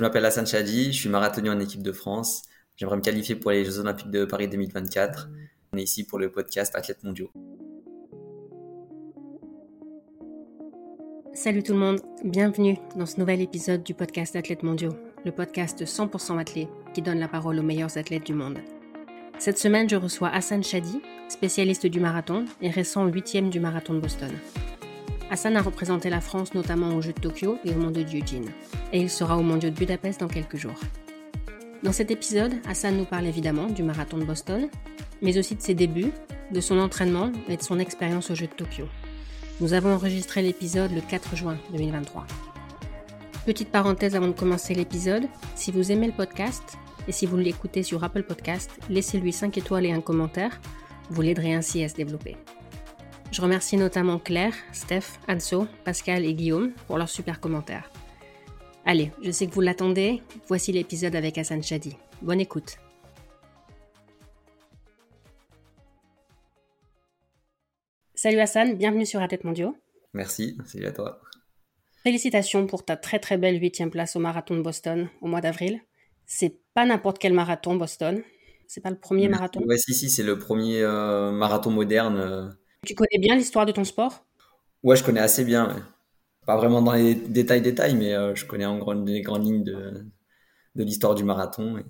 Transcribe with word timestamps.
Je 0.00 0.04
m'appelle 0.04 0.24
Hassan 0.26 0.46
Chadi, 0.46 0.92
je 0.92 1.00
suis 1.00 1.08
marathonien 1.08 1.56
en 1.56 1.58
équipe 1.58 1.82
de 1.82 1.90
France. 1.90 2.44
J'aimerais 2.76 2.98
me 2.98 3.02
qualifier 3.02 3.34
pour 3.34 3.50
les 3.50 3.64
Jeux 3.64 3.80
Olympiques 3.80 4.12
de 4.12 4.24
Paris 4.24 4.46
2024. 4.46 5.28
On 5.72 5.76
est 5.76 5.82
ici 5.82 6.06
pour 6.06 6.20
le 6.20 6.30
podcast 6.30 6.76
Athlètes 6.76 7.02
mondiaux. 7.02 7.32
Salut 11.34 11.64
tout 11.64 11.72
le 11.72 11.80
monde, 11.80 12.00
bienvenue 12.22 12.76
dans 12.94 13.06
ce 13.06 13.18
nouvel 13.18 13.40
épisode 13.40 13.82
du 13.82 13.92
podcast 13.92 14.36
Athlètes 14.36 14.62
mondiaux, 14.62 14.94
le 15.24 15.32
podcast 15.32 15.82
100% 15.82 16.38
athlète 16.38 16.68
qui 16.94 17.02
donne 17.02 17.18
la 17.18 17.26
parole 17.26 17.58
aux 17.58 17.64
meilleurs 17.64 17.98
athlètes 17.98 18.24
du 18.24 18.34
monde. 18.34 18.58
Cette 19.40 19.58
semaine, 19.58 19.88
je 19.88 19.96
reçois 19.96 20.28
Hassan 20.28 20.62
Chadi, 20.62 21.02
spécialiste 21.28 21.88
du 21.88 21.98
marathon 21.98 22.44
et 22.62 22.70
récent 22.70 23.04
huitième 23.06 23.50
du 23.50 23.58
marathon 23.58 23.94
de 23.94 24.00
Boston. 24.00 24.30
Hassan 25.30 25.56
a 25.56 25.62
représenté 25.62 26.08
la 26.08 26.20
France 26.20 26.54
notamment 26.54 26.94
aux 26.94 27.02
Jeux 27.02 27.12
de 27.12 27.20
Tokyo 27.20 27.58
et 27.64 27.70
au 27.70 27.78
Mondiaux 27.78 28.02
de 28.02 28.16
Eugene, 28.16 28.50
et 28.92 29.00
il 29.00 29.10
sera 29.10 29.36
au 29.36 29.42
Mondiaux 29.42 29.70
de 29.70 29.74
Budapest 29.74 30.20
dans 30.20 30.28
quelques 30.28 30.56
jours. 30.56 30.80
Dans 31.82 31.92
cet 31.92 32.10
épisode, 32.10 32.54
Hassan 32.66 32.96
nous 32.96 33.04
parle 33.04 33.26
évidemment 33.26 33.66
du 33.66 33.82
marathon 33.82 34.18
de 34.18 34.24
Boston, 34.24 34.68
mais 35.20 35.38
aussi 35.38 35.54
de 35.54 35.60
ses 35.60 35.74
débuts, 35.74 36.12
de 36.50 36.60
son 36.60 36.78
entraînement 36.78 37.30
et 37.48 37.56
de 37.56 37.62
son 37.62 37.78
expérience 37.78 38.30
aux 38.30 38.34
Jeux 38.34 38.46
de 38.46 38.52
Tokyo. 38.52 38.86
Nous 39.60 39.74
avons 39.74 39.92
enregistré 39.92 40.40
l'épisode 40.40 40.92
le 40.92 41.00
4 41.00 41.36
juin 41.36 41.58
2023. 41.72 42.26
Petite 43.44 43.70
parenthèse 43.70 44.16
avant 44.16 44.28
de 44.28 44.32
commencer 44.32 44.74
l'épisode, 44.74 45.24
si 45.56 45.72
vous 45.72 45.92
aimez 45.92 46.06
le 46.06 46.12
podcast 46.12 46.78
et 47.06 47.12
si 47.12 47.26
vous 47.26 47.36
l'écoutez 47.36 47.82
sur 47.82 48.02
Apple 48.02 48.22
Podcast, 48.22 48.70
laissez-lui 48.88 49.32
5 49.32 49.56
étoiles 49.58 49.86
et 49.86 49.92
un 49.92 50.00
commentaire, 50.00 50.60
vous 51.10 51.22
l'aiderez 51.22 51.54
ainsi 51.54 51.82
à 51.82 51.88
se 51.88 51.94
développer. 51.94 52.36
Je 53.30 53.42
remercie 53.42 53.76
notamment 53.76 54.18
Claire, 54.18 54.54
Steph, 54.72 55.18
Anso, 55.28 55.66
Pascal 55.84 56.24
et 56.24 56.32
Guillaume 56.32 56.72
pour 56.86 56.96
leurs 56.96 57.10
super 57.10 57.40
commentaires. 57.40 57.90
Allez, 58.86 59.12
je 59.22 59.30
sais 59.30 59.46
que 59.46 59.52
vous 59.52 59.60
l'attendez, 59.60 60.22
voici 60.46 60.72
l'épisode 60.72 61.14
avec 61.14 61.36
Hassan 61.36 61.62
Chadi. 61.62 61.94
Bonne 62.22 62.40
écoute. 62.40 62.78
Salut 68.14 68.40
Hassan, 68.40 68.76
bienvenue 68.76 69.04
sur 69.04 69.20
Athlètes 69.20 69.44
Mondiaux. 69.44 69.76
Merci, 70.14 70.56
salut 70.64 70.86
à 70.86 70.92
toi. 70.92 71.20
Félicitations 72.02 72.66
pour 72.66 72.84
ta 72.84 72.96
très 72.96 73.18
très 73.18 73.36
belle 73.36 73.60
huitième 73.60 73.90
place 73.90 74.16
au 74.16 74.20
marathon 74.20 74.56
de 74.56 74.62
Boston 74.62 75.10
au 75.20 75.28
mois 75.28 75.42
d'avril. 75.42 75.82
C'est 76.24 76.58
pas 76.72 76.86
n'importe 76.86 77.18
quel 77.18 77.34
marathon 77.34 77.76
Boston, 77.76 78.22
c'est 78.66 78.80
pas 78.80 78.90
le 78.90 78.98
premier 78.98 79.28
marathon. 79.28 79.60
Ouais, 79.66 79.76
si, 79.76 79.92
si, 79.92 80.08
c'est 80.08 80.22
le 80.22 80.38
premier 80.38 80.82
euh, 80.82 81.30
marathon 81.30 81.70
moderne. 81.70 82.56
Tu 82.86 82.94
connais 82.94 83.18
bien 83.18 83.36
l'histoire 83.36 83.66
de 83.66 83.72
ton 83.72 83.84
sport? 83.84 84.24
Ouais, 84.82 84.96
je 84.96 85.04
connais 85.04 85.20
assez 85.20 85.44
bien. 85.44 85.86
Pas 86.46 86.56
vraiment 86.56 86.80
dans 86.80 86.92
les 86.92 87.14
détails, 87.14 87.60
détails, 87.60 87.94
mais 87.94 88.14
euh, 88.14 88.34
je 88.34 88.46
connais 88.46 88.64
en 88.64 88.78
grande, 88.78 89.06
les 89.06 89.20
grandes 89.20 89.44
lignes 89.44 89.64
de, 89.64 90.06
de 90.76 90.84
l'histoire 90.84 91.14
du 91.14 91.24
marathon. 91.24 91.82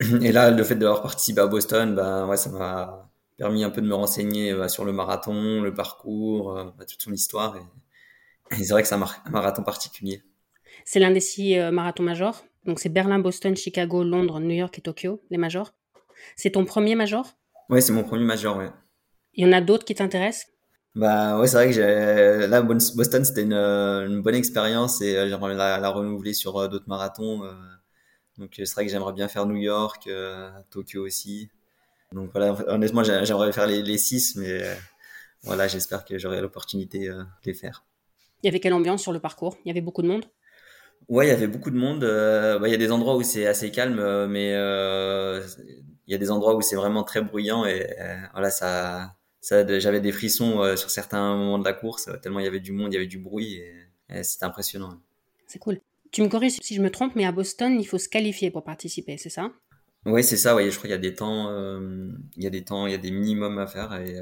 Et, 0.22 0.32
là, 0.32 0.50
le 0.50 0.64
fait 0.64 0.74
d'avoir 0.74 1.02
participé 1.02 1.40
à 1.40 1.46
Boston, 1.46 1.94
bah, 1.94 2.26
ouais, 2.26 2.36
ça 2.36 2.50
m'a 2.50 3.10
permis 3.38 3.64
un 3.64 3.70
peu 3.70 3.80
de 3.80 3.86
me 3.86 3.94
renseigner 3.94 4.52
bah, 4.54 4.68
sur 4.68 4.84
le 4.84 4.92
marathon, 4.92 5.62
le 5.62 5.72
parcours, 5.72 6.56
euh, 6.56 6.64
bah, 6.76 6.84
toute 6.84 7.00
son 7.00 7.12
histoire. 7.12 7.56
Et, 8.50 8.64
c'est 8.64 8.72
vrai 8.72 8.82
que 8.82 8.88
c'est 8.88 8.94
un, 8.94 9.04
marathon 9.30 9.62
particulier. 9.62 10.22
C'est 10.84 10.98
l'un 10.98 11.10
des 11.10 11.20
six 11.20 11.58
euh, 11.58 11.70
marathons 11.70 12.02
majors. 12.02 12.44
Donc 12.64 12.80
c'est 12.80 12.88
Berlin, 12.88 13.18
Boston, 13.18 13.56
Chicago, 13.56 14.04
Londres, 14.04 14.40
New 14.40 14.54
York 14.54 14.76
et 14.78 14.82
Tokyo, 14.82 15.22
les 15.30 15.38
majors. 15.38 15.72
C'est 16.36 16.50
ton 16.50 16.64
premier 16.64 16.94
major? 16.94 17.26
Ouais, 17.68 17.80
c'est 17.80 17.92
mon 17.92 18.04
premier 18.04 18.24
major, 18.24 18.56
ouais. 18.56 18.70
Il 19.34 19.44
y 19.44 19.48
en 19.48 19.52
a 19.52 19.60
d'autres 19.60 19.84
qui 19.84 19.94
t'intéressent? 19.94 20.52
Bah 20.94 21.38
ouais, 21.38 21.46
c'est 21.46 21.56
vrai 21.56 21.66
que 21.68 21.72
j'ai 21.72 22.46
là 22.48 22.60
Boston 22.60 23.24
c'était 23.24 23.42
une, 23.42 23.54
une, 23.54 24.20
bonne 24.20 24.34
expérience 24.34 25.00
et 25.00 25.16
euh, 25.16 25.28
j'aimerais 25.28 25.54
la, 25.54 25.88
renouveler 25.88 26.34
sur 26.34 26.58
euh, 26.58 26.68
d'autres 26.68 26.88
marathons. 26.88 27.44
Euh. 27.44 27.52
Donc 28.36 28.52
c'est 28.56 28.74
vrai 28.74 28.84
que 28.84 28.92
j'aimerais 28.92 29.14
bien 29.14 29.28
faire 29.28 29.46
New 29.46 29.56
York, 29.56 30.08
Tokyo 30.70 31.04
aussi. 31.04 31.50
Donc 32.12 32.30
voilà, 32.32 32.52
honnêtement 32.68 33.02
j'aimerais 33.02 33.52
faire 33.52 33.66
les, 33.66 33.82
les 33.82 33.98
six, 33.98 34.36
mais 34.36 34.62
voilà, 35.42 35.68
j'espère 35.68 36.04
que 36.04 36.18
j'aurai 36.18 36.40
l'opportunité 36.40 37.08
de 37.08 37.24
les 37.44 37.54
faire. 37.54 37.84
Il 38.42 38.46
y 38.46 38.48
avait 38.48 38.58
quelle 38.58 38.72
ambiance 38.72 39.02
sur 39.02 39.12
le 39.12 39.20
parcours? 39.20 39.56
Il 39.64 39.68
y 39.68 39.70
avait 39.70 39.82
beaucoup 39.82 40.00
de 40.02 40.08
monde? 40.08 40.24
Ouais, 41.08 41.26
il 41.26 41.28
y 41.28 41.32
avait 41.32 41.46
beaucoup 41.46 41.70
de 41.70 41.76
monde. 41.76 42.00
Bah, 42.00 42.66
il 42.66 42.70
y 42.70 42.74
a 42.74 42.78
des 42.78 42.90
endroits 42.90 43.16
où 43.16 43.22
c'est 43.22 43.46
assez 43.46 43.70
calme, 43.70 44.26
mais 44.28 44.48
il 44.48 46.12
y 46.12 46.14
a 46.14 46.18
des 46.18 46.30
endroits 46.30 46.54
où 46.54 46.62
c'est 46.62 46.76
vraiment 46.76 47.04
très 47.04 47.20
bruyant 47.20 47.66
et 47.66 47.86
voilà, 48.32 48.50
ça, 48.50 49.14
j'avais 49.42 50.00
des 50.00 50.12
frissons 50.12 50.62
euh, 50.62 50.76
sur 50.76 50.90
certains 50.90 51.36
moments 51.36 51.58
de 51.58 51.64
la 51.64 51.72
course, 51.72 52.08
euh, 52.08 52.16
tellement 52.16 52.40
il 52.40 52.44
y 52.44 52.48
avait 52.48 52.60
du 52.60 52.72
monde, 52.72 52.92
il 52.92 52.94
y 52.94 52.96
avait 52.96 53.06
du 53.06 53.18
bruit, 53.18 53.60
et, 54.08 54.22
c'était 54.22 54.44
impressionnant. 54.44 55.00
C'est 55.46 55.58
cool. 55.58 55.80
Tu 56.10 56.22
me 56.22 56.28
corriges 56.28 56.58
si 56.60 56.74
je 56.74 56.82
me 56.82 56.90
trompe, 56.90 57.14
mais 57.16 57.24
à 57.24 57.32
Boston, 57.32 57.80
il 57.80 57.86
faut 57.86 57.98
se 57.98 58.08
qualifier 58.08 58.50
pour 58.50 58.62
participer, 58.62 59.16
c'est 59.16 59.30
ça? 59.30 59.50
Oui, 60.04 60.22
c'est 60.22 60.36
ça. 60.36 60.54
Oui, 60.54 60.70
je 60.70 60.76
crois 60.76 60.82
qu'il 60.82 60.90
y 60.90 60.94
a 60.94 60.98
des 60.98 61.14
temps, 61.14 61.48
euh, 61.48 62.10
il 62.36 62.42
y 62.42 62.46
a 62.46 62.50
des 62.50 62.62
temps, 62.62 62.86
il 62.86 62.92
y 62.92 62.94
a 62.94 62.98
des 62.98 63.10
minimums 63.10 63.58
à 63.58 63.66
faire, 63.66 63.94
et, 63.94 64.20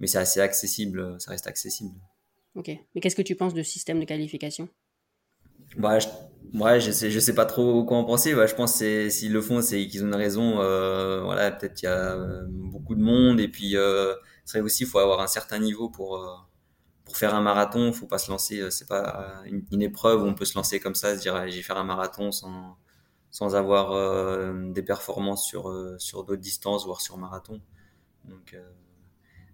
mais 0.00 0.06
c'est 0.06 0.18
assez 0.18 0.40
accessible, 0.40 1.20
ça 1.20 1.30
reste 1.30 1.46
accessible. 1.46 1.98
Ok. 2.54 2.70
Mais 2.94 3.00
qu'est-ce 3.00 3.16
que 3.16 3.22
tu 3.22 3.34
penses 3.34 3.54
de 3.54 3.62
système 3.62 4.00
de 4.00 4.04
qualification? 4.04 4.68
Bah, 5.76 5.98
je, 5.98 6.06
ouais, 6.54 6.80
je 6.80 6.90
sais, 6.90 7.10
je 7.10 7.20
sais 7.20 7.34
pas 7.34 7.46
trop 7.46 7.84
quoi 7.84 7.98
en 7.98 8.04
penser. 8.04 8.30
je 8.32 8.54
pense 8.54 8.78
que 8.78 9.08
s'ils 9.10 9.32
le 9.32 9.40
font, 9.40 9.60
c'est 9.60 9.86
qu'ils 9.86 10.02
ont 10.04 10.06
une 10.06 10.14
raison. 10.14 10.60
Euh, 10.60 11.22
voilà, 11.22 11.50
peut-être 11.50 11.74
qu'il 11.74 11.88
y 11.88 11.92
a 11.92 12.14
euh, 12.14 12.44
beaucoup 12.48 12.94
de 12.94 13.02
monde 13.02 13.40
et 13.40 13.48
puis 13.48 13.76
euh, 13.76 14.14
c'est 14.44 14.60
aussi, 14.60 14.84
il 14.84 14.88
faut 14.88 14.98
avoir 14.98 15.20
un 15.20 15.26
certain 15.26 15.58
niveau 15.58 15.88
pour 15.88 16.16
euh, 16.16 16.34
pour 17.04 17.16
faire 17.16 17.34
un 17.34 17.42
marathon. 17.42 17.92
Faut 17.92 18.06
pas 18.06 18.18
se 18.18 18.30
lancer. 18.30 18.70
C'est 18.70 18.88
pas 18.88 19.42
une, 19.46 19.82
épreuve 19.82 20.22
où 20.22 20.26
on 20.26 20.34
peut 20.34 20.44
se 20.44 20.56
lancer 20.56 20.80
comme 20.80 20.94
ça, 20.94 21.16
se 21.16 21.20
dire, 21.20 21.48
j'ai 21.48 21.62
faire 21.62 21.78
un 21.78 21.84
marathon 21.84 22.32
sans 22.32 22.78
sans 23.30 23.56
avoir 23.56 23.92
des 24.72 24.82
performances 24.82 25.46
sur 25.46 25.72
sur 25.98 26.24
d'autres 26.24 26.40
distances, 26.42 26.86
voire 26.86 27.00
sur 27.00 27.18
marathon. 27.18 27.60
Donc 28.24 28.56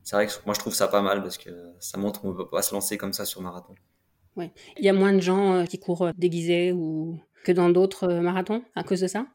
c'est 0.04 0.16
vrai 0.16 0.26
que 0.26 0.32
moi 0.46 0.54
je 0.54 0.60
trouve 0.60 0.74
ça 0.74 0.88
pas 0.88 1.02
mal 1.02 1.22
parce 1.22 1.38
que 1.38 1.50
ça 1.80 1.98
montre 1.98 2.20
qu'on 2.20 2.34
peut 2.34 2.48
pas 2.48 2.62
se 2.62 2.74
lancer 2.74 2.98
comme 2.98 3.12
ça 3.12 3.24
sur 3.24 3.40
marathon. 3.42 3.74
Ouais. 4.36 4.52
Il 4.78 4.84
y 4.84 4.88
a 4.88 4.92
moins 4.92 5.12
de 5.12 5.20
gens 5.20 5.54
euh, 5.54 5.64
qui 5.64 5.78
courent 5.78 6.02
euh, 6.02 6.12
déguisés 6.16 6.72
ou 6.72 7.18
que 7.44 7.52
dans 7.52 7.68
d'autres 7.68 8.08
euh, 8.08 8.20
marathons 8.20 8.62
à 8.74 8.82
cause 8.84 9.00
de 9.00 9.06
ça? 9.06 9.26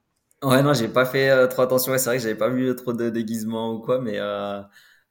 Ouais, 0.44 0.62
non, 0.62 0.74
j'ai 0.74 0.88
pas 0.88 1.06
fait 1.06 1.48
trop 1.48 1.64
attention. 1.64 1.98
c'est 1.98 2.06
vrai 2.06 2.18
que 2.18 2.24
j'avais 2.24 2.36
pas 2.36 2.50
vu 2.50 2.76
trop 2.76 2.94
de 2.94 3.10
déguisements 3.10 3.74
ou 3.74 3.80
quoi, 3.80 4.00
mais 4.00 4.20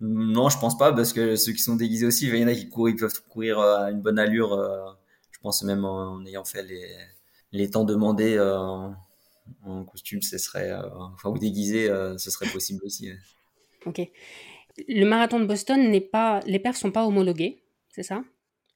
non, 0.00 0.48
je 0.48 0.58
pense 0.58 0.78
pas 0.78 0.92
parce 0.92 1.12
que 1.12 1.34
ceux 1.34 1.52
qui 1.52 1.58
sont 1.58 1.74
déguisés 1.74 2.06
aussi, 2.06 2.28
il 2.28 2.36
y 2.36 2.44
en 2.44 2.46
a 2.46 2.54
qui 2.54 2.68
courent, 2.68 2.90
ils 2.90 2.96
peuvent 2.96 3.20
courir 3.28 3.58
à 3.58 3.90
une 3.90 4.00
bonne 4.00 4.18
allure. 4.18 4.54
je 5.32 5.38
pense 5.40 5.64
même 5.64 5.84
en, 5.84 6.24
ayant 6.26 6.44
fait 6.44 6.62
les, 6.62 6.86
les 7.50 7.70
temps 7.70 7.84
demandés 7.84 8.38
en 9.64 9.84
costume, 9.84 10.22
ce 10.22 10.38
serait, 10.38 10.72
enfin, 11.14 11.30
ou 11.30 11.38
déguisé, 11.38 11.88
ce 11.88 12.30
serait 12.30 12.50
possible 12.52 12.84
aussi. 12.84 13.10
Ok. 13.86 14.02
Le 14.86 15.04
marathon 15.04 15.40
de 15.40 15.46
Boston 15.46 15.90
n'est 15.90 16.00
pas, 16.00 16.40
les 16.46 16.60
perfs 16.60 16.76
sont 16.76 16.92
pas 16.92 17.06
homologués, 17.06 17.64
c'est 17.88 18.04
ça? 18.04 18.22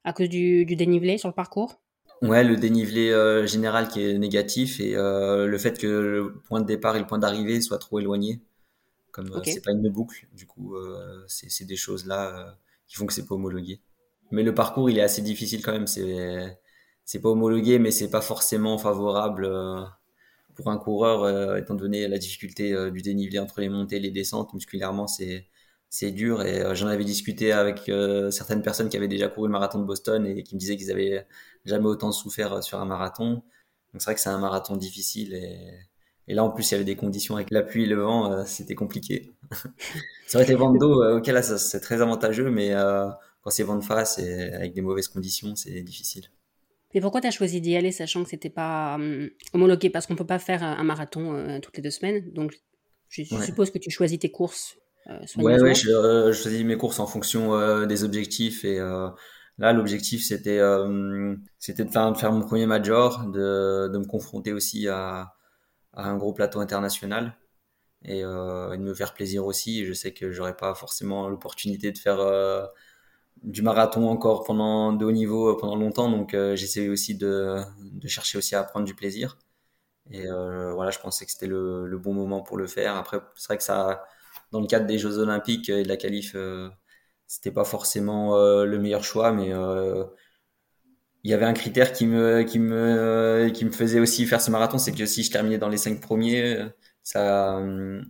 À 0.04 0.12
cause 0.12 0.28
du, 0.28 0.64
dénivelé 0.64 1.18
sur 1.18 1.28
le 1.28 1.34
parcours? 1.34 1.80
Ouais, 2.22 2.42
le 2.42 2.56
dénivelé 2.56 3.10
euh, 3.10 3.46
général 3.46 3.88
qui 3.88 4.02
est 4.02 4.18
négatif 4.18 4.80
et 4.80 4.96
euh, 4.96 5.46
le 5.46 5.58
fait 5.58 5.78
que 5.78 5.86
le 5.86 6.34
point 6.48 6.60
de 6.60 6.66
départ 6.66 6.96
et 6.96 6.98
le 6.98 7.06
point 7.06 7.18
d'arrivée 7.18 7.60
soient 7.60 7.78
trop 7.78 8.00
éloignés. 8.00 8.40
Comme 9.12 9.32
euh, 9.32 9.40
c'est 9.44 9.64
pas 9.64 9.72
une 9.72 9.88
boucle, 9.88 10.26
du 10.32 10.46
coup, 10.46 10.76
c'est 11.26 11.64
des 11.64 11.76
choses 11.76 12.06
là 12.06 12.56
qui 12.86 12.96
font 12.96 13.06
que 13.06 13.12
c'est 13.12 13.26
pas 13.26 13.34
homologué. 13.34 13.80
Mais 14.30 14.42
le 14.42 14.54
parcours, 14.54 14.90
il 14.90 14.98
est 14.98 15.02
assez 15.02 15.22
difficile 15.22 15.62
quand 15.62 15.72
même. 15.72 15.86
C'est 15.86 16.58
c'est 17.04 17.20
pas 17.20 17.30
homologué, 17.30 17.78
mais 17.78 17.90
c'est 17.90 18.10
pas 18.10 18.20
forcément 18.20 18.78
favorable 18.78 19.48
pour 20.54 20.70
un 20.70 20.76
coureur, 20.76 21.56
étant 21.56 21.74
donné 21.74 22.06
la 22.08 22.18
difficulté 22.18 22.90
du 22.90 23.00
dénivelé 23.00 23.38
entre 23.38 23.60
les 23.60 23.68
montées 23.68 23.96
et 23.96 24.00
les 24.00 24.10
descentes. 24.10 24.52
Musculairement, 24.54 25.06
c'est 25.06 25.46
c'est 25.90 26.10
dur 26.10 26.42
et 26.42 26.60
euh, 26.60 26.74
j'en 26.74 26.88
avais 26.88 27.04
discuté 27.04 27.52
avec 27.52 27.88
euh, 27.88 28.30
certaines 28.30 28.62
personnes 28.62 28.88
qui 28.88 28.96
avaient 28.96 29.08
déjà 29.08 29.28
couru 29.28 29.48
le 29.48 29.52
marathon 29.52 29.78
de 29.78 29.84
Boston 29.84 30.26
et 30.26 30.42
qui 30.42 30.54
me 30.54 30.60
disaient 30.60 30.76
qu'ils 30.76 30.90
avaient 30.90 31.26
jamais 31.64 31.86
autant 31.86 32.12
souffert 32.12 32.52
euh, 32.54 32.60
sur 32.60 32.78
un 32.78 32.84
marathon. 32.84 33.34
Donc 33.34 33.42
c'est 33.94 34.04
vrai 34.04 34.14
que 34.14 34.20
c'est 34.20 34.28
un 34.28 34.38
marathon 34.38 34.76
difficile 34.76 35.34
et, 35.34 35.58
et, 36.26 36.34
là 36.34 36.44
en 36.44 36.50
plus 36.50 36.70
il 36.70 36.72
y 36.72 36.74
avait 36.74 36.84
des 36.84 36.96
conditions 36.96 37.36
avec 37.36 37.50
la 37.50 37.62
pluie 37.62 37.84
et 37.84 37.86
le 37.86 37.96
vent, 37.96 38.44
c'était 38.44 38.74
compliqué. 38.74 39.32
ça 40.26 40.38
aurait 40.38 40.44
été 40.44 40.54
vent 40.54 40.70
de 40.70 40.78
dos, 40.78 41.16
ok 41.16 41.26
là 41.28 41.42
c'est 41.42 41.80
très 41.80 42.02
avantageux, 42.02 42.50
mais 42.50 42.74
quand 43.42 43.50
c'est 43.50 43.62
vent 43.62 43.76
de 43.76 43.84
face 43.84 44.18
et 44.18 44.52
avec 44.52 44.74
des 44.74 44.82
mauvaises 44.82 45.08
conditions, 45.08 45.56
c'est 45.56 45.80
difficile. 45.80 46.26
Et 46.92 47.00
pourquoi 47.00 47.22
tu 47.22 47.28
as 47.28 47.30
choisi 47.30 47.62
d'y 47.62 47.76
aller 47.76 47.92
sachant 47.92 48.24
que 48.24 48.30
c'était 48.30 48.50
pas 48.50 48.96
hum, 48.96 49.30
homologué? 49.54 49.88
Parce 49.88 50.06
qu'on 50.06 50.16
peut 50.16 50.26
pas 50.26 50.38
faire 50.38 50.62
un 50.62 50.84
marathon 50.84 51.60
toutes 51.62 51.78
les 51.78 51.82
deux 51.82 51.90
semaines. 51.90 52.30
Donc 52.32 52.52
je, 53.08 53.22
suppose 53.22 53.70
que 53.70 53.78
tu 53.78 53.90
choisis 53.90 54.18
tes 54.18 54.30
courses 54.30 54.76
ouais, 55.36 55.60
ouais, 55.60 55.74
je, 55.74 55.90
euh, 55.90 56.32
je, 56.32 56.42
choisis 56.42 56.64
mes 56.64 56.76
courses 56.76 57.00
en 57.00 57.06
fonction 57.06 57.54
euh, 57.54 57.86
des 57.86 58.04
objectifs 58.04 58.64
et 58.64 58.78
là 59.58 59.72
l'objectif 59.72 60.24
c'était 60.24 60.60
c'était 61.58 61.84
de 61.84 61.90
faire, 61.90 62.12
de 62.12 62.18
faire 62.18 62.32
mon 62.32 62.42
premier 62.42 62.66
major, 62.66 63.26
de, 63.26 63.88
de 63.88 63.98
me 63.98 64.04
confronter 64.04 64.52
aussi 64.52 64.88
à, 64.88 65.34
à 65.94 66.08
un 66.08 66.16
gros 66.16 66.32
plateau 66.32 66.60
international 66.60 67.36
et, 68.04 68.24
euh, 68.24 68.76
de 68.76 68.82
me 68.82 68.94
faire 68.94 69.14
plaisir 69.14 69.46
aussi. 69.46 69.84
Je 69.84 69.92
sais 69.92 70.12
que 70.12 70.32
j'aurais 70.32 70.56
pas 70.56 70.74
forcément 70.74 71.28
l'opportunité 71.28 71.92
de 71.92 71.98
faire 71.98 72.18
du 73.42 73.62
marathon 73.62 74.08
encore 74.08 74.44
pendant 74.44 74.92
de 74.92 75.04
haut 75.04 75.12
niveau 75.12 75.54
pendant 75.56 75.76
longtemps, 75.76 76.10
donc 76.10 76.32
j'essayais 76.32 76.88
aussi 76.88 77.16
de, 77.16 77.56
de, 77.80 78.08
chercher 78.08 78.38
aussi 78.38 78.54
à 78.54 78.62
prendre 78.64 78.86
du 78.86 78.94
plaisir. 78.94 79.38
Et 80.10 80.26
voilà, 80.28 80.90
je 80.90 80.98
pensais 81.00 81.24
que 81.26 81.32
c'était 81.32 81.46
le, 81.46 81.86
le, 81.86 81.98
bon 81.98 82.14
moment 82.14 82.42
pour 82.42 82.56
le 82.56 82.66
faire. 82.66 82.96
Après, 82.96 83.20
c'est 83.36 83.48
vrai 83.48 83.58
que 83.58 83.64
ça, 83.64 84.04
dans 84.52 84.60
le 84.60 84.66
cadre 84.66 84.86
des 84.86 84.98
Jeux 84.98 85.18
Olympiques 85.18 85.68
et 85.68 85.82
de 85.82 85.88
la 85.88 85.96
qualif, 85.96 86.36
c'était 87.26 87.50
pas 87.50 87.64
forcément 87.64 88.36
le 88.64 88.78
meilleur 88.78 89.04
choix, 89.04 89.32
mais 89.32 89.52
il 91.24 91.30
y 91.30 91.34
avait 91.34 91.44
un 91.44 91.52
critère 91.52 91.92
qui 91.92 92.06
me, 92.06 92.42
qui 92.42 92.58
me, 92.58 93.50
qui 93.52 93.64
me 93.64 93.70
faisait 93.70 94.00
aussi 94.00 94.26
faire 94.26 94.40
ce 94.40 94.50
marathon, 94.50 94.78
c'est 94.78 94.92
que 94.92 95.06
si 95.06 95.22
je 95.22 95.30
terminais 95.30 95.58
dans 95.58 95.68
les 95.68 95.76
cinq 95.76 96.00
premiers, 96.00 96.68
ça, 97.08 97.62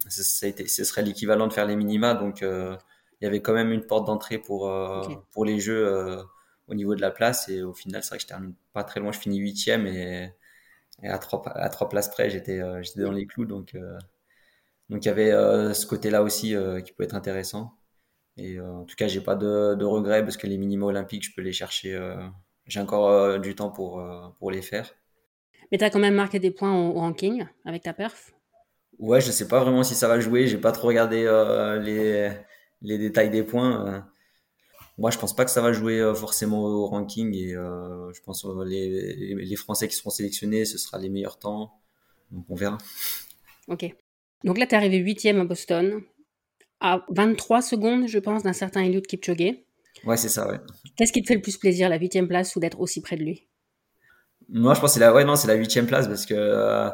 ça, 0.09 0.47
a 0.47 0.49
été, 0.49 0.67
ce 0.67 0.83
serait 0.83 1.03
l'équivalent 1.03 1.47
de 1.47 1.53
faire 1.53 1.67
les 1.67 1.77
minima. 1.77 2.15
Donc, 2.15 2.43
euh, 2.43 2.77
il 3.21 3.25
y 3.25 3.29
avait 3.29 3.41
quand 3.41 3.53
même 3.53 3.71
une 3.71 3.87
porte 3.87 4.07
d'entrée 4.07 4.39
pour, 4.39 4.69
euh, 4.69 5.03
pour 5.31 5.45
les 5.45 5.61
jeux 5.61 5.87
euh, 5.87 6.23
au 6.67 6.75
niveau 6.75 6.97
de 6.97 7.01
la 7.01 7.13
place. 7.13 7.49
Et 7.49 7.63
au 7.63 7.75
final, 7.75 8.03
c'est 8.03 8.09
vrai 8.11 8.19
que 8.19 8.23
je 8.23 8.27
termine 8.27 8.55
pas 8.73 8.83
très 8.83 8.99
loin, 8.99 9.13
je 9.13 9.21
finis 9.21 9.39
huitième 9.39 9.87
et, 9.87 10.33
et 11.03 11.09
à 11.09 11.19
trois, 11.19 11.43
à 11.57 11.69
trois 11.69 11.89
places 11.89 12.09
près, 12.09 12.29
j'étais, 12.29 12.61
j'étais 12.83 13.03
dans 13.03 13.13
les 13.13 13.27
clous. 13.27 13.45
Donc, 13.45 13.77
donc 14.89 15.05
il 15.05 15.09
y 15.09 15.11
avait 15.11 15.31
ce 15.75 15.87
côté-là 15.87 16.23
aussi 16.23 16.55
qui 16.85 16.93
peut 16.93 17.05
être 17.05 17.15
intéressant. 17.15 17.75
Et 18.37 18.61
en 18.61 18.85
tout 18.85 18.97
cas, 18.97 19.09
j'ai 19.09 19.21
pas 19.21 19.35
de, 19.35 19.75
de 19.75 19.85
regrets 19.85 20.23
parce 20.23 20.37
que 20.37 20.47
les 20.47 20.59
minima 20.59 20.87
olympiques, 20.87 21.25
je 21.25 21.35
peux 21.35 21.43
les 21.43 21.53
chercher 21.53 21.99
j'ai 22.69 22.81
encore 22.81 23.09
euh, 23.09 23.39
du 23.39 23.55
temps 23.55 23.71
pour, 23.71 23.99
euh, 23.99 24.29
pour 24.39 24.51
les 24.51 24.63
faire. 24.63 24.95
Mais 25.73 25.79
tu 25.79 25.85
as 25.85 25.91
quand 25.91 25.99
même 25.99 26.15
marqué 26.15 26.39
des 26.39 26.51
points 26.51 26.75
au, 26.75 26.93
ranking 26.93 27.47
avec 27.65 27.83
ta 27.83 27.93
perf? 27.93 28.33
Ouais, 28.99 29.21
je 29.21 29.31
sais 29.31 29.49
pas 29.49 29.61
vraiment 29.61 29.83
si 29.83 29.95
ça 29.95 30.07
va 30.07 30.21
jouer. 30.21 30.47
J'ai 30.47 30.59
pas 30.59 30.73
trop 30.73 30.89
regardé 30.89 31.25
euh, 31.25 31.79
les, 31.79 32.31
les 32.83 32.99
détails 32.99 33.31
des 33.31 33.43
points. 33.43 34.07
Moi, 34.99 35.11
je 35.11 35.19
pense 35.19 35.35
pas 35.35 35.45
que 35.45 35.51
ça 35.51 35.61
va 35.61 35.73
jouer 35.73 36.13
forcément 36.15 36.65
au 36.65 36.87
ranking 36.87 37.33
et 37.35 37.51
je 37.51 38.21
pense 38.23 38.43
que 38.43 38.65
les, 38.65 39.35
les, 39.37 39.57
Français 39.57 39.87
qui 39.87 39.95
seront 39.95 40.11
sélectionnés, 40.11 40.65
ce 40.65 40.79
sera 40.79 40.99
les 40.99 41.09
meilleurs 41.09 41.39
temps. 41.39 41.81
Donc 42.33 42.45
on 42.49 42.57
verra. 42.57 42.79
Ok. 43.69 43.95
Donc 44.45 44.59
là, 44.59 44.67
tu 44.67 44.75
es 44.75 44.77
arrivé 44.77 44.99
8 44.99 45.27
à 45.27 45.45
Boston, 45.45 46.03
à 46.81 47.05
23 47.11 47.63
secondes, 47.63 48.07
je 48.07 48.19
pense, 48.19 48.43
d'un 48.43 48.53
certain 48.53 48.83
Eliud 48.83 49.07
Kipchoge. 49.07 49.55
Ouais, 50.05 50.17
c'est 50.17 50.29
ça, 50.29 50.49
ouais. 50.49 50.61
Qu'est-ce 50.97 51.13
qui 51.13 51.23
te 51.23 51.27
fait 51.27 51.35
le 51.35 51.43
plus 51.43 51.57
plaisir, 51.57 51.89
la 51.89 51.99
huitième 51.99 52.29
place 52.29 52.55
ou 52.55 52.61
d'être 52.61 52.79
aussi 52.81 53.01
près 53.01 53.17
de 53.17 53.25
lui? 53.25 53.47
Moi, 54.49 54.75
je 54.75 54.81
pense 54.81 54.91
que 54.91 54.95
c'est 54.95 55.01
la, 55.01 55.13
ouais, 55.13 55.25
non, 55.25 55.37
c'est 55.37 55.49
la 55.49 55.55
huitième 55.55 55.87
place 55.87 56.07
parce 56.07 56.25
que 56.25 56.35
euh, 56.35 56.89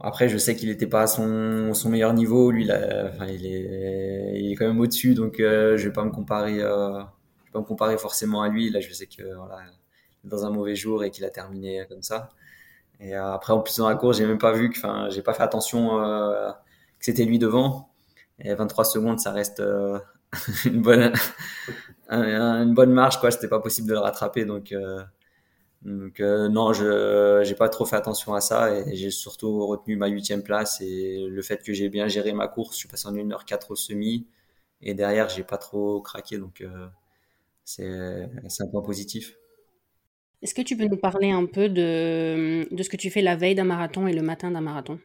après, 0.00 0.28
je 0.28 0.38
sais 0.38 0.56
qu'il 0.56 0.68
n'était 0.68 0.86
pas 0.86 1.02
à 1.02 1.06
son, 1.06 1.74
son, 1.74 1.90
meilleur 1.90 2.14
niveau. 2.14 2.50
Lui, 2.50 2.64
là, 2.64 3.10
enfin, 3.12 3.26
il, 3.26 3.46
est, 3.46 4.40
il 4.40 4.52
est 4.52 4.56
quand 4.56 4.66
même 4.66 4.80
au-dessus, 4.80 5.14
donc 5.14 5.40
euh, 5.40 5.76
je 5.76 5.86
vais 5.86 5.92
pas 5.92 6.04
me 6.04 6.10
comparer, 6.10 6.60
euh, 6.60 7.00
je 7.40 7.44
vais 7.44 7.52
pas 7.52 7.60
me 7.60 7.64
comparer 7.64 7.98
forcément 7.98 8.42
à 8.42 8.48
lui. 8.48 8.70
Là, 8.70 8.80
je 8.80 8.92
sais 8.92 9.06
que 9.06 9.22
voilà, 9.22 9.58
dans 10.24 10.44
un 10.44 10.50
mauvais 10.50 10.74
jour 10.74 11.04
et 11.04 11.10
qu'il 11.10 11.24
a 11.24 11.30
terminé 11.30 11.84
comme 11.88 12.02
ça. 12.02 12.30
Et 13.00 13.14
après, 13.14 13.52
en 13.52 13.60
plus 13.60 13.76
dans 13.78 13.88
la 13.88 13.94
course, 13.96 14.18
j'ai 14.18 14.26
même 14.26 14.38
pas 14.38 14.52
vu 14.52 14.70
que, 14.70 14.78
enfin, 14.78 15.08
j'ai 15.10 15.22
pas 15.22 15.34
fait 15.34 15.42
attention 15.42 15.98
que 16.98 17.04
c'était 17.04 17.24
lui 17.24 17.38
devant. 17.38 17.90
Et 18.38 18.54
23 18.54 18.84
secondes, 18.84 19.20
ça 19.20 19.32
reste 19.32 19.62
une 20.64 20.82
bonne 20.82 21.12
une 22.10 22.74
bonne 22.74 22.92
marche 22.92 23.18
quoi. 23.20 23.30
C'était 23.30 23.48
pas 23.48 23.60
possible 23.60 23.88
de 23.88 23.94
le 23.94 24.00
rattraper. 24.00 24.44
Donc 24.44 24.72
euh, 24.72 25.02
donc 25.82 26.20
euh, 26.20 26.48
non 26.48 26.72
je 26.72 27.42
j'ai 27.44 27.54
pas 27.54 27.68
trop 27.68 27.84
fait 27.86 27.96
attention 27.96 28.34
à 28.34 28.40
ça. 28.40 28.74
Et 28.74 28.96
j'ai 28.96 29.10
surtout 29.10 29.66
retenu 29.66 29.96
ma 29.96 30.08
huitième 30.08 30.42
place 30.42 30.80
et 30.80 31.26
le 31.28 31.42
fait 31.42 31.62
que 31.64 31.72
j'ai 31.74 31.88
bien 31.88 32.08
géré 32.08 32.32
ma 32.32 32.48
course 32.48 32.74
je 32.74 32.80
suis 32.80 32.88
passé 32.88 33.08
en 33.08 33.14
1h4 33.14 33.72
au 33.72 33.76
semi. 33.76 34.26
Et 34.82 34.94
derrière 34.94 35.28
j'ai 35.28 35.44
pas 35.44 35.58
trop 35.58 36.00
craqué. 36.02 36.38
Donc 36.38 36.62
euh, 36.62 36.88
c'est 37.64 38.62
un 38.62 38.68
point 38.70 38.82
positif 38.82 39.36
est-ce 40.42 40.54
que 40.54 40.62
tu 40.62 40.76
peux 40.76 40.86
nous 40.86 40.96
parler 40.96 41.30
un 41.30 41.46
peu 41.46 41.68
de, 41.68 42.66
de 42.74 42.82
ce 42.82 42.88
que 42.88 42.96
tu 42.96 43.10
fais 43.10 43.22
la 43.22 43.36
veille 43.36 43.54
d'un 43.54 43.64
marathon 43.64 44.06
et 44.06 44.12
le 44.12 44.22
matin 44.22 44.50
d'un 44.50 44.60
marathon? 44.60 44.98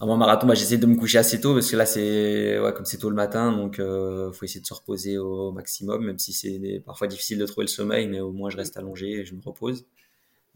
À 0.00 0.06
mon 0.06 0.16
marathon, 0.16 0.46
bah, 0.46 0.54
j'essaie 0.54 0.76
de 0.76 0.86
me 0.86 0.96
coucher 0.96 1.18
assez 1.18 1.40
tôt 1.40 1.54
parce 1.54 1.70
que 1.70 1.76
là, 1.76 1.86
c'est 1.86 2.58
ouais, 2.58 2.72
comme 2.72 2.84
c'est 2.84 2.98
tôt 2.98 3.10
le 3.10 3.16
matin, 3.16 3.52
donc 3.52 3.78
euh, 3.78 4.32
faut 4.32 4.44
essayer 4.44 4.60
de 4.60 4.66
se 4.66 4.74
reposer 4.74 5.18
au 5.18 5.52
maximum, 5.52 6.04
même 6.04 6.18
si 6.18 6.32
c'est 6.32 6.82
parfois 6.84 7.06
difficile 7.06 7.38
de 7.38 7.46
trouver 7.46 7.64
le 7.64 7.68
sommeil, 7.70 8.08
mais 8.08 8.20
au 8.20 8.32
moins 8.32 8.50
je 8.50 8.56
reste 8.56 8.76
allongé 8.76 9.10
et 9.20 9.24
je 9.24 9.34
me 9.34 9.40
repose. 9.40 9.86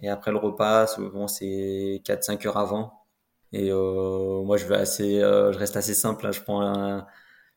Et 0.01 0.09
après 0.09 0.33
le 0.33 0.39
repas, 0.39 0.87
souvent 0.89 1.29
c'est 1.29 2.03
4-5 2.05 2.47
heures 2.47 2.59
avant. 2.59 3.05
Et 3.53 3.71
euh, 3.71 4.43
moi, 4.45 4.57
euh, 4.59 5.53
je 5.53 5.59
reste 5.59 5.77
assez 5.77 5.95
simple. 5.95 6.25
Là. 6.25 6.33
Je 6.33 6.43
prends 6.43 7.07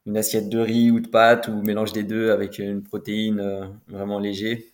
une 0.05 0.17
assiette 0.17 0.49
de 0.49 0.59
riz 0.59 0.91
ou 0.91 0.99
de 0.99 1.07
pâtes 1.07 1.47
ou 1.49 1.61
mélange 1.63 1.93
des 1.93 2.03
deux 2.03 2.31
avec 2.31 2.59
une 2.59 2.83
protéine 2.83 3.71
vraiment 3.87 4.19
léger. 4.19 4.70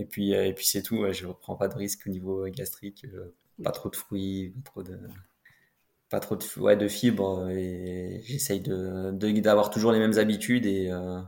Et 0.00 0.06
puis, 0.06 0.34
euh, 0.34 0.46
et 0.46 0.54
puis 0.54 0.66
c'est 0.66 0.82
tout. 0.82 1.04
Je 1.12 1.26
ne 1.26 1.32
prends 1.32 1.56
pas 1.56 1.68
de 1.68 1.74
risque 1.74 2.06
au 2.06 2.10
niveau 2.10 2.46
gastrique. 2.48 3.06
pas 3.62 3.70
trop 3.70 3.90
de 3.90 3.96
fruits, 3.96 4.54
pas 4.64 4.70
trop 4.70 4.82
de 4.82 4.98
pas 6.10 6.18
trop 6.18 6.36
de, 6.36 6.44
ouais, 6.58 6.76
de 6.76 6.88
fibres 6.88 7.48
et 7.50 8.20
j'essaye 8.24 8.60
de, 8.60 9.12
d'avoir 9.40 9.70
toujours 9.70 9.92
les 9.92 10.00
mêmes 10.00 10.18
habitudes 10.18 10.66
et 10.66 10.90
euh, 10.90 11.20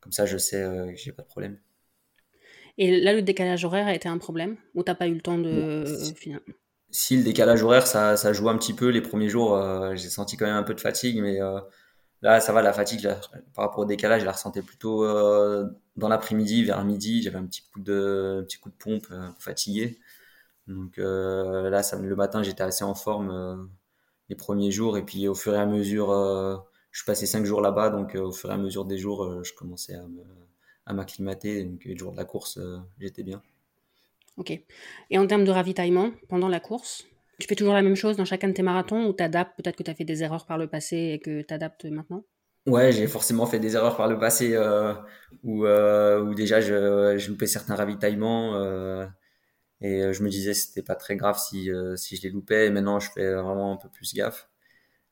comme 0.00 0.10
ça 0.12 0.26
je 0.26 0.36
sais 0.36 0.62
euh, 0.62 0.90
que 0.90 0.96
j'ai 0.96 1.12
pas 1.12 1.22
de 1.22 1.28
problème. 1.28 1.58
Et 2.76 3.00
là, 3.00 3.14
le 3.14 3.22
décalage 3.22 3.64
horaire 3.64 3.86
a 3.86 3.94
été 3.94 4.08
un 4.08 4.18
problème 4.18 4.56
ou 4.74 4.82
t'as 4.82 4.96
pas 4.96 5.06
eu 5.06 5.14
le 5.14 5.20
temps 5.20 5.38
de 5.38 5.84
si, 6.90 7.16
le 7.16 7.22
décalage 7.22 7.62
horaire 7.62 7.86
ça, 7.86 8.16
ça, 8.16 8.32
joue 8.32 8.48
un 8.48 8.58
petit 8.58 8.74
peu 8.74 8.88
les 8.88 9.00
premiers 9.00 9.28
jours, 9.28 9.56
euh, 9.56 9.94
j'ai 9.94 10.08
senti 10.08 10.36
quand 10.36 10.46
même 10.46 10.56
un 10.56 10.62
peu 10.62 10.74
de 10.74 10.80
fatigue, 10.80 11.20
mais 11.20 11.38
là 12.32 12.40
ça 12.40 12.52
va, 12.52 12.62
la 12.62 12.72
fatigue 12.72 13.08
par 13.54 13.66
rapport 13.66 13.80
au 13.80 13.84
décalage, 13.84 14.20
je 14.20 14.26
la 14.26 14.32
ressentais 14.32 14.62
plutôt 14.62 15.04
dans 15.96 16.08
l'après-midi, 16.08 16.64
vers 16.64 16.84
midi, 16.84 17.22
j'avais 17.22 17.38
un 17.38 17.46
petit 17.46 17.62
coup 17.72 17.80
de, 17.80 18.44
petit 18.46 18.58
coup 18.58 18.70
de 18.70 18.74
pompe, 18.74 19.06
fatigué. 19.38 19.98
Donc 20.66 20.96
là, 20.98 21.82
ça, 21.82 21.98
le 21.98 22.16
matin 22.16 22.42
j'étais 22.42 22.62
assez 22.62 22.84
en 22.84 22.94
forme 22.94 23.68
les 24.28 24.36
premiers 24.36 24.70
jours. 24.70 24.96
Et 24.98 25.04
puis 25.04 25.28
au 25.28 25.34
fur 25.34 25.54
et 25.54 25.58
à 25.58 25.66
mesure, 25.66 26.10
euh, 26.10 26.56
je 26.90 27.00
suis 27.00 27.06
passé 27.06 27.26
cinq 27.26 27.44
jours 27.44 27.60
là-bas, 27.60 27.90
donc 27.90 28.14
euh, 28.14 28.22
au 28.22 28.32
fur 28.32 28.50
et 28.50 28.54
à 28.54 28.56
mesure 28.56 28.84
des 28.84 28.98
jours, 28.98 29.24
euh, 29.24 29.42
je 29.42 29.52
commençais 29.54 29.94
à, 29.94 30.04
à 30.86 30.92
m'acclimater. 30.92 31.64
Donc 31.64 31.84
le 31.84 31.96
jour 31.96 32.12
de 32.12 32.16
la 32.16 32.24
course, 32.24 32.58
j'étais 32.98 33.22
bien. 33.22 33.42
Ok. 34.36 34.50
Et 35.10 35.18
en 35.18 35.26
termes 35.26 35.44
de 35.44 35.50
ravitaillement, 35.50 36.10
pendant 36.28 36.48
la 36.48 36.60
course, 36.60 37.06
tu 37.38 37.46
fais 37.46 37.54
toujours 37.54 37.74
la 37.74 37.82
même 37.82 37.96
chose 37.96 38.16
dans 38.16 38.24
chacun 38.24 38.48
de 38.48 38.52
tes 38.52 38.62
marathons 38.62 39.06
ou 39.06 39.12
tu 39.12 39.22
adaptes 39.22 39.56
Peut-être 39.56 39.76
que 39.76 39.82
tu 39.82 39.90
as 39.90 39.94
fait 39.94 40.04
des 40.04 40.22
erreurs 40.22 40.46
par 40.46 40.58
le 40.58 40.68
passé 40.68 40.96
et 41.14 41.18
que 41.18 41.42
tu 41.42 41.54
adaptes 41.54 41.84
maintenant? 41.84 42.24
Ouais, 42.66 42.90
j'ai 42.90 43.06
forcément 43.06 43.46
fait 43.46 43.60
des 43.60 43.76
erreurs 43.76 43.96
par 43.96 44.08
le 44.08 44.18
passé 44.18 44.54
euh, 44.54 44.92
où, 45.44 45.66
où, 45.66 46.34
déjà 46.34 46.60
je, 46.60 47.16
je 47.16 47.28
loupais 47.30 47.46
certains 47.46 47.76
ravitaillements. 47.76 48.56
Euh, 48.56 49.06
et 49.80 50.02
euh, 50.02 50.12
je 50.12 50.22
me 50.22 50.28
disais 50.28 50.54
c'était 50.54 50.82
pas 50.82 50.94
très 50.94 51.16
grave 51.16 51.38
si, 51.38 51.70
euh, 51.70 51.96
si 51.96 52.16
je 52.16 52.22
les 52.22 52.30
loupais. 52.30 52.66
Et 52.66 52.70
maintenant, 52.70 53.00
je 53.00 53.10
fais 53.10 53.34
vraiment 53.34 53.72
un 53.74 53.76
peu 53.76 53.88
plus 53.88 54.14
gaffe. 54.14 54.48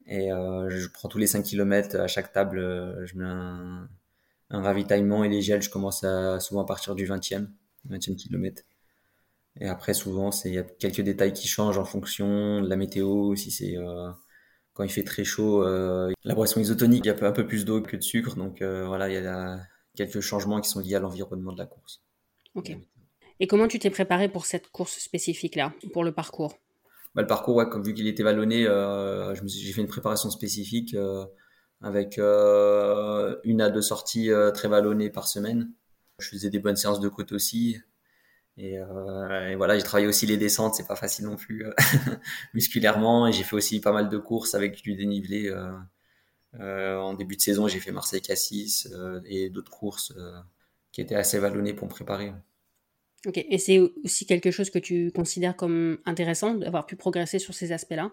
Et 0.07 0.33
euh, 0.33 0.69
je 0.71 0.89
prends 0.89 1.09
tous 1.09 1.19
les 1.19 1.27
5 1.27 1.43
km 1.45 1.97
à 1.97 2.07
chaque 2.09 2.33
table, 2.33 2.61
je 3.07 3.17
mets 3.17 3.25
un, 3.25 3.89
ravitaillement 4.51 5.25
et 5.25 5.29
les 5.29 5.41
gels, 5.41 5.63
je 5.63 5.71
commence 5.71 6.05
souvent 6.41 6.63
à 6.63 6.67
partir 6.67 6.95
du 6.95 7.07
20e, 7.07 7.49
20e 7.89 8.17
kilomètre. 8.17 8.63
Et 9.61 9.69
après, 9.69 9.95
souvent, 9.95 10.31
il 10.45 10.55
y 10.55 10.59
a 10.59 10.63
quelques 10.63 11.01
détails 11.01 11.33
qui 11.33 11.47
changent 11.47 11.79
en 11.79 11.85
fonction 11.85 12.61
de 12.61 12.69
la 12.69 12.77
météo. 12.77 13.35
Si 13.37 13.51
c'est 13.51 13.77
quand 14.73 14.83
il 14.83 14.91
fait 14.91 15.05
très 15.05 15.25
chaud, 15.25 15.65
la 15.65 16.35
boisson 16.35 16.61
isotonique, 16.61 17.05
il 17.05 17.09
y 17.09 17.11
a 17.11 17.27
un 17.27 17.33
peu 17.33 17.47
plus 17.47 17.65
d'eau 17.65 17.81
que 17.81 17.97
de 17.97 18.03
sucre. 18.03 18.35
Donc 18.37 18.63
voilà, 18.63 19.09
il 19.09 19.15
y 19.15 19.27
a 19.27 19.61
quelques 19.95 20.21
changements 20.21 20.61
qui 20.61 20.69
sont 20.69 20.81
liés 20.81 20.97
à 20.97 21.01
l'environnement 21.01 21.53
de 21.53 21.59
la 21.59 21.67
course. 21.67 22.03
Ok. 22.55 22.77
Et 23.41 23.47
comment 23.47 23.69
tu 23.69 23.79
t'es 23.79 23.91
préparé 23.91 24.29
pour 24.29 24.47
cette 24.47 24.71
course 24.71 24.99
spécifique-là, 24.99 25.73
pour 25.93 26.05
le 26.05 26.13
parcours? 26.13 26.59
Bah, 27.15 27.23
Le 27.23 27.27
parcours, 27.27 27.57
ouais, 27.57 27.69
comme 27.69 27.83
vu 27.83 27.95
qu'il 27.95 28.07
était 28.07 28.23
vallonné, 28.23 28.67
euh, 28.67 29.35
j'ai 29.35 29.73
fait 29.73 29.81
une 29.81 29.89
préparation 29.89 30.31
spécifique 30.31 30.95
euh, 30.95 31.25
avec 31.81 32.19
euh, 32.19 33.37
une 33.45 33.61
à 33.61 33.71
deux 33.71 33.83
sorties 33.83 34.31
euh, 34.31 34.51
très 34.51 34.69
vallonnées 34.69 35.11
par 35.11 35.27
semaine. 35.27 35.73
Je 36.21 36.29
faisais 36.29 36.51
des 36.51 36.61
bonnes 36.61 36.77
séances 36.77 37.01
de 37.01 37.09
côte 37.09 37.33
aussi. 37.33 37.79
Et, 38.57 38.79
euh, 38.79 39.51
et 39.51 39.57
voilà, 39.57 39.77
j'ai 39.77 39.83
travaillé 39.83 40.07
aussi 40.07 40.27
les 40.27 40.37
descentes, 40.37 40.75
c'est 40.77 40.87
pas 40.87 40.97
facile 40.97 41.27
non 41.27 41.37
plus 41.37 41.65
musculairement. 42.55 43.27
Et 43.27 43.33
j'ai 43.33 43.43
fait 43.43 43.57
aussi 43.57 43.81
pas 43.81 43.93
mal 43.93 44.09
de 44.09 44.19
courses 44.19 44.55
avec 44.55 44.83
du 44.83 44.95
dénivelé. 44.95 45.53
en 46.59 47.15
début 47.15 47.37
de 47.37 47.41
saison, 47.41 47.69
j'ai 47.69 47.81
fait 47.81 47.93
Marseille-Cassis 47.93 48.89
et 49.27 49.51
d'autres 49.51 49.73
courses 49.73 50.15
qui 50.93 51.01
étaient 51.01 51.17
assez 51.17 51.39
vallonnées 51.39 51.75
pour 51.75 51.89
me 51.89 51.93
préparer. 51.93 52.33
Ok, 53.27 53.39
et 53.39 53.59
c'est 53.59 53.79
aussi 53.79 54.27
quelque 54.27 54.51
chose 54.51 54.71
que 54.71 54.79
tu 54.79 55.11
considères 55.11 55.57
comme 55.57 55.99
intéressant 56.05 56.55
d'avoir 56.55 56.87
pu 56.87 56.95
progresser 56.97 57.39
sur 57.39 57.55
ces 57.55 57.73
aspects-là? 57.73 58.13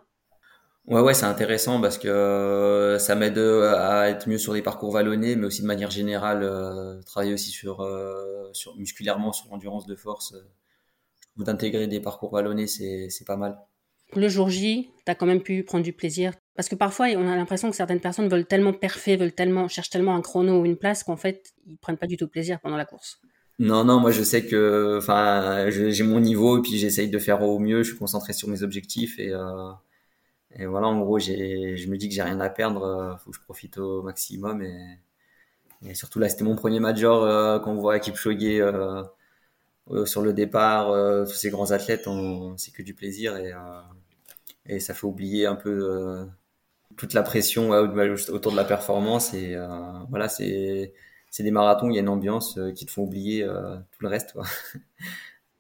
Ouais, 0.88 1.00
ouais, 1.00 1.14
c'est 1.14 1.26
intéressant 1.26 1.80
parce 1.80 1.98
que 1.98 2.08
euh, 2.08 2.98
ça 2.98 3.16
m'aide 3.16 3.38
euh, 3.38 3.76
à 3.78 4.10
être 4.10 4.28
mieux 4.28 4.40
sur 4.40 4.54
des 4.54 4.64
parcours 4.64 4.92
vallonnés, 4.92 5.36
mais 5.36 5.46
aussi 5.46 5.62
de 5.62 5.68
manière 5.68 5.92
générale, 5.92 6.42
euh, 6.44 7.00
travailler 7.04 7.34
aussi 7.34 7.52
sur, 7.52 7.88
sur 8.54 8.76
musculairement, 8.78 9.32
sur 9.32 9.50
l'endurance 9.52 9.86
de 9.86 9.96
force. 9.96 10.34
d'intégrer 11.38 11.88
des 11.88 12.00
parcours 12.00 12.32
vallonnés, 12.32 12.68
c'est 12.68 13.26
pas 13.26 13.38
mal. 13.38 13.58
Le 14.16 14.28
jour 14.28 14.50
J, 14.50 14.90
tu 15.06 15.12
as 15.12 15.16
quand 15.16 15.26
même 15.26 15.42
pu 15.42 15.64
prendre 15.64 15.84
du 15.84 15.94
plaisir 15.94 16.34
Parce 16.56 16.68
que 16.68 16.76
parfois, 16.76 17.08
on 17.16 17.28
a 17.30 17.36
l'impression 17.36 17.70
que 17.70 17.76
certaines 17.78 18.02
personnes 18.02 18.28
veulent 18.28 18.46
tellement 18.46 18.74
parfait, 18.74 19.16
veulent 19.16 19.32
tellement, 19.32 19.70
cherchent 19.70 19.90
tellement 19.90 20.16
un 20.16 20.22
chrono 20.22 20.62
ou 20.62 20.66
une 20.66 20.76
place 20.76 21.04
qu'en 21.04 21.16
fait, 21.16 21.54
ils 21.68 21.78
prennent 21.78 21.98
pas 21.98 22.08
du 22.08 22.18
tout 22.18 22.28
plaisir 22.28 22.60
pendant 22.60 22.76
la 22.76 22.86
course. 22.86 23.22
Non, 23.60 23.86
non, 23.86 24.00
moi 24.00 24.12
je 24.12 24.24
sais 24.24 24.46
que, 24.46 24.98
enfin, 24.98 25.70
j'ai 25.70 26.04
mon 26.04 26.20
niveau 26.20 26.58
et 26.58 26.62
puis 26.62 26.78
j'essaye 26.78 27.10
de 27.10 27.20
faire 27.20 27.44
au 27.44 27.60
mieux. 27.60 27.84
Je 27.84 27.92
suis 27.92 27.98
concentré 27.98 28.34
sur 28.34 28.50
mes 28.50 28.64
objectifs 28.64 29.18
et, 29.20 29.32
et 30.56 30.66
voilà, 30.66 30.88
en 30.88 31.00
gros, 31.02 31.20
je 31.20 31.88
me 31.88 31.98
dis 31.98 32.10
que 32.10 32.16
j'ai 32.16 32.22
rien 32.22 32.40
à 32.40 32.50
perdre. 32.50 32.84
Euh, 32.84 33.18
faut 33.18 33.32
que 33.32 33.38
je 33.38 33.42
profite 33.42 33.78
au 33.78 34.02
maximum 34.04 34.62
et, 34.62 35.00
et 35.86 35.96
surtout 35.96 36.20
là, 36.20 36.30
c'était 36.30 36.44
mon 36.44 36.56
premier 36.56 36.80
major 36.80 37.24
euh, 37.24 37.60
quand 37.60 37.72
on 37.72 37.76
voit 37.76 38.00
Kipchoge 38.00 38.38
euh, 38.44 39.04
euh, 39.92 40.06
sur 40.06 40.22
le 40.22 40.34
départ, 40.34 40.92
euh, 40.92 41.26
tous 41.26 41.34
ces 41.34 41.50
grands 41.50 41.72
athlètes, 41.72 42.08
c'est 42.58 42.72
que 42.72 42.84
du 42.84 42.94
plaisir 42.94 43.38
et, 43.38 43.54
et 44.66 44.80
ça 44.80 44.94
fait 44.94 45.08
oublier 45.08 45.46
un 45.46 45.56
peu 45.56 46.28
toute 46.98 47.14
la 47.14 47.24
pression 47.24 47.70
autour 47.72 48.52
de 48.52 48.58
la 48.58 48.66
performance 48.66 49.34
et 49.34 49.58
voilà, 50.10 50.30
c'est 50.30 50.94
c'est 51.30 51.44
des 51.44 51.52
marathons, 51.52 51.90
il 51.90 51.96
y 51.96 51.98
a 51.98 52.02
une 52.02 52.10
ambiance 52.10 52.60
qui 52.76 52.86
te 52.86 52.92
font 52.92 53.04
oublier 53.04 53.46
tout 53.46 54.04
le 54.04 54.08
reste. 54.10 54.34
Quoi. 54.34 54.44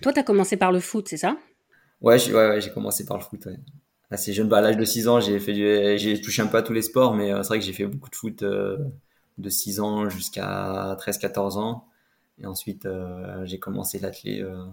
Toi, 0.01 0.13
tu 0.13 0.19
as 0.19 0.24
commencé 0.24 0.57
par 0.57 0.71
le 0.71 0.79
foot, 0.79 1.07
c'est 1.07 1.17
ça? 1.17 1.38
Ouais, 2.01 2.17
j'ai 2.19 2.33
ouais, 2.33 2.50
ouais, 2.50 2.74
commencé 2.74 3.05
par 3.05 3.17
le 3.17 3.24
foot. 3.24 3.48
Assez 4.11 4.33
jeune, 4.33 4.47
bah, 4.49 4.57
à 4.57 4.61
l'âge 4.61 4.77
de 4.77 4.85
6 4.85 5.07
ans, 5.07 5.19
j'ai 5.19 5.39
fait 5.39 5.97
j'ai 5.97 6.21
touché 6.21 6.41
un 6.41 6.47
peu 6.47 6.57
à 6.57 6.61
tous 6.61 6.73
les 6.73 6.81
sports, 6.81 7.15
mais 7.15 7.29
c'est 7.29 7.47
vrai 7.47 7.59
que 7.59 7.65
j'ai 7.65 7.73
fait 7.73 7.85
beaucoup 7.85 8.09
de 8.09 8.15
foot 8.15 8.43
de 9.37 9.49
6 9.49 9.79
ans 9.79 10.09
jusqu'à 10.09 10.95
13-14 10.99 11.57
ans. 11.57 11.87
Et 12.39 12.45
ensuite, 12.45 12.85
euh, 12.85 13.45
j'ai 13.45 13.59
commencé 13.59 13.99
l'athlé 13.99 14.41
euh, 14.41 14.65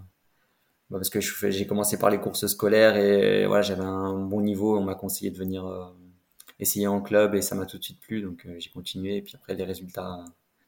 bah, 0.89 0.97
parce 0.97 1.09
que 1.09 1.19
j'ai 1.21 1.67
commencé 1.67 1.99
par 1.99 2.09
les 2.09 2.19
courses 2.19 2.47
scolaires 2.47 2.97
et 2.97 3.45
voilà, 3.45 3.61
j'avais 3.61 3.83
un 3.83 4.13
bon 4.19 4.41
niveau. 4.41 4.77
On 4.77 4.83
m'a 4.83 4.95
conseillé 4.95 5.31
de 5.31 5.37
venir 5.37 5.65
euh, 5.67 5.85
essayer 6.59 6.87
en 6.87 7.01
club 7.01 7.35
et 7.35 7.41
ça 7.41 7.55
m'a 7.55 7.65
tout 7.65 7.77
de 7.77 7.83
suite 7.83 7.99
plu. 7.99 8.21
Donc 8.21 8.47
j'ai 8.57 8.69
continué 8.69 9.17
et 9.17 9.21
puis 9.21 9.35
après, 9.35 9.55
les 9.55 9.63
résultats 9.63 10.23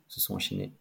se 0.08 0.20
sont 0.20 0.36
enchaînés. 0.36 0.74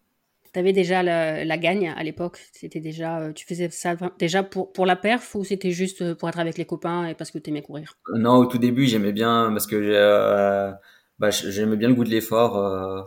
Tu 0.53 0.59
avais 0.59 0.73
déjà 0.73 1.01
la, 1.01 1.57
gagne 1.57 1.93
à 1.95 2.03
l'époque 2.03 2.39
C'était 2.51 2.79
déjà, 2.79 3.31
tu 3.33 3.45
faisais 3.45 3.69
ça 3.69 3.95
déjà 4.19 4.43
pour, 4.43 4.73
pour 4.73 4.85
la 4.85 4.95
perf 4.95 5.35
ou 5.35 5.43
c'était 5.43 5.71
juste 5.71 6.13
pour 6.15 6.27
être 6.29 6.39
avec 6.39 6.57
les 6.57 6.65
copains 6.65 7.07
et 7.07 7.15
parce 7.15 7.31
que 7.31 7.37
tu 7.37 7.49
aimais 7.49 7.61
courir 7.61 7.93
Non, 8.15 8.35
au 8.35 8.45
tout 8.45 8.57
début, 8.57 8.85
j'aimais 8.85 9.13
bien 9.13 9.49
parce 9.51 9.67
que 9.67 10.75
bah, 11.21 11.29
j'aimais 11.29 11.77
bien 11.77 11.87
le 11.89 11.93
goût 11.93 12.03
de 12.03 12.09
l'effort. 12.09 12.57
Euh, 12.57 13.03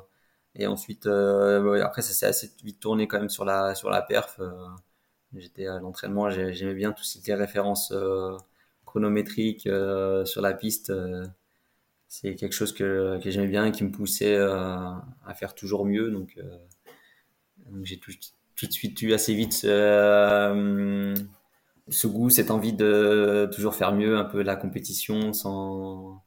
et 0.55 0.69
ensuite, 0.69 1.07
euh, 1.07 1.83
après, 1.83 2.01
ça 2.03 2.13
s'est 2.15 2.27
assez 2.27 2.53
vite 2.65 2.81
tourné 2.81 3.09
quand 3.09 3.19
même 3.19 3.29
sur 3.29 3.45
la, 3.45 3.75
sur 3.75 3.91
la 3.91 4.03
perf. 4.03 4.37
Euh, 4.41 4.53
j'étais 5.37 5.67
à 5.67 5.81
l'entraînement, 5.81 6.31
j'aimais 6.31 6.75
bien 6.75 6.93
tout 6.93 7.03
ce 7.05 7.15
qui 7.15 7.19
était 7.21 7.35
références 7.35 7.93
chronométriques 8.87 9.69
sur 10.25 10.41
la 10.43 10.55
piste. 10.55 10.93
c'est 12.09 12.37
quelque 12.37 12.53
chose 12.53 12.73
que, 12.73 13.19
que 13.23 13.31
j'aimais 13.31 13.49
bien 13.49 13.67
et 13.67 13.73
qui 13.73 13.85
me 13.85 13.91
poussait 13.91 14.37
à 14.37 15.35
faire 15.35 15.55
toujours 15.57 15.85
mieux. 15.87 16.11
Donc, 16.11 16.39
donc 17.71 17.85
j'ai 17.85 17.99
tout, 17.99 18.13
tout, 18.57 18.67
de 18.67 18.73
suite 18.73 19.01
eu 19.03 19.13
assez 19.13 19.35
vite 19.35 19.53
ce, 19.53 21.15
ce 21.89 22.07
goût, 22.07 22.31
cette 22.31 22.51
envie 22.51 22.73
de 22.73 23.49
toujours 23.55 23.75
faire 23.75 23.93
mieux, 23.93 24.17
un 24.17 24.25
peu 24.25 24.43
la 24.43 24.57
compétition 24.57 25.33
sans 25.33 26.25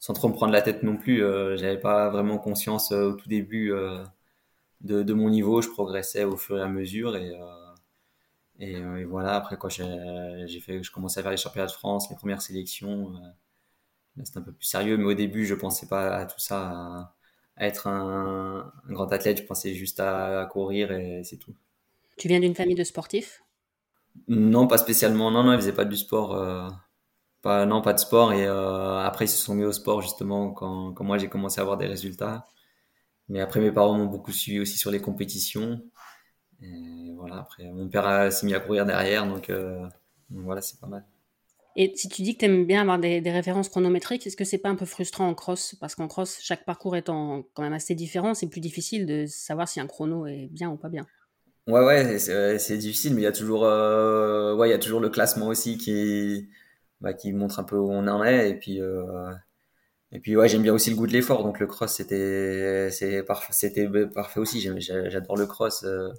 sans 0.00 0.14
trop 0.14 0.28
me 0.28 0.34
prendre 0.34 0.52
la 0.52 0.62
tête 0.62 0.82
non 0.82 0.96
plus. 0.96 1.22
Euh, 1.22 1.56
j'avais 1.56 1.78
pas 1.78 2.10
vraiment 2.10 2.38
conscience 2.38 2.90
euh, 2.92 3.10
au 3.10 3.12
tout 3.14 3.28
début 3.28 3.72
euh, 3.72 4.02
de, 4.80 5.02
de, 5.02 5.14
mon 5.14 5.30
niveau. 5.30 5.62
Je 5.62 5.68
progressais 5.68 6.24
au 6.24 6.36
fur 6.36 6.58
et 6.58 6.62
à 6.62 6.68
mesure 6.68 7.16
et, 7.16 7.32
et, 8.58 9.04
voilà. 9.04 9.36
Après 9.36 9.56
quoi, 9.56 9.70
j'ai 9.70 10.60
fait, 10.60 10.82
je 10.82 10.90
commençais 10.90 11.20
à 11.20 11.22
faire 11.22 11.32
les 11.32 11.36
championnats 11.38 11.66
de 11.66 11.72
France, 11.72 12.10
les 12.10 12.16
premières 12.16 12.42
sélections. 12.42 13.12
c'était 14.24 14.38
un 14.38 14.42
peu 14.42 14.52
plus 14.52 14.66
sérieux, 14.66 14.96
mais 14.96 15.04
au 15.04 15.14
début, 15.14 15.46
je 15.46 15.54
pensais 15.54 15.86
pas 15.86 16.16
à 16.16 16.26
tout 16.26 16.40
ça, 16.40 17.14
être 17.60 17.86
un, 17.86 18.72
un, 18.88 18.92
grand 18.92 19.12
athlète. 19.12 19.38
Je 19.38 19.44
pensais 19.44 19.74
juste 19.74 20.00
à, 20.00 20.48
courir 20.50 20.90
et 20.92 21.22
c'est 21.24 21.36
tout. 21.36 21.54
Tu 22.16 22.28
viens 22.28 22.40
d'une 22.40 22.54
famille 22.54 22.74
de 22.74 22.84
sportifs? 22.84 23.42
Non, 24.28 24.66
pas 24.66 24.78
spécialement. 24.78 25.30
Non, 25.30 25.44
non, 25.44 25.52
ils 25.52 25.58
faisaient 25.58 25.72
pas 25.72 25.84
du 25.84 25.96
sport. 25.96 26.34
Pas, 27.42 27.64
non, 27.66 27.80
pas 27.80 27.92
de 27.92 27.98
sport. 27.98 28.32
Et 28.32 28.46
euh, 28.46 28.98
après, 28.98 29.24
ils 29.24 29.28
se 29.28 29.38
sont 29.38 29.54
mis 29.54 29.64
au 29.64 29.72
sport 29.72 30.02
justement 30.02 30.50
quand, 30.50 30.92
quand 30.92 31.04
moi 31.04 31.18
j'ai 31.18 31.28
commencé 31.28 31.60
à 31.60 31.62
avoir 31.62 31.78
des 31.78 31.86
résultats. 31.86 32.46
Mais 33.28 33.40
après, 33.40 33.60
mes 33.60 33.72
parents 33.72 33.96
m'ont 33.96 34.06
beaucoup 34.06 34.32
suivi 34.32 34.60
aussi 34.60 34.76
sur 34.76 34.90
les 34.90 35.00
compétitions. 35.00 35.82
Et 36.62 37.12
voilà, 37.16 37.38
après, 37.38 37.70
mon 37.70 37.88
père 37.88 38.32
s'est 38.32 38.46
mis 38.46 38.54
à 38.54 38.60
courir 38.60 38.84
derrière, 38.84 39.26
donc, 39.26 39.48
euh, 39.50 39.86
voilà, 40.30 40.60
c'est 40.60 40.78
pas 40.80 40.88
mal. 40.88 41.04
Et 41.76 41.92
si 41.94 42.08
tu 42.08 42.22
dis 42.22 42.34
que 42.34 42.40
tu 42.40 42.44
aimes 42.46 42.66
bien 42.66 42.80
avoir 42.80 42.98
des, 42.98 43.20
références 43.20 43.68
chronométriques, 43.68 44.26
est-ce 44.26 44.36
que 44.36 44.44
c'est 44.44 44.58
pas 44.58 44.68
un 44.68 44.74
peu 44.74 44.86
frustrant 44.86 45.28
en 45.28 45.34
cross? 45.34 45.76
Parce 45.80 45.94
qu'en 45.94 46.08
cross, 46.08 46.38
chaque 46.40 46.64
parcours 46.64 46.96
étant 46.96 47.44
quand 47.54 47.62
même 47.62 47.72
assez 47.72 47.94
différent, 47.94 48.34
c'est 48.34 48.48
plus 48.48 48.60
difficile 48.60 49.06
de 49.06 49.26
savoir 49.26 49.68
si 49.68 49.80
un 49.80 49.86
chrono 49.86 50.26
est 50.26 50.48
bien 50.50 50.70
ou 50.70 50.76
pas 50.76 50.88
bien. 50.88 51.06
Ouais, 51.66 51.84
ouais, 51.84 52.18
c'est 52.18 52.78
difficile, 52.78 53.14
mais 53.14 53.20
il 53.20 53.24
y 53.24 53.28
a 53.28 53.32
toujours, 53.32 53.64
euh, 53.64 54.54
ouais, 54.56 54.70
y 54.70 54.72
a 54.72 54.78
toujours 54.78 55.00
le 55.00 55.10
classement 55.10 55.46
aussi 55.46 55.78
qui, 55.78 56.48
bah, 57.00 57.12
qui 57.14 57.32
montre 57.32 57.60
un 57.60 57.64
peu 57.64 57.76
où 57.76 57.90
on 57.90 58.06
en 58.08 58.24
est. 58.24 58.50
Et 58.50 58.54
puis, 58.54 58.80
euh, 58.80 59.30
et 60.12 60.20
puis 60.20 60.36
ouais, 60.36 60.48
j'aime 60.48 60.62
bien 60.62 60.74
aussi 60.74 60.90
le 60.90 60.96
goût 60.96 61.06
de 61.06 61.12
l'effort. 61.12 61.44
Donc 61.44 61.60
le 61.60 61.66
cross, 61.66 61.94
c'était 61.94 62.90
c'était 62.90 63.22
parfait 63.22 64.40
aussi. 64.40 64.60
J'adore 64.80 65.36
le 65.36 65.46
cross. 65.46 65.84
Euh. 65.84 66.10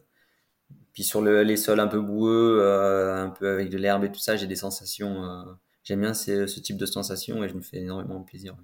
Puis 0.94 1.04
sur 1.04 1.22
le, 1.22 1.44
les 1.44 1.58
sols 1.58 1.80
un 1.80 1.88
peu 1.88 2.02
boueux, 2.02 2.60
euh, 2.62 3.24
un 3.24 3.30
peu 3.30 3.50
avec 3.54 3.70
de 3.70 3.78
l'herbe 3.78 4.04
et 4.04 4.12
tout 4.12 4.20
ça, 4.20 4.36
j'ai 4.36 4.48
des 4.48 4.56
sensations. 4.56 5.24
Euh, 5.24 5.44
j'aime 5.84 6.02
bien 6.02 6.14
ce, 6.14 6.48
ce 6.48 6.60
type 6.60 6.78
de 6.78 6.86
sensations 6.86 7.44
et 7.44 7.50
je 7.50 7.54
me 7.54 7.62
fais 7.62 7.78
énormément 7.78 8.22
plaisir. 8.22 8.56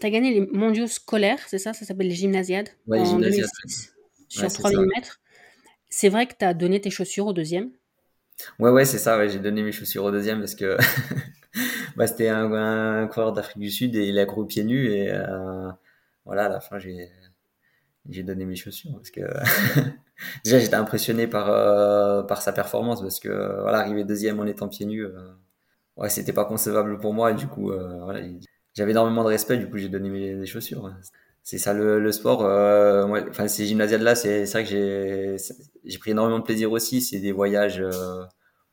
Tu 0.00 0.06
as 0.06 0.10
gagné 0.10 0.34
les 0.34 0.46
mondiaux 0.46 0.86
scolaires, 0.86 1.40
c'est 1.46 1.58
ça? 1.58 1.72
Ça 1.72 1.84
s'appelle 1.84 2.08
les 2.08 2.14
gymnasiades 2.14 2.68
ouais, 2.86 2.98
en 2.98 3.04
gymnasiades, 3.04 3.48
2006, 3.62 3.94
sur 4.28 4.52
3000 4.52 4.88
mètres. 4.94 5.20
C'est 5.88 6.08
vrai 6.08 6.26
que 6.26 6.34
tu 6.38 6.44
as 6.44 6.52
donné 6.52 6.80
tes 6.80 6.90
chaussures 6.90 7.26
au 7.26 7.32
deuxième? 7.32 7.70
Ouais, 8.58 8.70
ouais, 8.70 8.84
c'est 8.84 8.98
ça. 8.98 9.16
Ouais, 9.16 9.28
j'ai 9.28 9.38
donné 9.38 9.62
mes 9.62 9.72
chaussures 9.72 10.04
au 10.04 10.10
deuxième 10.10 10.40
parce 10.40 10.56
que 10.56 10.76
bah, 11.96 12.06
c'était 12.06 12.28
un, 12.28 12.52
un, 12.52 13.06
coureur 13.06 13.32
d'Afrique 13.32 13.60
du 13.60 13.70
Sud 13.70 13.94
et 13.94 14.08
il 14.08 14.18
a 14.18 14.24
gros 14.24 14.44
pieds 14.44 14.64
nus 14.64 14.88
et 14.88 15.12
euh, 15.12 15.70
voilà, 16.24 16.46
à 16.46 16.48
la 16.48 16.60
fin 16.60 16.78
j'ai 16.78 17.08
j'ai 18.08 18.22
donné 18.22 18.44
mes 18.44 18.56
chaussures 18.56 18.92
parce 18.92 19.10
que 19.10 19.20
déjà 20.44 20.58
j'étais 20.58 20.74
impressionné 20.74 21.26
par 21.26 21.50
euh, 21.50 22.22
par 22.22 22.42
sa 22.42 22.52
performance 22.52 23.00
parce 23.02 23.20
que 23.20 23.28
voilà, 23.62 23.78
arriver 23.78 24.04
deuxième 24.04 24.40
en 24.40 24.46
étant 24.46 24.68
pieds 24.68 24.86
nus, 24.86 25.04
euh, 25.04 25.12
ouais, 25.96 26.10
c'était 26.10 26.32
pas 26.32 26.44
concevable 26.44 26.98
pour 26.98 27.14
moi 27.14 27.32
du 27.32 27.46
coup 27.46 27.72
euh, 27.72 28.38
j'avais 28.74 28.90
énormément 28.90 29.22
de 29.22 29.28
respect. 29.28 29.56
Du 29.56 29.70
coup, 29.70 29.78
j'ai 29.78 29.88
donné 29.88 30.10
mes, 30.10 30.46
chaussures 30.46 30.92
c'est 31.42 31.58
ça 31.58 31.74
le, 31.74 32.10
sport. 32.12 32.44
Euh, 32.44 33.06
enfin, 33.28 33.48
ces 33.48 33.66
gymnasiades 33.66 34.00
là, 34.02 34.14
c'est 34.14 34.44
vrai 34.46 34.64
que 34.64 34.70
j'ai 34.70 35.36
j'ai 35.84 35.98
pris 35.98 36.12
énormément 36.12 36.38
de 36.38 36.44
plaisir 36.44 36.72
aussi. 36.72 37.02
C'est 37.02 37.20
des 37.20 37.32
voyages. 37.32 37.80
Euh, 37.80 38.24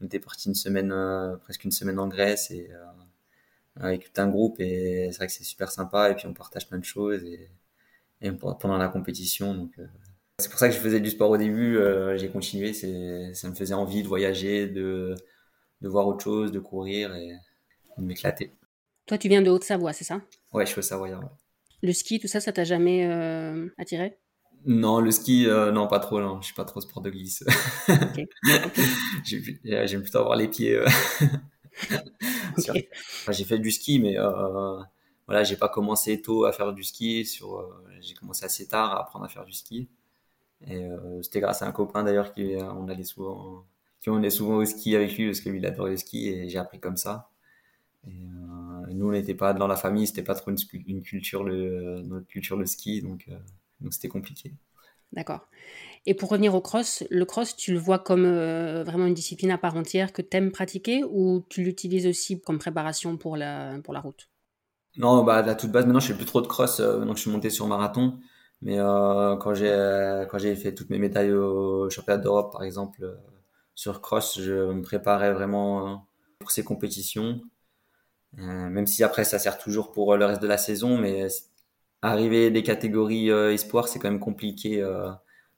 on 0.02 0.06
était 0.06 0.20
parti 0.20 0.48
une 0.50 0.56
semaine, 0.56 0.92
euh, 0.94 1.36
presque 1.38 1.64
une 1.66 1.72
semaine 1.72 2.00
en 2.00 2.08
Grèce 2.08 2.50
et 2.52 2.72
euh, 2.72 2.86
avec 3.82 4.12
tout 4.12 4.22
un 4.22 4.28
groupe 4.30 4.60
et 4.60 5.10
c'est 5.12 5.18
vrai 5.18 5.28
que 5.28 5.34
c'est 5.34 5.44
super 5.44 5.72
sympa 5.72 6.10
et 6.12 6.16
puis 6.16 6.28
on 6.28 6.34
partage 6.34 6.68
plein 6.68 6.80
de 6.80 6.86
choses 6.86 7.24
et, 7.24 7.50
et 8.22 8.32
pendant 8.32 8.78
la 8.78 8.88
compétition. 8.88 9.54
Donc 9.54 9.72
euh, 9.80 9.86
c'est 10.42 10.50
pour 10.50 10.60
ça 10.60 10.68
que 10.68 10.76
je 10.76 10.80
faisais 10.80 11.00
du 11.00 11.10
sport 11.10 11.30
au 11.30 11.38
début. 11.38 11.80
j'ai 12.16 12.30
continué. 12.30 12.74
Ça 12.74 13.50
me 13.50 13.56
faisait 13.56 13.74
envie 13.74 14.04
de 14.04 14.08
voyager, 14.08 14.68
de 14.68 15.16
de 15.82 15.90
voir 15.90 16.08
autre 16.08 16.24
chose, 16.24 16.52
de 16.52 16.60
courir 16.60 17.16
et 17.16 17.34
de 17.98 18.04
m'éclater. 18.04 18.54
Toi, 19.06 19.18
tu 19.18 19.28
viens 19.28 19.42
de 19.42 19.50
Haute-Savoie, 19.50 19.94
c'est 19.94 20.04
ça? 20.04 20.22
Ouais, 20.54 20.66
je 20.66 20.72
suis 20.72 20.84
Savoyard. 20.84 21.22
Ouais. 21.22 21.30
Le 21.84 21.94
ski, 21.94 22.20
tout 22.20 22.28
ça, 22.28 22.40
ça 22.40 22.52
t'a 22.52 22.64
jamais 22.64 23.06
euh, 23.08 23.68
attiré? 23.78 24.18
Non, 24.66 25.00
le 25.00 25.10
ski, 25.10 25.48
euh, 25.48 25.72
non, 25.72 25.88
pas 25.88 26.00
trop. 26.00 26.20
Non, 26.22 26.40
je 26.40 26.46
suis 26.46 26.54
pas 26.54 26.66
trop 26.66 26.82
sport 26.82 27.02
de 27.02 27.10
glisse. 27.10 27.44
Okay. 27.90 28.30
J'aime 29.24 30.04
plutôt 30.04 30.20
avoir 30.20 30.36
les 30.36 30.48
pieds. 30.48 30.76
Euh... 30.76 30.86
okay. 32.58 32.90
enfin, 32.94 33.32
j'ai 33.32 33.44
fait 33.44 33.58
du 33.58 33.72
ski, 33.72 34.00
mais 34.00 34.20
euh, 34.20 34.80
voilà, 35.26 35.44
j'ai 35.44 35.56
pas 35.56 35.70
commencé 35.70 36.22
tôt 36.22 36.46
à 36.46 36.52
faire 36.52 36.74
du 36.74 36.84
ski. 36.84 37.26
Sur, 37.26 37.58
euh, 37.58 37.84
j'ai 38.02 38.14
commencé 38.14 38.46
assez 38.46 38.68
tard 38.68 38.92
à 38.92 39.02
apprendre 39.02 39.26
à 39.26 39.30
faire 39.30 39.46
du 39.46 39.54
ski. 39.54 39.90
Et 40.68 40.84
euh, 40.84 41.22
c'était 41.22 41.40
grâce 41.40 41.62
à 41.62 41.68
un 41.68 41.72
copain 41.72 42.04
d'ailleurs 42.04 42.34
qui 42.34 42.56
on 42.60 42.88
allait 42.88 43.04
souvent, 43.04 43.66
qui 44.00 44.10
on 44.10 44.18
allait 44.18 44.30
souvent 44.30 44.58
au 44.58 44.66
ski 44.66 44.96
avec 44.96 45.16
lui 45.18 45.28
parce 45.28 45.42
que 45.42 45.50
lui 45.50 45.60
il 45.60 45.66
adorait 45.66 45.92
le 45.92 45.98
ski 45.98 46.30
et 46.30 46.50
j'ai 46.50 46.58
appris 46.58 46.80
comme 46.80 46.98
ça. 46.98 47.32
Et, 48.08 48.10
euh, 48.10 48.94
nous, 48.94 49.08
on 49.08 49.12
n'était 49.12 49.36
pas 49.36 49.54
dans 49.54 49.68
la 49.68 49.76
famille, 49.76 50.08
c'était 50.08 50.24
pas 50.24 50.36
trop 50.36 50.52
une, 50.52 50.58
une, 50.88 51.02
culture, 51.02 51.44
le, 51.44 52.02
notre 52.02 52.28
culture 52.28 52.58
le 52.58 52.66
ski, 52.66 53.02
donc 53.02 53.26
euh, 53.30 53.38
donc 53.80 53.94
c'était 53.94 54.08
compliqué. 54.08 54.54
D'accord. 55.14 55.48
Et 56.06 56.14
pour 56.14 56.30
revenir 56.30 56.56
au 56.56 56.62
cross, 56.62 57.04
le 57.10 57.26
cross, 57.26 57.56
tu 57.56 57.74
le 57.74 57.80
vois 57.80 58.00
comme 58.00 58.26
euh, 58.26 58.84
vraiment 58.84 59.06
une 59.06 59.14
discipline 59.14 59.52
à 59.52 59.58
part 59.58 59.76
entière 59.76 60.14
que 60.14 60.22
tu 60.22 60.38
aimes 60.38 60.52
pratiquer 60.52 61.04
ou 61.04 61.46
tu 61.50 61.64
l'utilises 61.64 62.08
aussi 62.08 62.40
comme 62.42 62.58
préparation 62.58 63.18
pour 63.18 63.38
la, 63.38 63.78
pour 63.84 63.94
la 63.94 64.00
route? 64.00 64.30
Non, 64.98 65.24
bah, 65.24 65.38
à 65.38 65.56
toute 65.56 65.72
base, 65.72 65.86
maintenant 65.86 66.00
je 66.00 66.08
fais 66.08 66.16
plus 66.16 66.26
trop 66.26 66.42
de 66.42 66.48
cross, 66.48 66.80
euh, 66.80 66.98
maintenant 66.98 67.14
que 67.14 67.20
je 67.20 67.24
suis 67.24 67.32
monté 67.32 67.50
sur 67.50 67.68
marathon. 67.68 68.18
Mais 68.62 68.80
euh, 68.80 69.36
quand 69.38 69.54
j'ai 69.56 70.26
quand 70.30 70.38
j'ai 70.38 70.56
fait 70.56 70.74
toutes 70.76 70.90
mes 70.90 71.00
médailles 71.00 71.32
au 71.34 71.90
championnat 71.90 72.20
d'Europe, 72.22 72.52
par 72.52 72.64
exemple, 72.64 73.04
euh, 73.04 73.16
sur 73.76 74.02
cross, 74.02 74.40
je 74.40 74.72
me 74.72 74.82
préparais 74.84 75.34
vraiment 75.34 76.08
pour 76.40 76.52
ces 76.52 76.64
compétitions. 76.64 77.42
même 78.38 78.88
si 78.88 79.04
après 79.04 79.24
ça 79.26 79.40
sert 79.40 79.58
toujours 79.58 79.92
pour 79.92 80.16
le 80.18 80.26
reste 80.26 80.42
de 80.42 80.48
la 80.48 80.58
saison, 80.58 80.98
mais 80.98 81.28
arriver 82.02 82.52
des 82.52 82.64
catégories 82.64 83.30
espoir, 83.30 83.88
c'est 83.88 84.00
quand 84.00 84.10
même 84.12 84.20
compliqué 84.20 84.84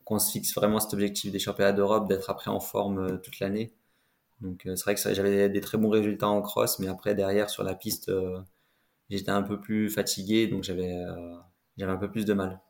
qu'on 0.05 0.19
se 0.19 0.31
fixe 0.31 0.53
vraiment 0.55 0.79
cet 0.79 0.93
objectif 0.93 1.31
des 1.31 1.39
championnats 1.39 1.74
d'Europe, 1.74 2.07
d'être 2.10 2.29
après 2.29 2.51
en 2.51 2.60
forme 2.60 3.22
toute 3.22 3.39
l'année. 3.39 3.74
Donc 4.41 4.62
c'est 4.65 4.83
vrai 4.83 4.95
que 4.95 5.13
j'avais 5.13 5.50
des 5.50 5.62
très 5.62 5.77
bons 5.77 5.89
résultats 5.89 6.29
en 6.29 6.41
cross, 6.41 6.79
mais 6.79 6.88
après 6.89 7.15
derrière 7.15 7.50
sur 7.50 7.63
la 7.63 7.75
piste, 7.75 8.12
j'étais 9.10 9.31
un 9.31 9.43
peu 9.43 9.60
plus 9.62 9.89
fatigué, 9.89 10.48
donc 10.48 10.63
j'avais 10.63 10.95
j'avais 11.77 11.91
un 11.91 11.98
peu 11.98 12.12
plus 12.12 12.25
de 12.25 12.33
mal. 12.33 12.62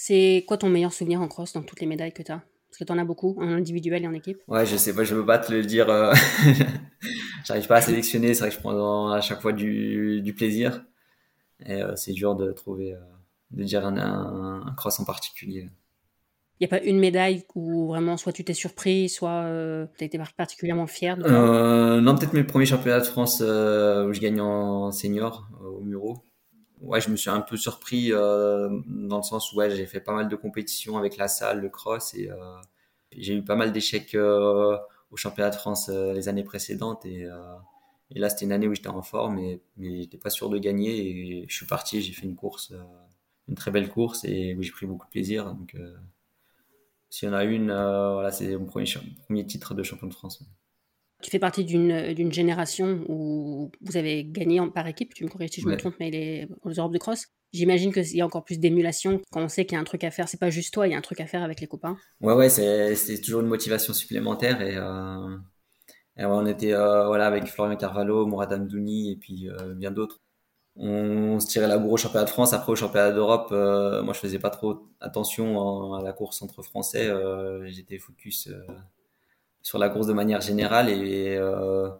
C'est 0.00 0.44
quoi 0.46 0.56
ton 0.56 0.68
meilleur 0.68 0.92
souvenir 0.92 1.20
en 1.20 1.26
cross 1.26 1.54
dans 1.54 1.62
toutes 1.62 1.80
les 1.80 1.86
médailles 1.88 2.12
que 2.12 2.22
tu 2.22 2.30
as 2.30 2.40
Parce 2.68 2.78
que 2.78 2.84
tu 2.84 2.92
en 2.92 2.98
as 2.98 3.04
beaucoup, 3.04 3.34
en 3.40 3.48
individuel 3.48 4.04
et 4.04 4.06
en 4.06 4.12
équipe. 4.12 4.38
Ouais, 4.46 4.64
je 4.64 4.76
sais 4.76 4.94
pas, 4.94 5.02
je 5.02 5.12
veux 5.12 5.26
pas 5.26 5.38
te 5.38 5.52
le 5.52 5.64
dire. 5.64 5.90
Euh... 5.90 6.14
J'arrive 7.44 7.66
pas 7.66 7.78
à 7.78 7.80
sélectionner, 7.80 8.32
c'est 8.32 8.42
vrai 8.42 8.50
que 8.50 8.54
je 8.54 8.60
prends 8.60 9.10
à 9.10 9.20
chaque 9.20 9.40
fois 9.40 9.52
du, 9.52 10.20
du 10.20 10.34
plaisir. 10.34 10.84
Et 11.66 11.82
euh, 11.82 11.96
c'est 11.96 12.12
dur 12.12 12.36
de 12.36 12.52
trouver, 12.52 12.92
euh, 12.92 13.00
de 13.50 13.64
dire 13.64 13.84
un, 13.84 13.96
un, 13.96 14.72
cross 14.76 15.00
en 15.00 15.04
particulier. 15.04 15.68
Il 16.60 16.68
n'y 16.68 16.72
a 16.72 16.78
pas 16.78 16.84
une 16.84 17.00
médaille 17.00 17.44
où 17.56 17.88
vraiment 17.88 18.16
soit 18.16 18.32
tu 18.32 18.44
t'es 18.44 18.54
surpris, 18.54 19.08
soit 19.08 19.46
tu 19.98 20.04
as 20.04 20.06
été 20.06 20.20
particulièrement 20.36 20.86
fier 20.86 21.16
de 21.16 22.00
Non, 22.00 22.14
peut-être 22.14 22.34
mes 22.34 22.44
premiers 22.44 22.66
championnats 22.66 23.00
de 23.00 23.04
France 23.04 23.40
où 23.40 24.12
je 24.12 24.20
gagne 24.20 24.40
en 24.40 24.92
senior 24.92 25.48
au 25.60 25.80
Muro 25.80 26.22
ouais, 26.80 27.00
je 27.00 27.10
me 27.10 27.16
suis 27.16 27.30
un 27.30 27.40
peu 27.40 27.56
surpris 27.56 28.12
euh, 28.12 28.68
dans 28.86 29.18
le 29.18 29.22
sens 29.22 29.52
où 29.52 29.56
ouais, 29.56 29.70
j'ai 29.74 29.86
fait 29.86 30.00
pas 30.00 30.12
mal 30.14 30.28
de 30.28 30.36
compétitions 30.36 30.96
avec 30.98 31.16
la 31.16 31.28
salle, 31.28 31.60
le 31.60 31.68
cross 31.68 32.14
et 32.14 32.30
euh, 32.30 32.36
j'ai 33.12 33.34
eu 33.36 33.42
pas 33.44 33.56
mal 33.56 33.72
d'échecs 33.72 34.14
euh, 34.14 34.76
au 35.10 35.16
championnat 35.16 35.50
de 35.50 35.56
France 35.56 35.88
euh, 35.90 36.12
les 36.12 36.28
années 36.28 36.44
précédentes 36.44 37.04
et, 37.06 37.24
euh, 37.24 37.54
et 38.10 38.18
là 38.18 38.30
c'était 38.30 38.44
une 38.46 38.52
année 38.52 38.68
où 38.68 38.74
j'étais 38.74 38.88
en 38.88 39.02
forme 39.02 39.36
mais, 39.36 39.60
mais 39.76 40.02
j'étais 40.02 40.18
pas 40.18 40.30
sûr 40.30 40.50
de 40.50 40.58
gagner 40.58 41.42
et 41.42 41.46
je 41.48 41.54
suis 41.56 41.66
parti, 41.66 42.02
j'ai 42.02 42.12
fait 42.12 42.26
une 42.26 42.36
course, 42.36 42.72
une 43.48 43.54
très 43.54 43.70
belle 43.70 43.88
course 43.90 44.24
et 44.24 44.54
où 44.56 44.62
j'ai 44.62 44.72
pris 44.72 44.86
beaucoup 44.86 45.06
de 45.06 45.10
plaisir 45.10 45.54
donc 45.54 45.76
s'il 47.10 47.28
y 47.28 47.30
en 47.30 47.34
a 47.34 47.44
une, 47.44 47.66
voilà, 47.66 48.30
c'est 48.30 48.56
mon 48.56 48.66
premier, 48.66 48.86
premier 49.24 49.46
titre 49.46 49.74
de 49.74 49.82
champion 49.82 50.06
de 50.06 50.14
France. 50.14 50.42
Tu 51.20 51.30
fais 51.30 51.38
partie 51.40 51.64
d'une 51.64 52.32
génération 52.32 53.04
où 53.08 53.72
vous 53.80 53.96
avez 53.96 54.24
gagné 54.24 54.60
par 54.72 54.86
équipe, 54.86 55.14
tu 55.14 55.24
me 55.24 55.28
corriges 55.28 55.50
si 55.50 55.60
je 55.60 55.66
me 55.66 55.76
trompe, 55.76 55.94
mais 55.98 56.10
les, 56.10 56.48
aux 56.62 56.70
Europes 56.70 56.92
de 56.92 56.98
cross. 56.98 57.26
J'imagine 57.52 57.92
qu'il 57.92 58.16
y 58.16 58.20
a 58.20 58.26
encore 58.26 58.44
plus 58.44 58.58
d'émulation 58.58 59.20
quand 59.32 59.42
on 59.42 59.48
sait 59.48 59.64
qu'il 59.64 59.74
y 59.74 59.78
a 59.78 59.80
un 59.80 59.84
truc 59.84 60.04
à 60.04 60.10
faire. 60.10 60.28
C'est 60.28 60.38
pas 60.38 60.50
juste 60.50 60.72
toi, 60.72 60.86
il 60.86 60.92
y 60.92 60.94
a 60.94 60.98
un 60.98 61.02
truc 61.02 61.20
à 61.20 61.26
faire 61.26 61.42
avec 61.42 61.60
les 61.60 61.66
copains. 61.66 61.96
Ouais, 62.20 62.34
ouais, 62.34 62.50
c'est 62.50 63.20
toujours 63.20 63.40
une 63.40 63.46
motivation 63.46 63.94
supplémentaire. 63.94 64.60
Et, 64.60 64.76
euh, 64.76 65.38
on 66.18 66.46
était 66.46 66.74
euh, 66.74 67.06
voilà, 67.06 67.26
avec 67.26 67.46
Florian 67.46 67.76
Carvalho, 67.76 68.26
Mourad 68.26 68.52
Amdouni 68.52 69.12
et 69.12 69.16
puis 69.16 69.48
euh, 69.48 69.74
bien 69.74 69.90
d'autres. 69.90 70.20
On, 70.76 71.40
se 71.40 71.46
tirait 71.48 71.66
la 71.66 71.78
bourre 71.78 71.92
au 71.92 71.96
championnat 71.96 72.26
de 72.26 72.30
France. 72.30 72.52
Après, 72.52 72.70
au 72.70 72.76
championnat 72.76 73.10
d'Europe, 73.10 73.50
moi, 73.50 74.12
je 74.12 74.20
faisais 74.20 74.38
pas 74.38 74.50
trop 74.50 74.86
attention 75.00 75.94
à 75.94 76.02
la 76.02 76.12
course 76.12 76.42
entre 76.42 76.62
Français. 76.62 77.10
J'étais 77.64 77.98
focus 77.98 78.48
sur 79.62 79.78
la 79.78 79.88
course 79.88 80.06
de 80.06 80.12
manière 80.12 80.40
générale 80.40 80.88
et 80.88 81.36
euh, 81.36 81.90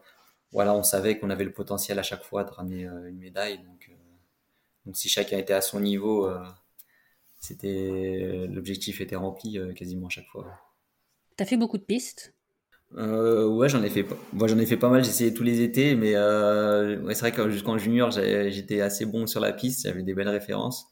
voilà, 0.53 0.75
on 0.75 0.83
savait 0.83 1.19
qu'on 1.19 1.31
avait 1.31 1.45
le 1.45 1.53
potentiel 1.53 1.99
à 1.99 2.03
chaque 2.03 2.23
fois 2.23 2.45
de 2.45 2.50
ramener 2.50 2.87
euh, 2.87 3.09
une 3.09 3.19
médaille. 3.19 3.59
Donc, 3.59 3.88
euh, 3.91 3.95
donc 4.87 4.97
si 4.97 5.09
chacun 5.09 5.38
était 5.38 5.53
à 5.53 5.61
son 5.61 5.81
niveau, 5.81 6.31
c'était 7.38 8.47
l'objectif 8.49 9.00
était 9.00 9.17
rempli 9.17 9.59
quasiment 9.77 10.07
à 10.07 10.11
chaque 10.11 10.27
fois. 10.27 10.47
T'as 11.37 11.45
fait 11.45 11.57
beaucoup 11.57 11.79
de 11.79 11.85
pistes? 11.85 12.35
Ouais, 12.93 13.69
j'en 13.69 13.83
ai 13.83 13.91
fait. 13.91 14.07
Moi, 14.33 14.49
j'en 14.49 14.59
ai 14.59 14.65
fait 14.65 14.79
pas 14.79 14.88
mal. 14.88 15.05
J'ai 15.05 15.11
essayé 15.11 15.35
tous 15.35 15.43
les 15.43 15.61
étés, 15.61 15.95
mais 15.95 16.17
ouais, 16.17 17.15
c'est 17.15 17.21
vrai 17.21 17.33
que 17.33 17.50
jusqu'en 17.50 17.77
junior, 17.77 18.11
j'étais 18.11 18.81
assez 18.81 19.05
bon 19.05 19.27
sur 19.27 19.41
la 19.41 19.53
piste. 19.53 19.83
J'avais 19.83 20.03
des 20.03 20.15
belles 20.15 20.31
références. 20.31 20.87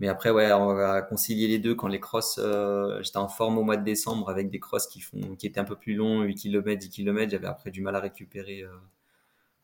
Mais 0.00 0.08
après, 0.08 0.30
ouais, 0.30 0.52
on 0.52 0.74
va 0.74 1.02
concilier 1.02 1.46
les 1.46 1.58
deux. 1.58 1.74
Quand 1.74 1.86
les 1.86 2.00
crosses, 2.00 2.40
euh, 2.42 3.00
j'étais 3.02 3.18
en 3.18 3.28
forme 3.28 3.58
au 3.58 3.62
mois 3.62 3.76
de 3.76 3.84
décembre 3.84 4.28
avec 4.28 4.50
des 4.50 4.58
crosses 4.58 4.88
qui 4.88 5.00
font, 5.00 5.36
qui 5.36 5.46
étaient 5.46 5.60
un 5.60 5.64
peu 5.64 5.76
plus 5.76 5.94
longs, 5.94 6.22
8 6.22 6.34
km, 6.34 6.78
10 6.78 6.90
km. 6.90 7.30
J'avais 7.30 7.46
après 7.46 7.70
du 7.70 7.80
mal 7.80 7.94
à 7.94 8.00
récupérer 8.00 8.62
euh, 8.62 8.68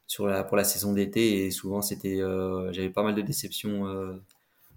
sur 0.06 0.26
la, 0.28 0.44
pour 0.44 0.56
la 0.56 0.64
saison 0.64 0.92
d'été 0.92 1.46
et 1.46 1.50
souvent 1.50 1.82
c'était, 1.82 2.20
euh, 2.20 2.72
j'avais 2.72 2.90
pas 2.90 3.02
mal 3.02 3.14
de 3.14 3.22
déceptions 3.22 3.86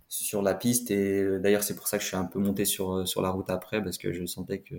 sur 0.08 0.42
la 0.44 0.54
piste 0.54 0.92
et 0.92 1.40
d'ailleurs 1.40 1.64
c'est 1.64 1.76
pour 1.76 1.88
ça 1.88 1.98
que 1.98 2.04
je 2.04 2.10
suis 2.10 2.18
un 2.18 2.26
peu 2.26 2.40
monté 2.40 2.66
sur 2.66 3.08
sur 3.08 3.22
la 3.24 3.30
route 3.32 3.50
après 3.50 3.84
parce 3.84 3.98
que 3.98 4.14
je 4.14 4.26
sentais 4.26 4.60
que 4.60 4.76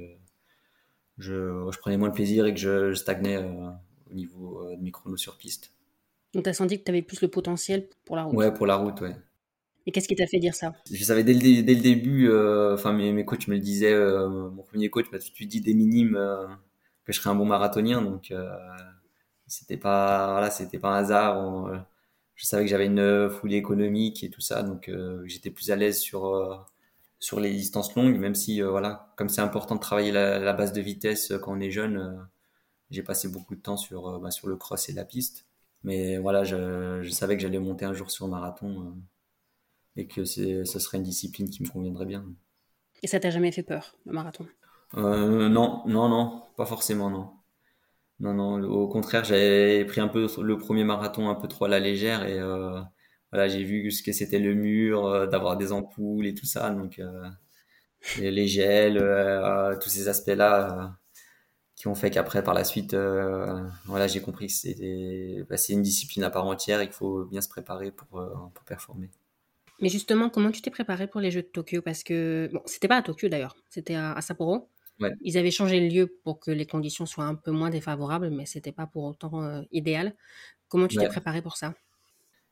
je, 1.19 1.69
je 1.73 1.79
prenais 1.79 1.97
moins 1.97 2.09
de 2.09 2.15
plaisir 2.15 2.47
et 2.47 2.55
que 2.55 2.61
je, 2.61 2.95
stagnais 2.95 3.39
au 3.39 4.15
niveau 4.15 4.65
de 4.77 4.81
mes 4.81 4.93
chronos 4.93 5.17
sur 5.17 5.37
piste. 5.37 5.73
Donc 6.35 6.45
tu 6.45 6.51
as 6.51 6.55
senti 6.55 6.79
que 6.79 6.85
tu 6.85 6.91
avais 6.91 7.03
plus 7.03 7.21
le 7.21 7.29
potentiel 7.29 7.89
pour 8.05 8.17
la 8.17 8.25
route? 8.25 8.37
Ouais, 8.37 8.53
pour 8.53 8.67
la 8.67 8.77
route, 8.77 9.01
ouais. 9.01 9.17
Et 9.87 9.93
qu'est-ce 9.93 10.09
qui 10.09 10.17
t'a 10.17 10.27
fait 10.27 10.39
dire 10.39 10.55
ça? 10.55 10.75
Je 10.91 11.05
savais 11.05 11.25
dès 11.25 11.35
le, 11.35 11.63
début, 11.63 12.29
euh, 12.29 12.75
enfin 12.75 12.93
mes, 12.93 13.25
coachs 13.25 13.49
me 13.49 13.55
le 13.55 13.61
disaient, 13.61 13.93
euh, 13.93 14.49
mon 14.51 14.63
premier 14.63 14.89
coach 14.89 15.11
m'a 15.13 15.19
tout 15.19 15.29
de 15.29 15.35
suite 15.35 15.51
dit 15.51 15.61
des 15.61 15.75
minimes 15.75 16.17
euh, 16.17 16.47
que 17.05 17.13
je 17.13 17.21
serais 17.21 17.31
un 17.31 17.35
bon 17.35 17.45
marathonien, 17.45 18.01
donc 18.01 18.33
c'était 19.47 19.77
pas 19.77 20.33
voilà, 20.33 20.51
c'était 20.51 20.79
pas 20.79 20.89
un 20.91 20.97
hasard. 20.97 21.87
je 22.35 22.47
savais 22.47 22.65
que 22.65 22.71
j'avais 22.71 22.87
une 22.87 23.29
foulée 23.31 23.57
économique 23.57 24.25
et 24.25 24.31
tout 24.31 24.41
ça, 24.41 24.63
donc 24.63 24.91
j'étais 25.27 25.51
plus 25.51 25.71
à 25.71 25.77
l'aise 25.77 26.01
sur 26.01 26.67
sur 27.21 27.41
les 27.41 27.53
distances 27.53 27.95
longues, 27.95 28.19
même 28.19 28.35
si 28.35 28.63
voilà, 28.63 29.13
comme 29.17 29.29
c'est 29.29 29.43
important 29.43 29.75
de 29.75 29.81
travailler 29.81 30.13
la, 30.13 30.53
base 30.55 30.73
de 30.73 30.81
vitesse 30.81 31.33
quand 31.43 31.53
on 31.57 31.61
est 31.61 31.71
jeune, 31.71 32.27
j'ai 32.91 33.03
passé 33.03 33.29
beaucoup 33.29 33.55
de 33.55 33.61
temps 33.61 33.77
sur 33.77 34.19
bah, 34.21 34.31
sur 34.31 34.49
le 34.49 34.57
cross 34.57 34.89
et 34.89 34.93
la 34.95 35.05
piste. 35.05 35.47
Mais 35.85 36.17
voilà, 36.19 36.45
je, 36.45 37.03
je 37.03 37.11
savais 37.11 37.37
que 37.37 37.43
j'allais 37.43 37.59
monter 37.59 37.85
un 37.85 37.93
jour 37.93 38.11
sur 38.11 38.27
marathon 38.29 38.95
et 39.97 40.07
que 40.07 40.25
ce 40.25 40.65
serait 40.65 40.99
une 40.99 41.05
discipline 41.05 41.49
qui 41.51 41.63
me 41.63 41.69
conviendrait 41.69 42.07
bien. 42.07 42.25
Et 43.03 43.07
ça 43.07 43.21
t'a 43.21 43.31
jamais 43.31 43.53
fait 43.53 43.63
peur, 43.63 43.97
le 44.07 44.13
marathon? 44.13 44.47
Euh, 44.97 45.49
Non, 45.49 45.83
non, 45.87 46.09
non, 46.09 46.43
pas 46.57 46.67
forcément, 46.67 47.11
non. 47.11 47.31
Non, 48.21 48.35
non, 48.35 48.63
au 48.65 48.89
contraire, 48.89 49.25
j'avais 49.25 49.85
pris 49.85 50.01
un 50.01 50.09
peu 50.09 50.29
le 50.43 50.59
premier 50.59 50.85
marathon 50.85 51.29
un 51.29 51.35
peu 51.35 51.49
trop 51.49 51.65
à 51.67 51.69
la 51.69 51.81
légère 51.81 52.25
et 52.25 52.39
euh, 52.39 52.81
voilà, 53.33 53.49
j'ai 53.49 53.65
vu 53.65 53.91
ce 53.91 54.03
que 54.03 54.13
c'était 54.13 54.39
le 54.39 54.55
mur, 54.55 55.07
euh, 55.07 55.27
d'avoir 55.27 55.57
des 55.57 55.73
ampoules 55.73 56.27
et 56.27 56.35
tout 56.35 56.47
ça, 56.47 56.71
donc 56.71 57.01
les, 58.19 58.47
gels, 58.47 58.99
tous 59.81 59.89
ces 59.89 60.09
aspects-là 60.09 60.97
qui 61.77 61.89
ont 61.89 61.95
fait 61.95 62.11
qu'après, 62.11 62.45
par 62.45 62.55
la 62.55 62.65
suite, 62.65 62.95
voilà, 63.87 64.07
j'ai 64.07 64.21
compris 64.21 64.47
que 64.47 64.53
c'était 64.53 65.45
bah, 65.49 65.57
une 65.69 65.83
discipline 65.83 66.25
à 66.25 66.31
part 66.31 66.47
entière 66.47 66.81
et 66.81 66.87
qu'il 66.87 66.95
faut 66.95 67.25
bien 67.27 67.41
se 67.41 67.49
préparer 67.49 67.91
pour, 67.91 68.09
pour 68.55 68.65
performer. 68.65 69.11
Mais 69.81 69.89
justement, 69.89 70.31
comment 70.31 70.51
tu 70.51 70.63
t'es 70.63 70.71
préparé 70.71 71.07
pour 71.07 71.21
les 71.21 71.31
Jeux 71.31 71.43
de 71.43 71.49
Tokyo? 71.49 71.83
Parce 71.83 72.03
que, 72.03 72.49
bon, 72.53 72.63
c'était 72.67 72.89
pas 72.89 72.99
à 72.99 73.03
Tokyo 73.03 73.29
d'ailleurs, 73.29 73.57
c'était 73.69 73.97
à, 73.97 74.21
Sapporo. 74.21 74.69
Ils 75.23 75.37
avaient 75.37 75.51
changé 75.51 75.81
le 75.81 75.89
lieu 75.89 76.19
pour 76.23 76.39
que 76.39 76.51
les 76.53 76.67
conditions 76.67 77.05
soient 77.05 77.25
un 77.25 77.35
peu 77.35 77.51
moins 77.51 77.71
défavorables, 77.71 78.31
mais 78.31 78.47
c'était 78.47 78.73
pas 78.73 78.87
pour 78.87 79.05
autant 79.05 79.43
euh, 79.43 79.63
idéal. 79.73 80.15
Comment 80.69 80.87
tu 80.87 80.97
t'es 80.97 81.09
préparé 81.09 81.43
pour 81.43 81.57
ça? 81.57 81.75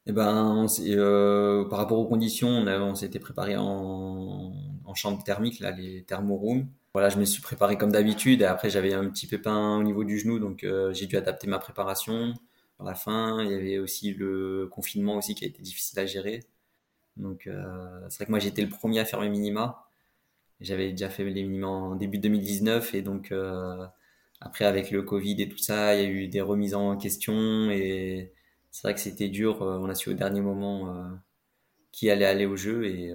Eh 0.06 0.12
ben, 0.12 0.66
euh, 0.80 1.64
par 1.68 1.78
rapport 1.78 1.98
aux 1.98 2.06
conditions, 2.06 2.48
on, 2.48 2.94
s'était 2.96 3.20
préparé 3.20 3.54
en, 3.56 4.52
chambre 4.94 5.22
thermique, 5.22 5.60
là, 5.60 5.70
les 5.70 6.02
thermorooms. 6.02 6.66
Voilà, 6.92 7.08
je 7.08 7.18
me 7.18 7.24
suis 7.24 7.40
préparé 7.40 7.78
comme 7.78 7.92
d'habitude. 7.92 8.42
Et 8.42 8.44
après, 8.44 8.68
j'avais 8.68 8.92
un 8.92 9.08
petit 9.08 9.26
pépin 9.26 9.78
au 9.78 9.82
niveau 9.82 10.04
du 10.04 10.18
genou, 10.18 10.38
donc 10.38 10.64
euh, 10.64 10.92
j'ai 10.92 11.06
dû 11.06 11.16
adapter 11.16 11.46
ma 11.46 11.58
préparation. 11.58 12.34
À 12.80 12.84
la 12.84 12.94
fin, 12.94 13.42
il 13.42 13.50
y 13.50 13.54
avait 13.54 13.78
aussi 13.78 14.12
le 14.12 14.68
confinement 14.70 15.16
aussi 15.16 15.34
qui 15.34 15.44
a 15.44 15.48
été 15.48 15.62
difficile 15.62 15.98
à 16.00 16.06
gérer. 16.06 16.40
Donc 17.16 17.46
euh, 17.46 18.00
c'est 18.08 18.16
vrai 18.18 18.26
que 18.26 18.30
moi 18.30 18.38
j'étais 18.38 18.62
le 18.62 18.68
premier 18.68 19.00
à 19.00 19.04
faire 19.04 19.20
mes 19.20 19.28
minima. 19.28 19.88
J'avais 20.60 20.90
déjà 20.92 21.10
fait 21.10 21.24
les 21.24 21.42
minima 21.44 21.68
en 21.68 21.96
début 21.96 22.18
2019 22.18 22.94
et 22.94 23.02
donc 23.02 23.32
euh, 23.32 23.86
après 24.40 24.64
avec 24.66 24.90
le 24.90 25.02
Covid 25.02 25.42
et 25.42 25.48
tout 25.48 25.58
ça, 25.58 25.94
il 25.96 26.02
y 26.02 26.04
a 26.06 26.08
eu 26.08 26.28
des 26.28 26.40
remises 26.40 26.74
en 26.74 26.96
question 26.96 27.70
et 27.70 28.32
c'est 28.70 28.82
vrai 28.84 28.94
que 28.94 29.00
c'était 29.00 29.28
dur. 29.28 29.62
Euh, 29.62 29.78
on 29.78 29.88
a 29.88 29.94
su 29.94 30.10
au 30.10 30.14
dernier 30.14 30.40
moment 30.40 31.10
qui 31.92 32.10
allait 32.10 32.26
aller 32.26 32.46
au 32.46 32.56
jeu 32.56 32.86
et 32.86 33.12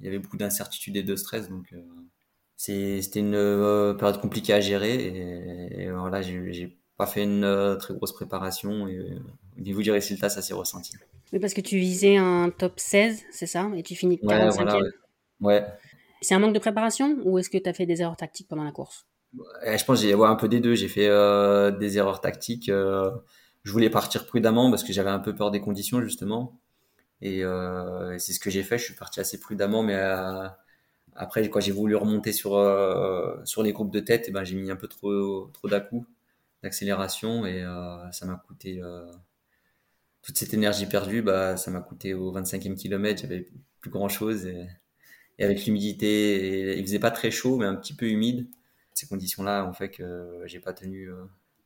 il 0.00 0.04
y 0.04 0.08
avait 0.08 0.18
beaucoup 0.18 0.36
d'incertitudes 0.36 0.96
et 0.96 1.02
de 1.02 1.16
stress 1.16 1.48
donc 1.48 1.74
c'était 2.56 3.20
une 3.20 3.96
période 3.98 4.20
compliquée 4.20 4.52
à 4.54 4.60
gérer 4.60 4.94
et, 4.94 5.82
et 5.84 5.90
voilà 5.90 6.22
j'ai 6.22 6.78
pas 6.96 7.06
fait 7.06 7.24
une 7.24 7.76
très 7.80 7.94
grosse 7.94 8.12
préparation 8.14 8.88
et 8.88 9.00
au 9.58 9.60
niveau 9.60 9.82
du 9.82 9.90
résultat 9.90 10.28
ça 10.28 10.42
s'est 10.42 10.54
ressenti. 10.54 10.94
Mais 11.32 11.40
parce 11.40 11.54
que 11.54 11.60
tu 11.60 11.78
visais 11.78 12.16
un 12.16 12.50
top 12.50 12.74
16, 12.78 13.24
c'est 13.30 13.46
ça 13.46 13.70
Et 13.76 13.82
tu 13.82 13.94
finis 13.94 14.18
45e 14.22 14.90
Ouais. 15.40 15.66
C'est 16.20 16.34
un 16.34 16.38
manque 16.38 16.54
de 16.54 16.58
préparation 16.60 17.18
ou 17.24 17.38
est-ce 17.38 17.50
que 17.50 17.58
tu 17.58 17.68
as 17.68 17.72
fait 17.72 17.86
des 17.86 18.00
erreurs 18.00 18.16
tactiques 18.16 18.48
pendant 18.48 18.62
la 18.62 18.70
course? 18.70 19.06
Je 19.34 19.84
pense 19.84 20.00
que 20.00 20.06
j'ai 20.06 20.14
ouais, 20.14 20.28
un 20.28 20.36
peu 20.36 20.48
des 20.48 20.60
deux. 20.60 20.74
J'ai 20.74 20.88
fait 20.88 21.08
euh, 21.08 21.70
des 21.70 21.98
erreurs 21.98 22.20
tactiques. 22.20 22.68
Euh, 22.68 23.10
je 23.64 23.72
voulais 23.72 23.90
partir 23.90 24.26
prudemment 24.26 24.70
parce 24.70 24.84
que 24.84 24.92
j'avais 24.92 25.10
un 25.10 25.18
peu 25.18 25.34
peur 25.34 25.50
des 25.50 25.60
conditions 25.60 26.00
justement. 26.00 26.60
Et, 27.20 27.44
euh, 27.44 28.18
c'est 28.18 28.32
ce 28.32 28.40
que 28.40 28.50
j'ai 28.50 28.62
fait. 28.62 28.78
Je 28.78 28.84
suis 28.84 28.94
parti 28.94 29.20
assez 29.20 29.40
prudemment, 29.40 29.82
mais 29.82 29.96
après, 31.14 31.48
quand 31.48 31.60
j'ai 31.60 31.72
voulu 31.72 31.96
remonter 31.96 32.32
sur 32.32 32.52
sur 33.44 33.62
les 33.62 33.72
groupes 33.72 33.92
de 33.92 34.00
tête, 34.00 34.26
eh 34.28 34.30
ben 34.32 34.44
j'ai 34.44 34.56
mis 34.56 34.70
un 34.70 34.76
peu 34.76 34.88
trop 34.88 35.48
trop 35.52 35.68
d'à-coups 35.68 36.06
d'accélération 36.62 37.46
et 37.46 37.64
ça 38.12 38.26
m'a 38.26 38.36
coûté 38.46 38.80
toute 40.22 40.38
cette 40.38 40.54
énergie 40.54 40.86
perdue, 40.86 41.22
bah, 41.22 41.56
ça 41.56 41.70
m'a 41.70 41.80
coûté 41.80 42.14
au 42.14 42.32
25e 42.32 42.74
kilomètre, 42.74 43.22
j'avais 43.22 43.48
plus 43.80 43.90
grand 43.90 44.08
chose. 44.08 44.46
Et, 44.46 44.66
avec 45.38 45.64
l'humidité, 45.66 46.78
il 46.78 46.84
faisait 46.84 47.00
pas 47.00 47.10
très 47.10 47.32
chaud, 47.32 47.56
mais 47.56 47.66
un 47.66 47.74
petit 47.74 47.94
peu 47.94 48.06
humide. 48.06 48.46
Ces 48.94 49.08
conditions-là 49.08 49.66
ont 49.66 49.72
fait 49.72 49.90
que 49.90 50.40
j'ai 50.46 50.60
pas 50.60 50.72
tenu 50.72 51.08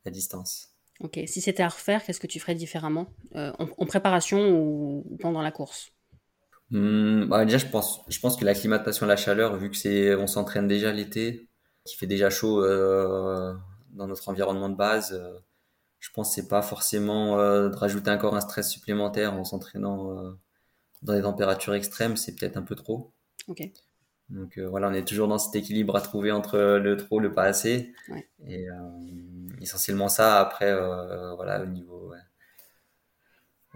la 0.03 0.09
distance. 0.09 0.69
Ok, 0.99 1.19
si 1.27 1.41
c'était 1.41 1.61
à 1.61 1.67
refaire, 1.67 2.03
qu'est-ce 2.03 2.19
que 2.19 2.25
tu 2.25 2.39
ferais 2.39 2.55
différemment 2.55 3.07
en, 3.35 3.85
préparation 3.85 4.49
ou 4.49 5.17
pendant 5.19 5.43
la 5.43 5.51
course? 5.51 5.91
Hmm, 6.71 7.25
bah 7.25 7.45
déjà, 7.45 7.57
je 7.57 7.67
pense, 7.67 8.01
je 8.07 8.19
pense 8.19 8.35
que 8.35 8.43
l'acclimatation 8.43 9.05
à 9.05 9.09
la 9.09 9.15
chaleur, 9.15 9.55
vu 9.57 9.69
que 9.69 9.77
c'est, 9.77 10.15
on 10.15 10.27
s'entraîne 10.27 10.67
déjà 10.67 10.91
l'été, 10.91 11.47
qui 11.85 11.95
fait 11.95 12.07
déjà 12.07 12.29
chaud 12.29 12.63
euh, 12.63 13.53
dans 13.91 14.07
notre 14.07 14.27
environnement 14.29 14.69
de 14.69 14.75
base, 14.75 15.13
euh, 15.13 15.39
je 15.99 16.09
pense 16.11 16.29
que 16.29 16.35
c'est 16.35 16.47
pas 16.47 16.61
forcément 16.61 17.39
euh, 17.39 17.69
de 17.69 17.75
rajouter 17.75 18.11
encore 18.11 18.35
un 18.35 18.41
stress 18.41 18.69
supplémentaire 18.69 19.33
en 19.33 19.43
s'entraînant 19.43 20.11
euh, 20.11 20.31
dans 21.01 21.13
des 21.13 21.21
températures 21.21 21.75
extrêmes, 21.75 22.17
c'est 22.17 22.35
peut-être 22.35 22.57
un 22.57 22.63
peu 22.63 22.75
trop. 22.75 23.13
Donc 24.29 24.59
voilà, 24.59 24.89
on 24.89 24.93
est 24.93 25.07
toujours 25.07 25.29
dans 25.29 25.37
cet 25.37 25.55
équilibre 25.55 25.95
à 25.95 26.01
trouver 26.01 26.33
entre 26.33 26.57
le 26.57 26.97
trop, 26.97 27.19
le 27.19 27.31
pas 27.31 27.43
assez. 27.43 27.93
Ouais. 28.09 28.27
Et 28.45 28.67
essentiellement 29.61 30.09
ça. 30.09 30.41
Après, 30.41 30.75
voilà, 31.37 31.61
au 31.61 31.65
niveau 31.65 32.11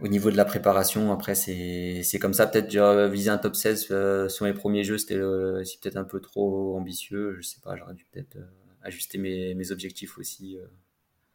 au 0.02 0.08
niveau 0.08 0.32
de 0.32 0.38
la 0.38 0.46
préparation, 0.46 1.12
après, 1.12 1.36
c'est, 1.36 2.02
c'est 2.04 2.18
comme 2.18 2.34
ça. 2.34 2.48
Peut-être 2.48 2.76
viser 3.12 3.30
un 3.30 3.38
top 3.38 3.56
16 3.56 3.88
euh, 3.92 4.30
sur 4.30 4.46
mes 4.46 4.54
premiers 4.54 4.84
jeux, 4.84 4.98
c'était 4.98 5.16
euh, 5.16 5.64
peut-être 5.82 5.98
un 5.98 6.04
peu 6.04 6.20
trop 6.20 6.76
ambitieux. 6.76 7.36
Je 7.36 7.42
sais 7.42 7.60
pas, 7.62 7.76
j'aurais 7.76 7.94
dû 7.94 8.06
peut-être 8.12 8.38
euh, 8.38 8.46
ajuster 8.82 9.20
mes, 9.20 9.54
mes, 9.54 9.72
objectifs 9.72 10.18
aussi, 10.18 10.58
euh, 10.58 10.66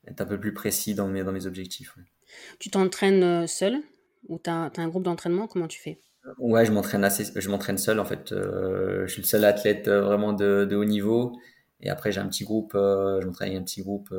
être 0.07 0.21
un 0.21 0.27
peu 0.27 0.39
plus 0.39 0.55
précis 0.55 0.95
dans 0.95 1.09
mes, 1.09 1.25
dans 1.25 1.33
mes 1.33 1.47
objectifs. 1.47 1.97
Ouais. 1.97 2.05
Tu 2.59 2.71
t'entraînes 2.71 3.47
seul 3.47 3.79
ou 4.29 4.39
tu 4.39 4.51
as, 4.51 4.71
un 4.77 4.89
groupe 4.89 5.05
d'entraînement? 5.05 5.47
Comment 5.47 5.69
tu 5.69 5.81
fais? 5.81 6.01
Ouais, 6.39 6.67
je 6.67 6.73
m'entraîne 6.73 7.05
assez, 7.05 7.25
je 7.35 7.49
m'entraîne 7.49 7.79
seul 7.79 8.01
en 8.01 8.05
fait. 8.05 8.31
je 8.31 9.07
suis 9.07 9.23
le 9.23 9.27
seul 9.27 9.45
athlète 9.45 9.89
vraiment 9.89 10.33
de, 10.33 10.67
de, 10.69 10.77
haut 10.77 10.85
niveau. 10.85 11.39
Et 11.81 11.91
après, 11.91 12.11
j'ai 12.11 12.21
un 12.21 12.27
petit 12.27 12.45
groupe, 12.45 12.73
je 12.75 13.25
m'entraîne 13.25 13.51
avec 13.51 13.61
un 13.61 13.65
petit 13.65 13.83
groupe 13.83 14.13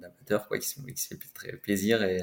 d'amateurs 0.00 0.48
quoi, 0.48 0.58
qui, 0.58 0.66
qui 0.66 1.02
se 1.02 1.08
fait 1.08 1.18
très 1.32 1.52
plaisir. 1.52 2.02
Et, 2.02 2.20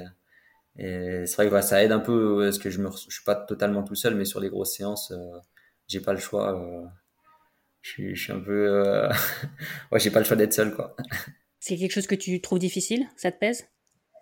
et 0.77 1.25
c'est 1.25 1.35
vrai 1.35 1.49
que 1.49 1.61
ça 1.65 1.83
aide 1.83 1.91
un 1.91 1.99
peu 1.99 2.39
parce 2.43 2.59
que 2.59 2.69
je 2.69 2.81
je 2.81 3.13
suis 3.13 3.23
pas 3.23 3.35
totalement 3.35 3.83
tout 3.83 3.95
seul, 3.95 4.15
mais 4.15 4.25
sur 4.25 4.39
les 4.39 4.49
grosses 4.49 4.75
séances, 4.75 5.11
euh, 5.11 5.39
j'ai 5.87 6.01
pas 6.01 6.13
le 6.13 6.19
choix. 6.19 6.53
Euh, 6.55 6.85
je, 7.81 7.89
suis, 7.89 8.15
je 8.15 8.23
suis 8.23 8.33
un 8.33 8.39
peu, 8.39 8.67
euh, 8.67 9.09
ouais, 9.91 9.99
j'ai 9.99 10.11
pas 10.11 10.19
le 10.19 10.25
choix 10.25 10.37
d'être 10.37 10.53
seul 10.53 10.73
quoi. 10.75 10.95
C'est 11.67 11.75
quelque 11.75 11.91
chose 11.91 12.07
que 12.07 12.15
tu 12.15 12.39
trouves 12.39 12.59
difficile? 12.59 13.07
Ça 13.17 13.29
te 13.29 13.37
pèse? 13.37 13.65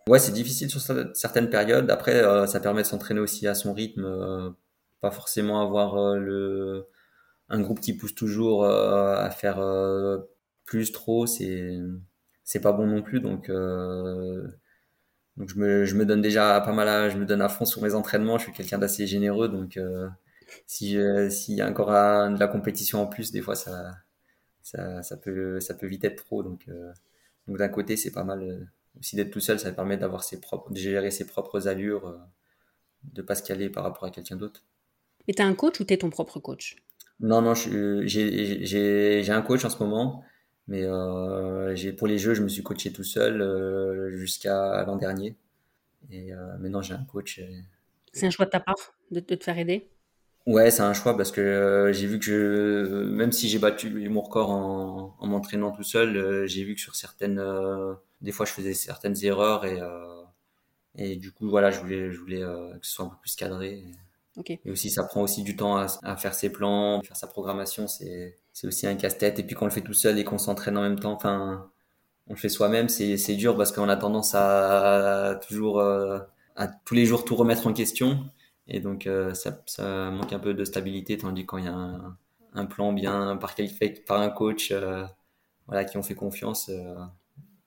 Ouais, 0.10 0.18
c'est 0.18 0.32
difficile 0.32 0.68
sur 0.68 0.82
certaines 1.14 1.52
périodes. 1.52 1.92
Après, 1.92 2.24
ça 2.48 2.60
permet 2.60 2.82
de 2.82 2.88
s'entraîner 2.88 3.20
aussi 3.20 3.48
à 3.48 3.54
son 3.54 3.72
rythme, 3.72 4.56
pas 5.00 5.12
forcément 5.12 5.62
avoir 5.62 6.16
le 6.16 6.88
un 7.50 7.62
groupe 7.62 7.80
qui 7.80 7.94
pousse 7.96 8.16
toujours 8.16 8.66
à 8.66 9.30
faire 9.30 9.64
plus 10.64 10.92
trop. 10.92 11.28
C'est 11.28 11.78
c'est 12.44 12.62
pas 12.62 12.72
bon 12.72 12.88
non 12.88 13.04
plus. 13.04 13.20
Donc 13.20 13.52
donc 15.38 15.50
je 15.50 15.56
me, 15.60 15.86
je 15.86 15.96
me 15.96 16.04
donne 16.04 16.22
déjà 16.22 16.60
pas 16.62 16.74
mal 16.74 16.88
à, 16.88 17.10
je 17.10 17.18
me 17.18 17.26
donne 17.26 17.42
à 17.44 17.50
fond 17.50 17.66
sur 17.66 17.84
mes 17.84 17.94
entraînements. 17.94 18.40
Je 18.40 18.46
suis 18.46 18.54
quelqu'un 18.54 18.80
d'assez 18.80 19.06
généreux, 19.06 19.50
donc 19.50 19.78
euh, 19.78 20.10
si 20.66 20.98
s'il 21.30 21.56
y 21.56 21.62
a 21.62 21.70
encore 21.70 21.90
de 21.90 22.40
la 22.40 22.48
compétition 22.48 23.04
en 23.04 23.08
plus, 23.08 23.32
des 23.32 23.42
fois 23.42 23.56
ça 23.56 23.92
ça, 24.64 25.04
ça 25.04 25.16
peut 25.18 25.60
ça 25.60 25.76
peut 25.76 25.86
vite 25.86 26.06
être 26.06 26.24
trop. 26.26 26.42
Donc 26.42 26.66
euh, 26.70 26.92
donc 27.48 27.58
d'un 27.58 27.70
côté 27.70 27.98
c'est 27.98 28.12
pas 28.12 28.24
mal 28.24 28.44
euh, 28.44 28.66
aussi 29.00 29.16
d'être 29.16 29.32
tout 29.32 29.40
seul, 29.40 29.60
ça 29.60 29.72
permet 29.72 29.98
d'avoir 29.98 30.24
ses 30.24 30.40
propres, 30.40 30.72
de 30.72 30.78
gérer 30.78 31.12
ses 31.12 31.26
propres 31.26 31.68
allures, 31.68 32.08
euh, 32.08 32.18
de 33.04 33.22
pas 33.22 33.36
se 33.36 33.44
caler 33.44 33.70
par 33.70 33.84
rapport 33.84 34.06
à 34.06 34.12
quelqu'un 34.12 34.36
d'autre. 34.36 34.64
Et 35.28 35.34
t'as 35.34 35.46
un 35.46 35.56
coach 35.56 35.80
ou 35.80 35.84
t'es 35.84 35.98
ton 35.98 36.10
propre 36.10 36.40
coach? 36.40 36.76
Non 37.20 37.42
non, 37.42 37.54
j'ai 37.56 39.30
un 39.30 39.42
coach 39.42 39.66
en 39.66 39.70
ce 39.70 39.82
moment. 39.82 40.24
Mais 40.68 40.82
euh, 40.84 41.76
pour 41.98 42.08
les 42.08 42.18
jeux, 42.18 42.34
je 42.34 42.42
me 42.42 42.48
suis 42.48 42.64
coaché 42.64 42.92
tout 42.92 43.04
seul 43.04 43.42
euh, 43.42 44.12
jusqu'à 44.12 44.84
l'an 44.86 44.96
dernier. 44.96 45.36
Et 46.10 46.34
euh, 46.34 46.58
maintenant, 46.58 46.82
j'ai 46.82 46.94
un 46.94 47.04
coach. 47.04 47.42
C'est 48.14 48.26
un 48.26 48.30
choix 48.30 48.46
de 48.46 48.52
ta 48.52 48.60
part 48.60 48.96
de, 49.12 49.20
te 49.20 49.44
faire 49.44 49.58
aider? 49.58 49.90
Ouais, 50.46 50.70
c'est 50.70 50.84
un 50.84 50.94
choix 50.94 51.18
parce 51.18 51.32
que 51.32 51.42
euh, 51.42 51.92
j'ai 51.92 52.06
vu 52.06 52.20
que 52.20 52.26
je, 52.26 53.04
même 53.10 53.32
si 53.32 53.50
j'ai 53.50 53.58
battu 53.58 53.90
mon 54.10 54.22
record 54.22 54.52
en, 54.52 55.16
en 55.20 55.28
m'entraînant 55.28 55.72
tout 55.72 55.82
seul, 55.84 56.16
euh, 56.18 56.46
j'ai 56.46 56.64
vu 56.64 56.76
que 56.76 56.82
sur 56.82 56.96
certaines, 56.96 57.42
des 58.22 58.32
fois, 58.32 58.46
je 58.46 58.52
faisais 58.52 58.74
certaines 58.76 59.16
erreurs 59.26 59.66
et 59.66 59.80
et 60.98 61.16
du 61.18 61.32
coup, 61.32 61.50
voilà, 61.50 61.72
je 61.72 61.80
voulais, 61.80 62.12
je 62.12 62.20
voulais 62.20 62.40
que 62.42 62.80
ce 62.86 62.92
soit 62.92 63.06
un 63.06 63.10
peu 63.10 63.18
plus 63.22 63.36
cadré. 63.36 63.84
Okay. 64.38 64.60
Et 64.66 64.72
aussi, 64.72 64.90
ça 64.90 65.04
prend 65.04 65.22
aussi 65.22 65.44
du 65.44 65.56
temps 65.56 65.78
à, 65.78 65.88
à 66.04 66.18
faire 66.18 66.34
ses 66.34 66.52
plans, 66.52 67.02
faire 67.04 67.16
sa 67.18 67.28
programmation. 67.28 67.88
C'est 67.88 68.38
c'est 68.54 68.68
aussi 68.68 68.88
un 68.88 68.96
casse-tête. 68.96 69.40
Et 69.40 69.44
puis 69.44 69.56
quand 69.56 69.66
on 69.66 69.68
le 69.68 69.74
fait 69.74 69.82
tout 69.82 69.94
seul 69.94 70.18
et 70.20 70.24
qu'on 70.24 70.38
s'entraîne 70.38 70.78
en 70.78 70.82
même 70.82 71.00
temps, 71.00 71.14
enfin, 71.14 71.70
on 72.28 72.34
le 72.34 72.40
fait 72.40 72.50
soi-même, 72.50 72.90
c'est, 72.90 73.18
c'est 73.18 73.36
dur 73.36 73.58
parce 73.58 73.72
qu'on 73.74 73.90
a 73.90 73.98
tendance 73.98 74.36
à, 74.36 75.40
toujours, 75.48 75.80
euh, 75.82 76.20
à 76.56 76.68
tous 76.70 76.96
les 76.96 77.06
jours 77.06 77.26
tout 77.26 77.36
remettre 77.36 77.68
en 77.68 77.74
question. 77.74 78.26
Et 78.68 78.80
donc, 78.80 79.08
euh, 79.08 79.34
ça, 79.34 79.62
ça, 79.66 80.10
manque 80.12 80.34
un 80.34 80.40
peu 80.40 80.54
de 80.54 80.64
stabilité, 80.66 81.18
tandis 81.18 81.46
quand 81.46 81.58
il 81.58 81.66
y 81.66 81.68
a 81.68 81.74
un, 81.74 82.18
un 82.54 82.66
plan 82.66 82.94
bien 82.94 83.38
par, 83.38 83.56
par 84.08 84.22
un 84.22 84.30
coach, 84.30 84.72
euh, 84.72 85.06
voilà, 85.68 85.86
qui 85.86 85.98
ont 85.98 86.04
fait 86.04 86.16
confiance, 86.16 86.70
euh, 86.70 86.96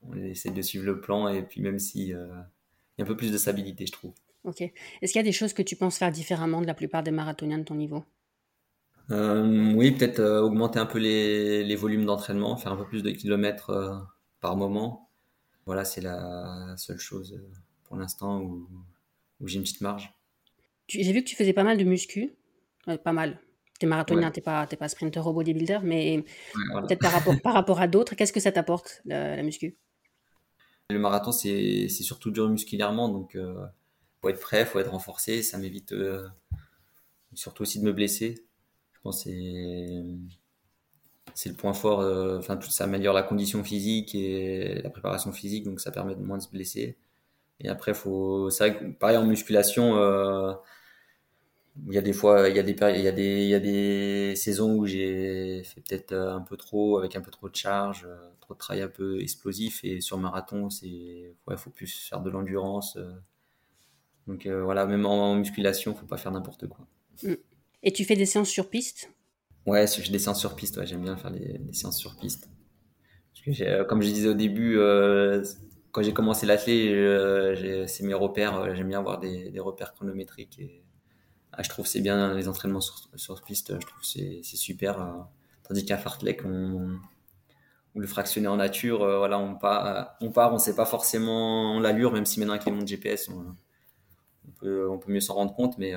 on 0.03 0.17
essaie 0.17 0.51
de 0.51 0.63
suivre 0.63 0.87
le 0.87 1.01
plan. 1.01 1.29
Et 1.29 1.43
puis 1.43 1.61
même 1.61 1.79
si, 1.79 2.09
il 2.09 2.09
y 2.09 2.15
a 2.15 3.03
un 3.03 3.05
peu 3.05 3.17
plus 3.17 3.33
de 3.33 3.39
stabilité, 3.39 3.87
je 3.87 3.93
trouve. 3.93 4.13
Ok. 4.45 4.61
Est-ce 4.61 5.13
qu'il 5.13 5.19
y 5.19 5.25
a 5.25 5.25
des 5.25 5.33
choses 5.33 5.53
que 5.53 5.63
tu 5.63 5.77
penses 5.77 5.99
faire 5.99 6.11
différemment 6.11 6.61
de 6.61 6.67
la 6.67 6.75
plupart 6.75 7.03
des 7.03 7.11
marathoniens 7.11 7.59
de 7.59 7.65
ton 7.65 7.75
niveau? 7.75 8.05
Oui, 9.11 9.93
peut-être 9.93 10.21
augmenter 10.21 10.79
un 10.79 10.85
peu 10.87 10.99
les, 10.99 11.65
les 11.65 11.77
volumes 11.77 12.05
d'entraînement, 12.05 12.57
faire 12.59 12.73
un 12.73 12.77
peu 12.77 12.85
plus 12.85 13.03
de 13.03 13.11
kilomètres 13.11 14.07
par 14.41 14.57
moment. 14.57 15.11
Voilà, 15.65 15.85
c'est 15.85 16.03
la 16.03 16.75
seule 16.77 16.99
chose 16.99 17.41
pour 17.85 17.97
l'instant 17.97 18.43
où, 18.43 18.69
où 19.41 19.49
j'ai 19.49 19.57
une 19.57 19.63
petite 19.63 19.81
marge. 19.81 20.18
J'ai 20.89 21.13
vu 21.13 21.23
que 21.23 21.29
tu 21.29 21.37
faisais 21.37 21.53
pas 21.53 21.65
mal 21.65 21.77
de 21.77 21.85
muscu, 21.85 22.35
pas 23.05 23.13
mal. 23.13 23.41
T'es 23.79 23.87
marathonien, 23.87 24.27
ouais. 24.27 24.33
t'es 24.33 24.41
pas, 24.41 24.67
t'es 24.67 24.77
pas 24.77 24.89
sprinter 24.89 25.25
ou 25.25 25.33
bodybuilder, 25.33 25.79
mais 25.85 26.17
ouais, 26.17 26.25
voilà. 26.73 26.87
peut-être 26.87 27.01
par 27.01 27.13
rapport, 27.13 27.35
par 27.43 27.55
rapport 27.55 27.81
à 27.81 27.87
d'autres, 27.87 28.17
qu'est-ce 28.17 28.33
que 28.33 28.41
ça 28.41 28.51
t'apporte 28.51 29.03
la, 29.05 29.37
la, 29.37 29.43
muscu? 29.45 29.77
Le 30.91 30.99
marathon, 30.99 31.31
c'est 31.31 31.89
surtout 31.89 32.33
dur 32.33 32.49
musculairement, 32.49 33.09
donc 33.09 33.37
euh, 33.37 33.55
faut 34.21 34.31
être 34.31 34.41
prêt, 34.41 34.67
faut 34.67 34.81
être 34.81 34.91
renforcé. 34.91 35.43
Ça 35.43 35.59
m'évite 35.59 35.93
euh, 35.93 36.27
surtout 37.35 37.63
aussi 37.63 37.79
de 37.79 37.85
me 37.85 37.93
blesser 37.93 38.49
je 38.99 39.03
pense 39.03 39.25
que 39.25 39.31
c'est 39.31 40.05
c'est 41.35 41.51
le 41.51 41.55
point 41.55 41.73
fort. 41.73 42.01
Euh, 42.01 42.39
enfin, 42.39 42.59
ça 42.69 42.85
améliore 42.85 43.15
la 43.15 43.23
condition 43.23 43.63
physique 43.63 44.15
et 44.15 44.81
la 44.83 44.91
préparation 44.91 45.31
physique, 45.33 45.65
donc 45.65 45.81
ça 45.81 45.93
permet 45.93 46.17
de 46.17 46.21
moins 46.21 46.39
de 46.39 46.43
se 46.43 46.49
blesser. 46.51 46.97
Et 47.61 47.69
après, 47.69 47.95
faut, 47.95 48.51
c'est 48.51 48.69
vrai 48.71 48.79
que 48.79 48.85
pareil 48.93 49.17
en 49.17 49.25
musculation, 49.27 49.97
euh, 49.99 50.53
il 51.87 51.95
y 51.95 51.99
a 51.99 52.03
des 52.03 52.13
fois, 52.13 52.49
il 52.49 52.57
y 52.57 52.59
a 52.59 52.63
des 52.63 52.73
il 52.73 53.01
y 53.03 53.09
a 53.09 53.13
des 53.13 53.43
il 53.45 53.49
y 53.49 53.55
a 53.55 53.61
des 53.61 54.35
saisons 54.37 54.75
où 54.75 54.87
j'ai 54.87 55.63
fait 55.65 55.81
peut-être 55.81 56.15
un 56.15 56.41
peu 56.41 56.57
trop 56.57 56.99
avec 56.99 57.17
un 57.17 57.21
peu 57.21 57.31
trop 57.31 57.49
de 57.49 57.57
charge, 57.57 58.05
euh, 58.09 58.17
trop 58.41 58.55
de 58.55 58.59
travail 58.59 58.83
un 58.83 58.89
peu 58.89 59.21
explosif. 59.21 59.85
Et 59.85 60.01
sur 60.01 60.19
marathon, 60.19 60.71
c'est 60.71 61.35
ouais, 61.47 61.57
faut 61.57 61.71
plus 61.71 61.93
faire 62.09 62.21
de 62.21 62.31
l'endurance. 62.31 62.97
Euh. 62.97 63.13
donc 64.27 64.47
euh, 64.47 64.63
voilà, 64.63 64.87
même 64.87 65.07
en 65.07 65.35
musculation, 65.35 65.95
faut 65.95 66.07
pas 66.07 66.19
faire 66.19 66.33
n'importe 66.33 66.67
quoi. 66.67 66.87
Mm. 67.23 67.35
Et 67.83 67.93
tu 67.93 68.05
fais 68.05 68.17
des 68.17 68.27
séances 68.27 68.49
sur 68.49 68.69
piste? 68.71 69.11
Ouais, 69.67 69.87
je 69.87 70.01
fais 70.01 70.11
des 70.11 70.19
séances 70.19 70.41
sur 70.41 70.57
piste. 70.57 70.77
Ouais, 70.79 70.87
j'aime 70.87 71.03
bien 71.03 71.17
faire 71.17 71.31
des, 71.31 71.59
des, 71.59 71.73
séances 71.73 71.99
sur 71.99 72.17
piste. 72.17 72.49
Parce 73.33 73.59
que 73.59 73.63
euh, 73.65 73.85
comme 73.85 74.03
je 74.03 74.09
disais 74.09 74.29
au 74.29 74.35
début, 74.35 74.79
euh, 74.79 75.45
quand 75.93 76.03
j'ai 76.03 76.13
commencé 76.13 76.47
l'athlé, 76.47 76.93
euh, 76.93 77.87
c'est 77.87 78.05
mes 78.05 78.15
repères. 78.15 78.57
Euh, 78.57 78.75
j'aime 78.75 78.89
bien 78.89 79.01
avoir 79.01 79.19
des, 79.19 79.51
des, 79.51 79.61
repères 79.61 79.95
chronométriques. 79.95 80.59
Et 80.59 80.83
ah, 81.59 81.63
je 81.63 81.69
trouve 81.69 81.87
c'est 81.87 82.01
bien 82.01 82.35
les 82.35 82.49
entraînements 82.49 82.81
sur, 82.81 83.43
piste. 83.43 83.75
Je 83.81 83.87
trouve 83.87 84.03
c'est 84.03 84.43
super. 84.43 85.01
Euh, 85.01 85.13
tandis 85.67 85.85
qu'à 85.85 85.99
fartlek, 85.99 86.45
on, 86.45 86.99
le 87.95 88.07
fractionner 88.07 88.49
en 88.49 88.57
nature. 88.57 88.99
voilà, 88.99 89.39
on 89.39 89.57
part, 89.57 90.17
on 90.21 90.31
part, 90.31 90.55
on 90.55 90.59
sait 90.59 90.77
pas 90.77 90.87
forcément 90.87 91.81
l'allure, 91.81 92.13
même 92.13 92.27
si 92.27 92.39
maintenant 92.39 92.55
avec 92.55 92.65
les 92.65 92.73
montres 92.73 92.87
GPS, 92.87 93.29
on, 93.29 93.57
peut, 94.61 94.89
mieux 95.09 95.21
s'en 95.21 95.35
rendre 95.35 95.55
compte, 95.55 95.79
mais 95.79 95.95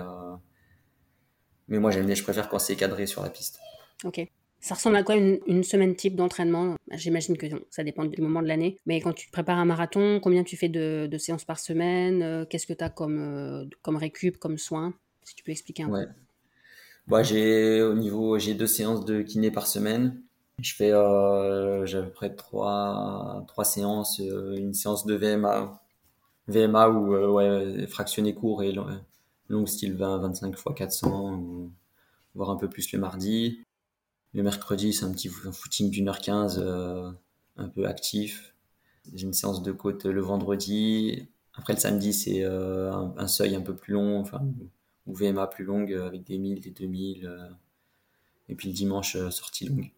moi, 1.79 1.91
j'aime 1.91 2.05
bien, 2.05 2.15
je 2.15 2.23
préfère 2.23 2.49
quand 2.49 2.59
c'est 2.59 2.75
cadré 2.75 3.05
sur 3.05 3.23
la 3.23 3.29
piste. 3.29 3.59
Ok. 4.03 4.27
Ça 4.59 4.75
ressemble 4.75 4.95
à 4.95 5.03
quoi 5.03 5.15
une, 5.15 5.63
semaine 5.63 5.95
type 5.95 6.15
d'entraînement? 6.15 6.75
J'imagine 6.91 7.35
que 7.35 7.47
ça 7.71 7.83
dépend 7.83 8.05
du 8.05 8.21
moment 8.21 8.43
de 8.43 8.47
l'année. 8.47 8.77
Mais 8.85 9.01
quand 9.01 9.13
tu 9.13 9.29
prépares 9.31 9.57
un 9.57 9.65
marathon, 9.65 10.19
combien 10.21 10.43
tu 10.43 10.55
fais 10.55 10.69
de, 10.69 11.17
séances 11.17 11.45
par 11.45 11.59
semaine? 11.59 12.21
Euh, 12.21 12.45
Qu'est-ce 12.45 12.67
que 12.67 12.73
tu 12.73 12.83
as 12.83 12.89
comme, 12.89 13.19
euh, 13.19 13.65
comme 13.81 13.95
récup, 13.95 14.37
comme 14.37 14.59
soin? 14.59 14.93
Tu 15.35 15.43
peux 15.43 15.51
expliquer 15.51 15.83
un 15.83 15.89
peu. 15.89 16.07
Bah, 17.07 17.23
j'ai 17.23 17.81
au 17.81 17.93
niveau, 17.93 18.39
j'ai 18.39 18.53
deux 18.53 18.67
séances 18.67 19.05
de 19.05 19.21
kiné 19.21 19.51
par 19.51 19.67
semaine. 19.67 20.21
Je 20.61 20.75
fais, 20.75 20.91
euh, 20.91 21.85
j'ai 21.85 21.97
à 21.97 22.03
peu 22.03 22.11
près 22.11 22.35
trois, 22.35 23.45
séances, 23.63 24.19
euh, 24.21 24.55
une 24.55 24.73
séance 24.73 25.05
de 25.05 25.15
VMA 25.15 25.81
VMA 26.47 26.89
ou 26.89 27.15
ouais, 27.33 27.87
fractionné 27.87 28.33
court 28.35 28.63
et 28.63 28.71
long, 28.71 29.65
style 29.65 29.95
20, 29.95 30.17
25 30.19 30.49
x 30.49 30.63
400, 30.75 31.33
ou, 31.35 31.71
voire 32.35 32.49
un 32.49 32.57
peu 32.57 32.69
plus 32.69 32.91
le 32.91 32.99
mardi. 32.99 33.63
Le 34.33 34.43
mercredi, 34.43 34.93
c'est 34.93 35.05
un 35.05 35.11
petit 35.11 35.29
footing 35.29 35.89
d'une 35.89 36.09
heure 36.09 36.19
15, 36.19 36.59
un 37.57 37.69
peu 37.69 37.85
actif. 37.87 38.53
J'ai 39.13 39.25
une 39.25 39.33
séance 39.33 39.63
de 39.63 39.71
côte 39.71 40.05
le 40.05 40.21
vendredi. 40.21 41.27
Après, 41.55 41.73
le 41.73 41.79
samedi, 41.79 42.13
c'est 42.13 42.43
un, 42.43 43.27
seuil 43.27 43.55
un 43.55 43.61
peu 43.61 43.75
plus 43.75 43.93
long, 43.93 44.23
ou 45.07 45.15
VMA 45.15 45.47
plus 45.47 45.65
longue 45.65 45.93
avec 45.93 46.23
des 46.23 46.37
1000, 46.37 46.61
des 46.61 46.71
2000. 46.71 47.29
et 48.49 48.55
puis 48.55 48.69
le 48.69 48.73
dimanche, 48.73 49.17
sortie 49.29 49.67
longue. 49.67 49.91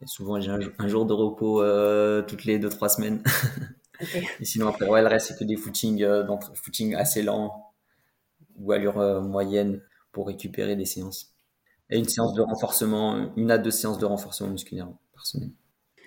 Et 0.00 0.06
souvent, 0.06 0.40
j'ai 0.40 0.50
un, 0.50 0.88
jour 0.88 1.06
de 1.06 1.12
repos 1.12 1.62
toutes 2.26 2.44
les 2.44 2.58
2-3 2.58 2.88
semaines. 2.88 3.22
Et 4.40 4.44
sinon, 4.44 4.68
après, 4.68 4.86
ouais, 4.86 5.02
le 5.02 5.08
reste, 5.08 5.28
c'est 5.28 5.38
que 5.38 5.44
des 5.44 5.56
footings, 5.56 6.02
euh, 6.02 6.24
footing 6.54 6.94
assez 6.94 7.22
lents 7.22 7.72
ou 8.56 8.72
allure 8.72 8.98
euh, 8.98 9.20
moyenne 9.20 9.82
pour 10.12 10.28
récupérer 10.28 10.76
des 10.76 10.84
séances. 10.84 11.34
Et 11.90 11.98
une 11.98 12.08
séance 12.08 12.34
de 12.34 12.42
renforcement, 12.42 13.32
une 13.36 13.50
à 13.50 13.58
deux 13.58 13.70
séances 13.70 13.98
de 13.98 14.04
renforcement 14.04 14.48
musculaire 14.48 14.88
par 15.14 15.26
semaine. 15.26 15.52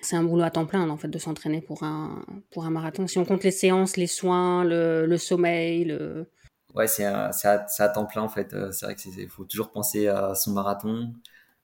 C'est 0.02 0.16
un 0.16 0.24
boulot 0.24 0.44
à 0.44 0.52
temps 0.52 0.66
plein, 0.66 0.90
en 0.90 0.98
fait, 0.98 1.10
de 1.10 1.20
s'entraîner 1.20 1.62
pour 1.62 1.84
un, 1.84 2.26
pour 2.52 2.66
un 2.66 2.72
marathon. 2.72 3.08
Si 3.08 3.18
on 3.20 3.26
compte 3.26 3.44
les 3.44 3.52
séances, 3.52 3.98
les 3.98 4.08
soins, 4.08 4.64
le, 4.64 5.06
le 5.06 5.18
sommeil, 5.18 5.86
le... 5.86 6.30
Ouais, 6.74 6.88
c'est 6.88 7.06
à, 7.06 7.32
à, 7.50 7.90
temps 7.90 8.06
plein, 8.06 8.22
en 8.22 8.30
fait. 8.30 8.54
Euh, 8.54 8.72
c'est 8.72 8.86
vrai 8.86 8.96
qu'il 8.96 9.30
faut 9.30 9.46
toujours 9.46 9.72
penser 9.72 10.08
à 10.08 10.36
son 10.36 10.52
marathon, 10.52 11.14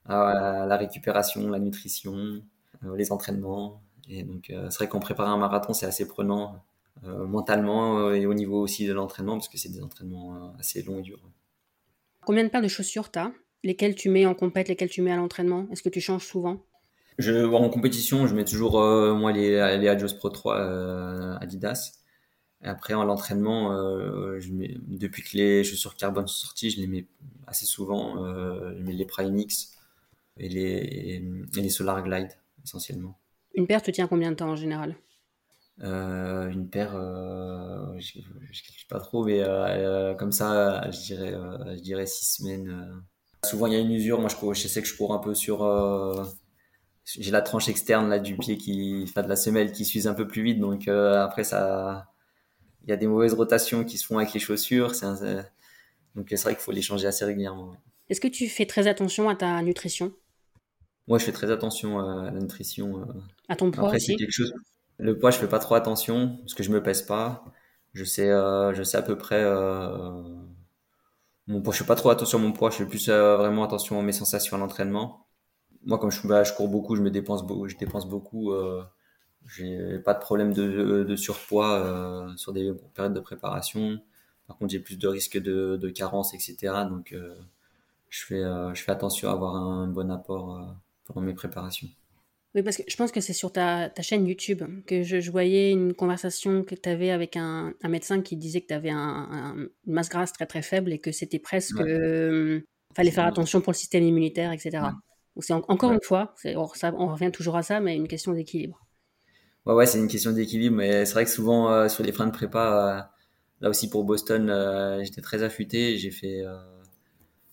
à 0.06 0.66
la 0.66 0.76
récupération, 0.76 1.48
la 1.50 1.58
nutrition, 1.58 2.42
les 2.82 3.12
entraînements. 3.12 3.82
Et 4.08 4.22
donc, 4.22 4.50
euh, 4.50 4.68
c'est 4.70 4.78
vrai 4.78 4.88
qu'on 4.88 5.00
prépare 5.00 5.28
un 5.28 5.36
marathon, 5.36 5.74
c'est 5.74 5.86
assez 5.86 6.06
prenant 6.06 6.64
euh, 7.04 7.26
mentalement 7.26 7.98
euh, 7.98 8.14
et 8.14 8.26
au 8.26 8.34
niveau 8.34 8.60
aussi 8.60 8.86
de 8.86 8.92
l'entraînement, 8.92 9.34
parce 9.34 9.48
que 9.48 9.58
c'est 9.58 9.68
des 9.68 9.82
entraînements 9.82 10.54
assez 10.58 10.82
longs 10.82 10.98
et 10.98 11.02
durs. 11.02 11.20
Combien 12.24 12.44
de 12.44 12.48
paires 12.48 12.62
de 12.62 12.68
chaussures 12.68 13.10
tu 13.10 13.18
as 13.18 13.32
Lesquelles 13.64 13.94
tu 13.94 14.08
mets 14.08 14.24
en 14.24 14.34
compète, 14.34 14.68
lesquelles 14.68 14.88
tu 14.88 15.02
mets 15.02 15.12
à 15.12 15.16
l'entraînement? 15.16 15.66
Est-ce 15.72 15.82
que 15.82 15.88
tu 15.88 16.00
changes 16.00 16.24
souvent? 16.24 16.64
Je, 17.18 17.44
En 17.44 17.68
compétition, 17.68 18.26
je 18.28 18.34
mets 18.34 18.44
toujours 18.44 18.74
moi 19.16 19.32
les, 19.32 19.78
les 19.78 19.88
Adios 19.88 20.14
Pro 20.16 20.28
3 20.30 21.40
Adidas. 21.40 21.97
Et 22.62 22.66
après, 22.66 22.94
en 22.94 23.04
l'entraînement, 23.04 23.70
je 24.40 24.52
mets, 24.52 24.76
depuis 24.88 25.22
que 25.22 25.36
les 25.36 25.64
chaussures 25.64 25.94
carbone 25.94 26.26
sont 26.26 26.46
sorties, 26.46 26.70
je 26.70 26.80
les 26.80 26.86
mets 26.86 27.06
assez 27.46 27.66
souvent. 27.66 28.16
je 28.26 28.82
mets 28.82 28.92
les 28.92 29.06
Prime 29.06 29.38
X 29.38 29.76
et 30.36 30.48
les, 30.48 31.22
et 31.56 31.60
les 31.60 31.70
Solar 31.70 32.02
Glide 32.02 32.32
essentiellement. 32.64 33.18
Une 33.54 33.66
paire 33.66 33.82
te 33.82 33.90
tient 33.90 34.06
combien 34.06 34.30
de 34.30 34.36
temps 34.36 34.50
en 34.50 34.56
général? 34.56 34.96
Euh, 35.82 36.48
Une 36.50 36.68
paire, 36.68 36.94
euh, 36.96 37.96
je 37.98 38.18
ne 38.18 38.88
pas 38.88 38.98
trop, 38.98 39.24
mais 39.24 39.40
euh, 39.42 40.14
comme 40.14 40.32
ça, 40.32 40.90
je 40.90 40.98
dirais, 40.98 41.34
je 41.76 41.80
dirais 41.80 42.06
six 42.06 42.36
semaines. 42.38 43.02
Souvent, 43.44 43.66
il 43.66 43.72
y 43.74 43.76
a 43.76 43.78
une 43.78 43.92
usure. 43.92 44.20
Moi, 44.20 44.28
je, 44.28 44.60
je 44.60 44.68
sais 44.68 44.82
que 44.82 44.88
je 44.88 44.96
cours 44.96 45.14
un 45.14 45.18
peu 45.18 45.34
sur. 45.34 45.58
j'ai 47.04 47.30
la 47.30 47.42
tranche 47.42 47.68
externe 47.68 48.08
là, 48.08 48.18
du 48.18 48.36
pied 48.36 48.58
qui, 48.58 49.04
enfin, 49.04 49.22
de 49.22 49.28
la 49.28 49.36
semelle 49.36 49.72
qui 49.72 49.84
s'use 49.84 50.08
un 50.08 50.14
peu 50.14 50.26
plus 50.26 50.42
vite. 50.42 50.58
Donc 50.58 50.88
après, 50.88 51.44
ça, 51.44 52.08
y 52.90 52.92
a 52.92 52.96
des 52.96 53.06
mauvaises 53.06 53.34
rotations 53.34 53.84
qui 53.84 53.98
se 53.98 54.06
font 54.06 54.18
avec 54.18 54.32
les 54.32 54.40
chaussures. 54.40 54.92
donc 56.14 56.26
c'est 56.28 56.42
vrai 56.42 56.54
qu'il 56.54 56.62
faut 56.62 56.72
les 56.72 56.82
changer 56.82 57.06
assez 57.06 57.24
régulièrement. 57.24 57.74
Est-ce 58.08 58.20
que 58.20 58.28
tu 58.28 58.48
fais 58.48 58.66
très 58.66 58.86
attention 58.86 59.28
à 59.28 59.34
ta 59.34 59.60
nutrition? 59.62 60.12
Moi, 61.06 61.18
je 61.18 61.24
fais 61.24 61.32
très 61.32 61.50
attention 61.50 62.00
à 62.00 62.30
la 62.30 62.38
nutrition. 62.38 63.00
Euh. 63.00 63.04
À 63.48 63.56
ton 63.56 63.70
poids 63.70 63.90
aussi? 63.94 64.16
quelque 64.16 64.30
chose... 64.30 64.52
Le 64.98 65.16
poids, 65.16 65.30
je 65.30 65.38
fais 65.38 65.46
pas 65.46 65.60
trop 65.60 65.74
attention 65.74 66.38
parce 66.38 66.54
que 66.54 66.62
je 66.62 66.70
me 66.70 66.82
pèse 66.82 67.02
pas. 67.02 67.44
Je 67.94 68.04
sais, 68.04 68.30
euh, 68.30 68.74
je 68.74 68.82
sais 68.82 68.96
à 68.96 69.02
peu 69.02 69.16
près. 69.16 69.40
Euh, 69.42 70.22
mon 71.46 71.62
poids, 71.62 71.72
je 71.72 71.78
fais 71.78 71.86
pas 71.86 71.94
trop 71.94 72.10
attention 72.10 72.38
à 72.38 72.42
mon 72.42 72.52
poids. 72.52 72.70
Je 72.70 72.76
fais 72.76 72.86
plus 72.86 73.08
vraiment 73.08 73.64
attention 73.64 73.98
à 74.00 74.02
mes 74.02 74.12
sensations 74.12 74.56
à 74.56 74.60
l'entraînement. 74.60 75.26
Moi, 75.84 75.98
comme 75.98 76.10
je, 76.10 76.26
bah, 76.26 76.42
je 76.42 76.52
cours 76.52 76.68
beaucoup, 76.68 76.96
je 76.96 77.02
me 77.02 77.10
dépense 77.10 77.46
beaucoup. 77.46 77.68
Je 77.68 77.76
dépense 77.76 78.08
beaucoup. 78.08 78.52
J'ai 79.46 79.98
pas 79.98 80.14
de 80.14 80.20
problème 80.20 80.52
de, 80.52 81.04
de 81.04 81.16
surpoids 81.16 82.34
sur 82.36 82.52
des 82.52 82.72
périodes 82.94 83.14
de 83.14 83.20
préparation. 83.20 84.00
Par 84.46 84.56
contre, 84.58 84.72
j'ai 84.72 84.80
plus 84.80 84.98
de 84.98 85.08
risques 85.08 85.38
de, 85.38 85.76
de 85.76 85.88
carence, 85.90 86.34
etc. 86.34 86.56
Donc, 86.88 87.14
je 88.08 88.24
fais, 88.24 88.42
je 88.74 88.82
fais 88.82 88.92
attention 88.92 89.28
à 89.28 89.32
avoir 89.32 89.54
un 89.56 89.86
bon 89.88 90.10
apport 90.10 90.76
pour 91.04 91.20
mes 91.20 91.34
préparations. 91.34 91.88
Oui, 92.54 92.62
parce 92.62 92.78
que 92.78 92.82
je 92.88 92.96
pense 92.96 93.12
que 93.12 93.20
c'est 93.20 93.34
sur 93.34 93.52
ta, 93.52 93.90
ta, 93.90 94.02
chaîne 94.02 94.26
YouTube 94.26 94.62
que 94.86 95.02
je, 95.02 95.30
voyais 95.30 95.70
une 95.70 95.92
conversation 95.92 96.64
que 96.64 96.74
tu 96.74 96.88
avais 96.88 97.10
avec 97.10 97.36
un, 97.36 97.74
un, 97.82 97.88
médecin 97.88 98.22
qui 98.22 98.36
disait 98.36 98.62
que 98.62 98.68
tu 98.68 98.74
avais 98.74 98.90
un, 98.90 99.54
une 99.86 99.92
masse 99.92 100.08
grasse 100.08 100.32
très 100.32 100.46
très 100.46 100.62
faible 100.62 100.92
et 100.92 100.98
que 100.98 101.12
c'était 101.12 101.38
presque. 101.38 101.76
Il 101.78 101.86
euh, 101.86 102.60
fallait 102.94 103.10
faire 103.10 103.26
attention 103.26 103.60
pour 103.60 103.72
le 103.72 103.76
système 103.76 104.02
immunitaire, 104.02 104.50
etc. 104.52 104.82
C'est 105.40 105.52
encore 105.52 105.92
une 105.92 106.02
fois, 106.02 106.34
on, 106.46 106.66
ça, 106.68 106.92
on 106.96 107.08
revient 107.08 107.30
toujours 107.30 107.56
à 107.56 107.62
ça, 107.62 107.80
mais 107.80 107.94
une 107.94 108.08
question 108.08 108.32
d'équilibre. 108.32 108.80
Ouais, 109.68 109.74
ouais, 109.74 109.86
c'est 109.86 109.98
une 109.98 110.08
question 110.08 110.32
d'équilibre, 110.32 110.76
mais 110.76 111.04
c'est 111.04 111.12
vrai 111.12 111.24
que 111.24 111.30
souvent 111.30 111.70
euh, 111.70 111.88
sur 111.88 112.02
les 112.02 112.10
freins 112.12 112.26
de 112.26 112.32
prépa, 112.32 113.08
euh, 113.08 113.12
là 113.60 113.68
aussi 113.70 113.88
pour 113.90 114.02
Boston, 114.04 114.50
j'étais 115.04 115.20
très 115.20 115.42
affûté, 115.44 115.96
j'ai 115.98 116.10
fait 116.10 116.44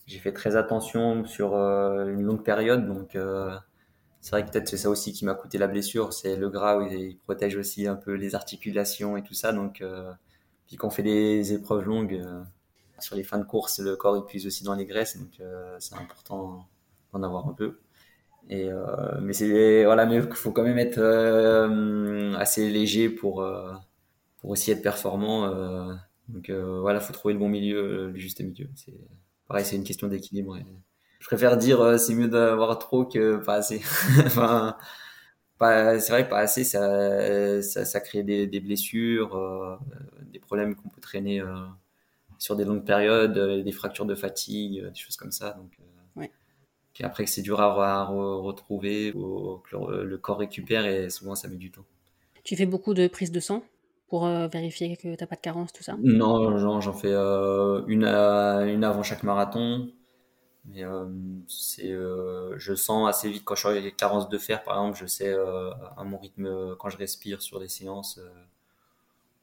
j'ai 0.07 0.19
fait 0.19 0.33
très 0.33 0.55
attention 0.55 1.25
sur 1.25 1.55
euh, 1.55 2.07
une 2.13 2.21
longue 2.21 2.43
période, 2.43 2.85
donc 2.85 3.15
euh, 3.15 3.55
c'est 4.21 4.31
vrai 4.31 4.45
que 4.45 4.51
peut-être 4.51 4.69
c'est 4.69 4.77
ça 4.77 4.89
aussi 4.89 5.13
qui 5.13 5.25
m'a 5.25 5.35
coûté 5.35 5.57
la 5.57 5.67
blessure, 5.67 6.13
c'est 6.13 6.35
le 6.35 6.49
gras, 6.49 6.77
où 6.77 6.83
il 6.87 7.17
protège 7.19 7.57
aussi 7.57 7.87
un 7.87 7.95
peu 7.95 8.13
les 8.13 8.35
articulations 8.35 9.17
et 9.17 9.23
tout 9.23 9.33
ça, 9.33 9.51
donc 9.53 9.81
euh, 9.81 10.11
puis 10.67 10.77
quand 10.77 10.87
on 10.87 10.91
fait 10.91 11.03
des 11.03 11.53
épreuves 11.53 11.85
longues, 11.85 12.21
sur 12.99 13.15
les 13.15 13.23
fins 13.23 13.39
de 13.39 13.43
course, 13.45 13.79
le 13.79 13.95
corps 13.95 14.17
épuise 14.17 14.47
aussi 14.47 14.63
dans 14.63 14.75
les 14.75 14.85
graisses, 14.85 15.17
donc 15.17 15.41
c'est 15.79 15.95
important 15.95 16.67
d'en 17.13 17.23
avoir 17.23 17.47
un 17.47 17.53
peu. 17.53 17.79
Et 18.49 18.69
mais 19.21 19.33
c'est 19.33 19.85
voilà, 19.85 20.05
mais 20.05 20.21
faut 20.21 20.51
quand 20.51 20.63
même 20.63 20.77
être 20.77 21.01
assez 22.37 22.69
léger 22.69 23.09
pour 23.09 23.45
pour 24.37 24.49
aussi 24.49 24.71
être 24.71 24.81
performant. 24.81 25.49
donc 26.29 26.49
voilà, 26.51 26.99
faut 26.99 27.13
trouver 27.13 27.33
le 27.33 27.39
bon 27.39 27.49
milieu, 27.49 28.11
le 28.11 28.17
juste 28.17 28.41
milieu. 28.41 28.67
C'est 28.75 28.93
pareil, 29.47 29.65
c'est 29.65 29.75
une 29.75 29.83
question 29.83 30.07
d'équilibre. 30.07 30.57
Je 31.25 31.27
préfère 31.27 31.57
dire 31.57 31.81
euh, 31.81 31.97
c'est 31.97 32.13
mieux 32.13 32.27
d'avoir 32.27 32.77
trop 32.77 33.03
que 33.03 33.37
pas 33.37 33.55
assez. 33.55 33.81
enfin, 34.27 34.77
c'est 35.59 36.09
vrai 36.09 36.25
que 36.25 36.29
pas 36.29 36.37
assez, 36.37 36.63
ça, 36.63 37.63
ça, 37.63 37.99
crée 37.99 38.21
des, 38.21 38.59
blessures, 38.59 39.35
euh, 39.35 39.75
des 40.31 40.37
problèmes 40.37 40.75
qu'on 40.75 40.89
peut 40.89 41.01
traîner 41.01 41.41
euh, 41.41 41.65
sur 42.37 42.55
des 42.55 42.63
longues 42.63 42.85
périodes, 42.85 43.63
des 43.63 43.71
fractures 43.71 44.05
de 44.05 44.13
fatigue, 44.13 44.85
des 44.85 44.99
choses 44.99 45.17
comme 45.17 45.31
ça. 45.31 45.53
Donc, 45.53 45.71
Puis 46.95 47.03
après 47.03 47.25
que 47.25 47.29
c'est 47.29 47.41
dur 47.41 47.59
à, 47.59 48.05
retrouver, 48.05 49.11
que 49.11 49.75
le, 49.75 50.17
corps 50.17 50.39
récupère 50.39 50.85
et 50.87 51.09
souvent 51.09 51.35
ça 51.35 51.49
met 51.49 51.57
du 51.57 51.69
temps. 51.69 51.85
Tu 52.45 52.55
fais 52.55 52.65
beaucoup 52.65 52.93
de 52.93 53.07
prises 53.07 53.33
de 53.33 53.41
sang 53.41 53.63
pour 54.07 54.25
euh, 54.25 54.47
vérifier 54.47 54.95
que 54.95 55.01
tu 55.01 55.09
n'as 55.09 55.27
pas 55.27 55.35
de 55.35 55.41
carence, 55.41 55.73
tout 55.73 55.83
ça? 55.83 55.97
Non, 56.01 56.57
j'en 56.79 56.93
fais 56.93 57.11
euh, 57.11 57.83
une, 57.87 58.05
une 58.05 58.83
avant 58.85 59.03
chaque 59.03 59.23
marathon. 59.23 59.91
Mais 60.67 60.85
euh, 60.85 61.05
c'est, 61.49 61.91
je 61.91 62.75
sens 62.75 63.09
assez 63.09 63.29
vite 63.29 63.43
quand 63.43 63.55
je 63.55 63.67
suis 63.67 63.77
avec 63.77 63.97
carence 63.97 64.29
de 64.29 64.37
fer, 64.37 64.63
par 64.63 64.75
exemple, 64.77 64.97
je 64.97 65.05
sais 65.05 65.35
à 65.97 66.03
mon 66.05 66.17
rythme 66.17 66.77
quand 66.77 66.89
je 66.89 66.97
respire 66.97 67.41
sur 67.41 67.59
les 67.59 67.67
séances 67.67 68.21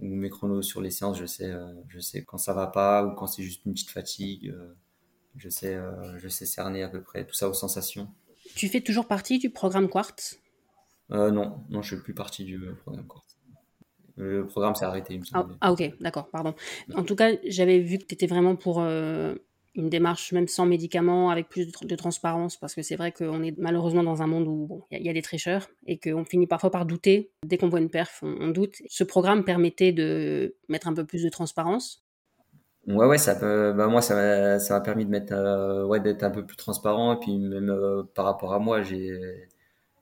ou 0.00 0.06
mes 0.06 0.30
chronos 0.30 0.62
sur 0.62 0.80
les 0.80 0.90
séances, 0.90 1.18
je 1.18 1.26
sais, 1.26 1.52
je 1.88 2.00
sais 2.00 2.24
quand 2.24 2.38
ça 2.38 2.54
va 2.54 2.66
pas 2.66 3.04
ou 3.04 3.14
quand 3.14 3.26
c'est 3.26 3.42
juste 3.42 3.66
une 3.66 3.74
petite 3.74 3.90
fatigue. 3.90 4.54
Je 5.36 5.48
sais, 5.48 5.78
je 6.16 6.28
sais 6.28 6.46
cerner 6.46 6.82
à 6.82 6.88
peu 6.88 7.00
près 7.00 7.24
tout 7.24 7.34
ça 7.34 7.48
aux 7.48 7.54
sensations. 7.54 8.08
Tu 8.54 8.68
fais 8.68 8.80
toujours 8.80 9.06
partie 9.06 9.38
du 9.38 9.50
programme 9.50 9.88
Quartz? 9.88 10.38
Non, 11.10 11.64
non, 11.68 11.82
je 11.82 11.96
fais 11.96 12.02
plus 12.02 12.14
partie 12.14 12.44
du 12.44 12.60
programme 12.82 13.06
Quartz. 13.06 13.36
Le 14.16 14.46
programme 14.46 14.74
s'est 14.74 14.84
arrêté, 14.84 15.14
il 15.14 15.20
me 15.20 15.24
semble. 15.24 15.56
Ah, 15.60 15.72
ok, 15.72 15.92
d'accord, 16.00 16.28
pardon. 16.28 16.54
En 16.94 17.02
tout 17.02 17.16
cas, 17.16 17.32
j'avais 17.46 17.80
vu 17.80 17.98
que 17.98 18.04
tu 18.04 18.14
étais 18.14 18.26
vraiment 18.26 18.56
pour 18.56 18.80
euh, 18.80 19.34
une 19.74 19.88
démarche 19.88 20.32
même 20.32 20.48
sans 20.48 20.66
médicaments, 20.66 21.30
avec 21.30 21.48
plus 21.48 21.66
de, 21.66 21.96
transparence, 21.96 22.56
parce 22.56 22.74
que 22.74 22.82
c'est 22.82 22.96
vrai 22.96 23.12
qu'on 23.12 23.42
est 23.42 23.56
malheureusement 23.58 24.02
dans 24.02 24.22
un 24.22 24.26
monde 24.26 24.46
où 24.46 24.82
il 24.90 25.02
y, 25.02 25.08
a 25.08 25.12
des 25.12 25.22
tricheurs 25.22 25.68
et 25.86 25.98
qu'on 25.98 26.24
finit 26.24 26.46
parfois 26.46 26.70
par 26.70 26.84
douter. 26.84 27.30
Dès 27.46 27.56
qu'on 27.56 27.68
voit 27.68 27.80
une 27.80 27.90
perf, 27.90 28.22
on, 28.22 28.48
doute. 28.48 28.76
Ce 28.88 29.04
programme 29.04 29.44
permettait 29.44 29.92
de 29.92 30.56
mettre 30.68 30.88
un 30.88 30.94
peu 30.94 31.04
plus 31.04 31.22
de 31.22 31.30
transparence. 31.30 32.04
Ouais, 32.88 33.06
ouais, 33.06 33.18
ça 33.18 33.36
peut, 33.36 33.72
bah 33.72 33.86
moi, 33.86 34.02
ça 34.02 34.58
m'a 34.70 34.80
permis 34.80 35.04
de 35.04 35.10
mettre, 35.10 35.32
euh, 35.32 35.84
ouais, 35.84 36.00
d'être 36.00 36.24
un 36.24 36.30
peu 36.32 36.44
plus 36.44 36.56
transparent. 36.56 37.14
Et 37.14 37.18
puis 37.20 37.38
même 37.38 37.70
euh, 37.70 38.02
par 38.02 38.24
rapport 38.24 38.52
à 38.54 38.58
moi, 38.58 38.82
j'ai 38.82 39.48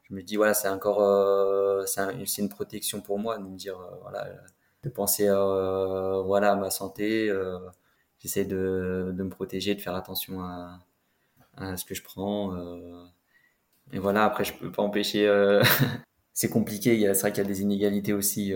je 0.04 0.14
me 0.14 0.22
dis 0.22 0.36
voilà 0.36 0.54
c'est 0.54 0.68
encore 0.68 1.02
euh, 1.02 1.84
c'est 1.86 2.42
une 2.42 2.48
protection 2.48 3.00
pour 3.00 3.18
moi 3.18 3.38
de 3.38 3.44
me 3.44 3.56
dire 3.56 3.76
voilà 4.02 4.26
de 4.82 4.88
penser 4.88 5.26
voilà 5.28 6.52
à 6.52 6.56
ma 6.56 6.70
santé 6.70 7.30
j'essaie 8.18 8.44
de, 8.44 9.12
de, 9.14 9.22
me 9.22 9.30
protéger 9.30 9.74
de 9.74 9.80
faire 9.80 9.94
attention 9.94 10.42
à, 10.42 10.80
à 11.56 11.76
ce 11.76 11.84
que 11.84 11.94
je 11.94 12.02
prends 12.02 12.56
et 13.92 13.98
voilà 14.00 14.24
après 14.24 14.44
je 14.44 14.54
peux 14.54 14.72
pas 14.72 14.82
empêcher 14.82 15.28
c'est 16.32 16.50
compliqué 16.50 16.98
c'est 17.14 17.20
vrai 17.20 17.32
qu'il 17.32 17.42
y 17.42 17.46
a 17.46 17.48
des 17.48 17.62
inégalités 17.62 18.12
aussi 18.12 18.52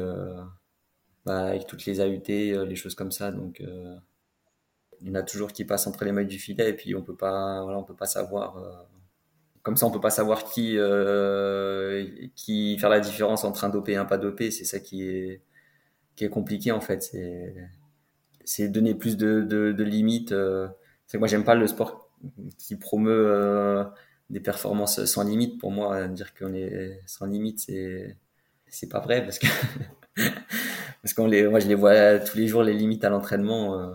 bah, 1.25 1.47
avec 1.47 1.67
toutes 1.67 1.87
les 1.87 2.01
AUT, 2.01 2.65
les 2.67 2.77
choses 2.77 2.95
comme 2.95 3.13
ça. 3.13 3.31
Donc, 3.31 3.63
il 5.05 5.11
y 5.11 5.13
en 5.13 5.17
a 5.17 5.23
toujours 5.23 5.53
qui 5.53 5.65
passent 5.65 5.87
entre 5.87 6.05
les 6.05 6.13
mailles 6.13 6.27
du 6.27 6.39
filet 6.41 6.71
et 6.71 6.75
puis 6.75 6.95
on 6.97 7.03
peut 7.03 7.17
pas, 7.17 7.63
voilà, 7.63 7.79
on 7.79 7.85
peut 7.85 7.97
pas 7.97 8.07
savoir. 8.07 8.57
comme 9.63 9.77
ça, 9.77 9.87
on 9.87 9.91
peut 9.91 10.01
pas 10.01 10.11
savoir 10.11 10.45
qui, 10.45 10.77
qui 12.35 12.79
faire 12.79 12.91
la 12.91 13.01
différence 13.01 13.45
entre 13.45 13.65
un 13.65 13.69
dopé 13.71 13.93
et 13.93 13.97
un 13.97 14.05
pas 14.05 14.19
dopé. 14.19 14.51
C'est 14.51 14.65
ça 14.65 14.81
qui 14.81 15.03
est, 15.09 15.43
qui 16.17 16.25
est 16.25 16.31
compliqué 16.31 16.73
en 16.73 16.81
fait. 16.81 17.03
C'est, 17.03 17.55
c'est 18.45 18.69
donner 18.69 18.95
plus 18.95 19.17
de, 19.17 19.43
de, 19.43 19.73
de 19.73 19.85
limites. 19.85 20.31
c'est 21.07 21.17
que 21.17 21.19
moi, 21.19 21.29
j'aime 21.29 21.45
pas 21.45 21.55
le 21.55 21.67
sport 21.67 22.11
qui 22.59 22.77
promeut 22.77 23.87
des 24.31 24.41
performances 24.41 25.05
sans 25.07 25.25
limite. 25.25 25.61
Pour 25.61 25.71
moi, 25.73 26.09
dire 26.09 26.35
qu'on 26.35 26.55
est 26.55 27.01
sans 27.07 27.27
limite, 27.27 27.61
c'est 27.61 28.17
c'est 28.69 28.89
pas 28.89 29.01
vrai 29.01 29.23
parce 29.23 29.39
que 29.39 29.47
parce 31.03 31.15
qu'on 31.15 31.27
les, 31.27 31.47
moi 31.49 31.61
je 31.61 31.69
les 31.69 31.75
vois 31.75 32.19
tous 32.19 32.37
les 32.39 32.49
jours 32.49 32.63
les 32.63 32.75
limites 32.75 33.05
à 33.05 33.11
l'entraînement. 33.11 33.95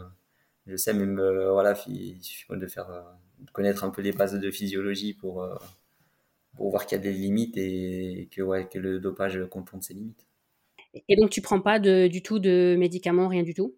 Euh, 0.69 0.71
je 0.71 0.77
sais 0.77 0.93
même 0.93 1.19
euh, 1.19 1.51
voilà, 1.51 1.73
il 1.87 2.21
suffit 2.21 2.45
de 2.51 2.67
faire 2.67 2.89
euh, 2.89 3.01
de 3.39 3.51
connaître 3.51 3.83
un 3.83 3.89
peu 3.89 4.01
les 4.01 4.11
bases 4.11 4.33
de 4.33 4.51
physiologie 4.51 5.13
pour 5.13 5.47
pour 6.55 6.69
voir 6.69 6.85
qu'il 6.85 6.97
y 6.97 7.01
a 7.01 7.03
des 7.03 7.13
limites 7.13 7.57
et 7.57 8.29
que 8.31 8.41
ouais 8.41 8.67
que 8.67 8.79
le 8.79 8.99
dopage 8.99 9.39
contourne 9.49 9.81
ces 9.81 9.93
limites. 9.93 10.25
Et 11.07 11.15
donc 11.15 11.29
tu 11.29 11.41
prends 11.41 11.61
pas 11.61 11.79
de, 11.79 12.07
du 12.07 12.21
tout 12.23 12.39
de 12.39 12.75
médicaments, 12.77 13.27
rien 13.27 13.43
du 13.43 13.53
tout? 13.53 13.75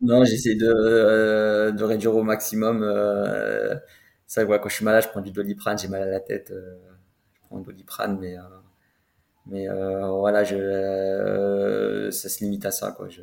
Non, 0.00 0.24
j'essaie 0.24 0.54
de, 0.54 1.72
de 1.72 1.84
réduire 1.84 2.14
au 2.16 2.22
maximum 2.22 2.82
ça, 4.28 4.44
ouais, 4.44 4.60
quand 4.60 4.68
je 4.68 4.74
suis 4.76 4.84
malade, 4.84 5.04
je 5.04 5.08
prends 5.08 5.22
du 5.22 5.32
doliprane, 5.32 5.78
j'ai 5.78 5.88
mal 5.88 6.02
à 6.02 6.06
la 6.06 6.20
tête, 6.20 6.50
euh, 6.50 6.78
je 7.34 7.40
prends 7.40 7.58
du 7.58 7.64
doliprane, 7.64 8.18
mais, 8.20 8.36
euh, 8.38 8.42
mais 9.46 9.68
euh, 9.68 10.06
voilà, 10.08 10.44
je, 10.44 12.10
ça 12.12 12.28
se 12.28 12.44
limite 12.44 12.66
à 12.66 12.70
ça, 12.70 12.92
quoi. 12.92 13.08
Je, 13.08 13.22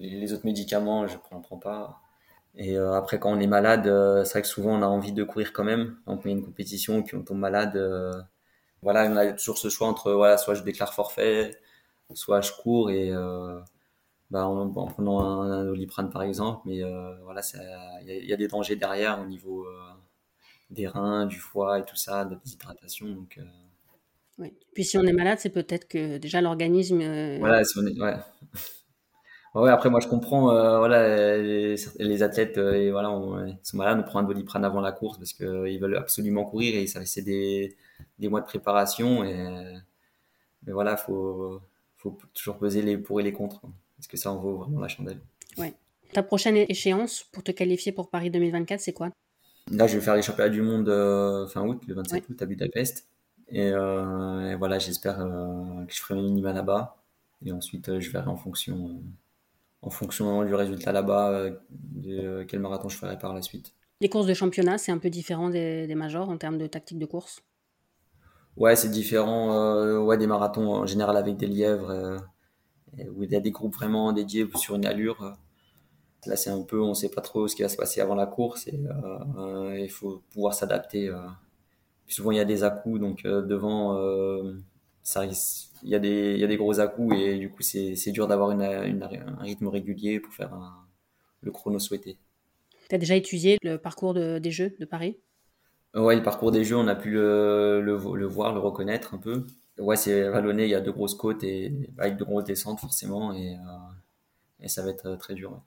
les 0.00 0.32
autres 0.32 0.46
médicaments, 0.46 1.06
je 1.06 1.16
prends, 1.18 1.40
prends 1.40 1.58
pas. 1.58 2.00
Et 2.56 2.76
après, 2.76 3.18
quand 3.18 3.32
on 3.32 3.40
est 3.40 3.46
malade, 3.48 3.84
c'est 4.24 4.32
vrai 4.32 4.42
que 4.42 4.48
souvent 4.48 4.78
on 4.78 4.82
a 4.82 4.86
envie 4.86 5.12
de 5.12 5.24
courir 5.24 5.52
quand 5.52 5.64
même. 5.64 5.96
Donc, 6.06 6.24
y 6.24 6.28
a 6.28 6.30
une 6.30 6.44
compétition, 6.44 7.02
puis 7.02 7.16
on 7.16 7.22
tombe 7.22 7.38
malade. 7.38 7.76
voilà, 8.82 9.06
on 9.10 9.16
a 9.16 9.32
toujours 9.32 9.58
ce 9.58 9.68
choix 9.68 9.88
entre, 9.88 10.12
voilà, 10.12 10.38
soit 10.38 10.54
je 10.54 10.62
déclare 10.62 10.94
forfait, 10.94 11.52
soit 12.14 12.40
je 12.42 12.52
cours 12.52 12.90
et 12.90 13.12
bah, 14.34 14.46
en, 14.46 14.68
prenant 14.86 15.42
un, 15.42 15.64
doliprane 15.64 16.10
par 16.10 16.22
exemple, 16.22 16.62
mais 16.64 16.82
euh, 16.82 17.14
voilà, 17.22 17.40
il 18.04 18.24
y, 18.24 18.32
a 18.32 18.36
des 18.36 18.48
dangers 18.48 18.74
derrière 18.74 19.20
au 19.20 19.26
niveau 19.26 19.64
euh, 19.64 19.92
des 20.70 20.88
reins, 20.88 21.26
du 21.26 21.38
foie 21.38 21.78
et 21.78 21.84
tout 21.84 21.94
ça, 21.94 22.24
de 22.24 22.34
la 22.34 22.40
déshydratation. 22.40 23.06
Donc, 23.10 23.38
euh. 23.38 23.44
oui. 24.38 24.52
Puis 24.74 24.84
si 24.84 24.98
on 24.98 25.02
est 25.02 25.12
malade, 25.12 25.38
c'est 25.40 25.50
peut-être 25.50 25.86
que 25.86 26.18
déjà 26.18 26.40
l'organisme. 26.40 26.98
Voilà, 27.38 27.62
si 27.62 27.78
on 27.78 27.86
est, 27.86 28.00
ouais. 28.00 28.16
Ouais. 29.54 29.70
après, 29.70 29.90
moi 29.90 30.00
je 30.00 30.08
comprends, 30.08 30.46
voilà, 30.78 31.38
les, 31.38 32.22
athlètes, 32.22 32.58
et 32.58 32.90
voilà, 32.90 33.10
on, 33.10 33.56
sont 33.62 33.76
malades, 33.76 33.98
on 34.00 34.02
prend 34.02 34.20
un 34.20 34.24
doliprane 34.24 34.64
avant 34.64 34.80
la 34.80 34.92
course 34.92 35.18
parce 35.18 35.32
qu'ils 35.32 35.78
veulent 35.80 35.96
absolument 35.96 36.44
courir 36.44 36.76
et 36.76 36.86
ça 36.86 37.04
c'est 37.04 37.22
des, 37.22 37.76
des 38.18 38.28
mois 38.28 38.40
de 38.40 38.46
préparation. 38.46 39.24
Et, 39.24 39.34
mais 40.66 40.72
voilà, 40.72 40.96
faut, 40.96 41.60
faut 41.96 42.18
toujours 42.32 42.58
peser 42.58 42.82
les 42.82 42.98
pour 42.98 43.20
et 43.20 43.22
les 43.22 43.32
contre. 43.32 43.62
Est-ce 43.98 44.08
que 44.08 44.16
ça 44.16 44.30
en 44.32 44.38
vaut 44.38 44.56
vraiment 44.56 44.80
la 44.80 44.88
chandelle 44.88 45.20
Ouais. 45.56 45.74
Ta 46.12 46.22
prochaine 46.22 46.56
échéance 46.56 47.24
pour 47.32 47.42
te 47.42 47.50
qualifier 47.50 47.92
pour 47.92 48.08
Paris 48.10 48.30
2024, 48.30 48.80
c'est 48.80 48.92
quoi? 48.92 49.10
Là, 49.70 49.86
je 49.86 49.96
vais 49.96 50.04
faire 50.04 50.14
les 50.14 50.22
championnats 50.22 50.50
du 50.50 50.62
monde 50.62 50.88
euh, 50.88 51.46
fin 51.46 51.62
août, 51.66 51.82
le 51.88 51.94
27 51.94 52.28
août 52.28 52.42
à 52.42 52.46
Budapest. 52.46 53.08
Et, 53.48 53.70
euh, 53.72 54.56
voilà, 54.58 54.78
j'espère 54.78 55.20
euh, 55.20 55.84
que 55.86 55.92
je 55.94 56.00
ferai 56.00 56.14
mes 56.14 56.22
minima 56.22 56.52
là-bas. 56.52 56.96
Et 57.44 57.52
ensuite, 57.52 57.98
je 57.98 58.10
verrai 58.10 58.28
en 58.28 58.36
fonction, 58.36 59.00
en 59.86 59.90
fonction 59.90 60.44
du 60.44 60.54
résultat 60.54 60.92
là-bas, 60.92 61.50
de 61.70 62.44
quel 62.44 62.60
marathon 62.60 62.88
je 62.88 62.96
ferai 62.96 63.18
par 63.18 63.34
la 63.34 63.42
suite. 63.42 63.74
Les 64.00 64.08
courses 64.08 64.26
de 64.26 64.34
championnat, 64.34 64.78
c'est 64.78 64.92
un 64.92 64.98
peu 64.98 65.10
différent 65.10 65.50
des, 65.50 65.86
des 65.86 65.94
majors 65.94 66.28
en 66.28 66.36
termes 66.36 66.58
de 66.58 66.66
tactique 66.66 66.98
de 66.98 67.06
course? 67.06 67.42
Ouais, 68.56 68.76
c'est 68.76 68.90
différent 68.90 70.04
ouais, 70.04 70.16
des 70.16 70.26
marathons 70.26 70.74
en 70.74 70.86
général 70.86 71.16
avec 71.16 71.36
des 71.36 71.46
lièvres 71.46 72.18
où 73.16 73.22
il 73.22 73.30
y 73.30 73.36
a 73.36 73.40
des 73.40 73.50
groupes 73.50 73.74
vraiment 73.74 74.12
dédiés 74.12 74.46
sur 74.56 74.76
une 74.76 74.86
allure. 74.86 75.36
Là, 76.26 76.36
c'est 76.36 76.50
un 76.50 76.62
peu, 76.62 76.80
on 76.80 76.90
ne 76.90 76.94
sait 76.94 77.10
pas 77.10 77.20
trop 77.20 77.48
ce 77.48 77.56
qui 77.56 77.62
va 77.62 77.68
se 77.68 77.76
passer 77.76 78.00
avant 78.00 78.14
la 78.14 78.26
course 78.26 78.66
et 78.68 78.80
euh, 79.36 79.78
il 79.78 79.90
faut 79.90 80.22
pouvoir 80.32 80.54
s'adapter. 80.54 81.08
Euh. 81.08 81.18
souvent, 82.08 82.30
il 82.30 82.38
y 82.38 82.40
a 82.40 82.44
des 82.44 82.64
à-coups, 82.64 83.00
donc 83.00 83.24
euh, 83.24 83.42
devant, 83.42 83.98
ça, 85.04 85.24
il 85.24 85.88
y, 85.88 85.94
a 85.94 86.00
des, 86.00 86.32
il 86.34 86.40
y 86.40 86.44
a 86.44 86.48
des 86.48 86.56
gros 86.56 86.80
à-coups 86.80 87.14
et 87.16 87.38
du 87.38 87.50
coup, 87.50 87.62
c'est 87.62 88.10
dur 88.10 88.26
d'avoir 88.26 88.50
une, 88.50 88.62
un 88.62 89.36
rythme 89.38 89.68
régulier 89.68 90.18
pour 90.18 90.34
faire 90.34 90.58
le 91.42 91.52
chrono 91.52 91.78
souhaité. 91.78 92.18
Tu 92.88 92.94
as 92.96 92.98
déjà 92.98 93.14
étudié 93.14 93.58
le 93.62 93.76
parcours 93.76 94.14
des 94.14 94.50
Jeux 94.50 94.74
de 94.80 94.84
Paris? 94.84 95.18
Ouais, 95.94 96.16
le 96.16 96.22
parcours 96.22 96.50
des 96.50 96.64
Jeux, 96.64 96.76
on 96.76 96.88
a 96.88 96.96
pu 96.96 97.10
le, 97.10 97.80
le, 97.80 97.96
le 98.16 98.26
voir, 98.26 98.52
le 98.52 98.58
reconnaître 98.58 99.14
un 99.14 99.18
peu 99.18 99.46
ouais, 99.78 99.96
c'est 99.96 100.28
vallonné, 100.28 100.64
il 100.64 100.70
y 100.70 100.74
a 100.74 100.80
de 100.80 100.90
grosses 100.90 101.14
côtes 101.14 101.42
et 101.44 101.72
avec 101.98 102.16
de 102.16 102.24
grosses 102.24 102.44
descentes 102.44 102.80
forcément 102.80 103.32
et, 103.32 103.54
euh, 103.54 104.60
et 104.60 104.68
ça 104.68 104.82
va 104.82 104.90
être 104.90 105.16
très 105.16 105.34
dur. 105.34 105.60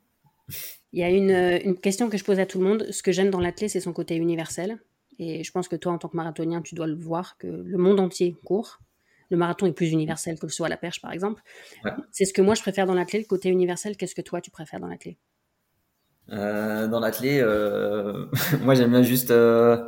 Il 0.93 0.99
y 1.01 1.03
a 1.03 1.09
une, 1.09 1.31
une, 1.65 1.77
question 1.77 2.09
que 2.09 2.17
je 2.17 2.23
pose 2.23 2.39
à 2.39 2.45
tout 2.45 2.59
le 2.59 2.65
monde. 2.65 2.87
Ce 2.91 3.03
que 3.03 3.11
j'aime 3.11 3.29
dans 3.29 3.41
l'athlète, 3.41 3.71
c'est 3.71 3.81
son 3.81 3.91
côté 3.91 4.15
universel. 4.15 4.79
Et 5.19 5.43
je 5.43 5.51
pense 5.51 5.67
que 5.67 5.75
toi, 5.75 5.91
en 5.91 5.97
tant 5.97 6.07
que 6.07 6.15
marathonien, 6.15 6.61
tu 6.61 6.75
dois 6.75 6.87
le 6.87 6.95
voir 6.95 7.37
que 7.37 7.47
le 7.47 7.77
monde 7.77 7.99
entier 7.99 8.37
court. 8.45 8.79
Le 9.29 9.37
marathon 9.37 9.65
est 9.65 9.73
plus 9.73 9.91
universel 9.91 10.39
que 10.39 10.45
le 10.45 10.51
saut 10.51 10.63
à 10.63 10.69
la 10.69 10.77
perche, 10.77 11.01
par 11.01 11.11
exemple. 11.11 11.41
C'est 12.11 12.25
ce 12.25 12.33
que 12.33 12.41
moi, 12.41 12.55
je 12.55 12.61
préfère 12.61 12.85
dans 12.85 12.93
l'athlète, 12.93 13.23
le 13.23 13.27
côté 13.27 13.49
universel. 13.49 13.97
Qu'est-ce 13.97 14.15
que 14.15 14.21
toi, 14.21 14.41
tu 14.41 14.51
préfères 14.51 14.79
dans 14.79 14.87
l'athlète? 14.87 15.17
Euh, 16.29 16.87
Dans 16.87 16.99
l'athlète, 16.99 17.43
euh, 17.43 18.25
moi, 18.61 18.75
j'aime 18.75 18.91
bien 18.91 19.03
juste, 19.03 19.29
je 19.29 19.83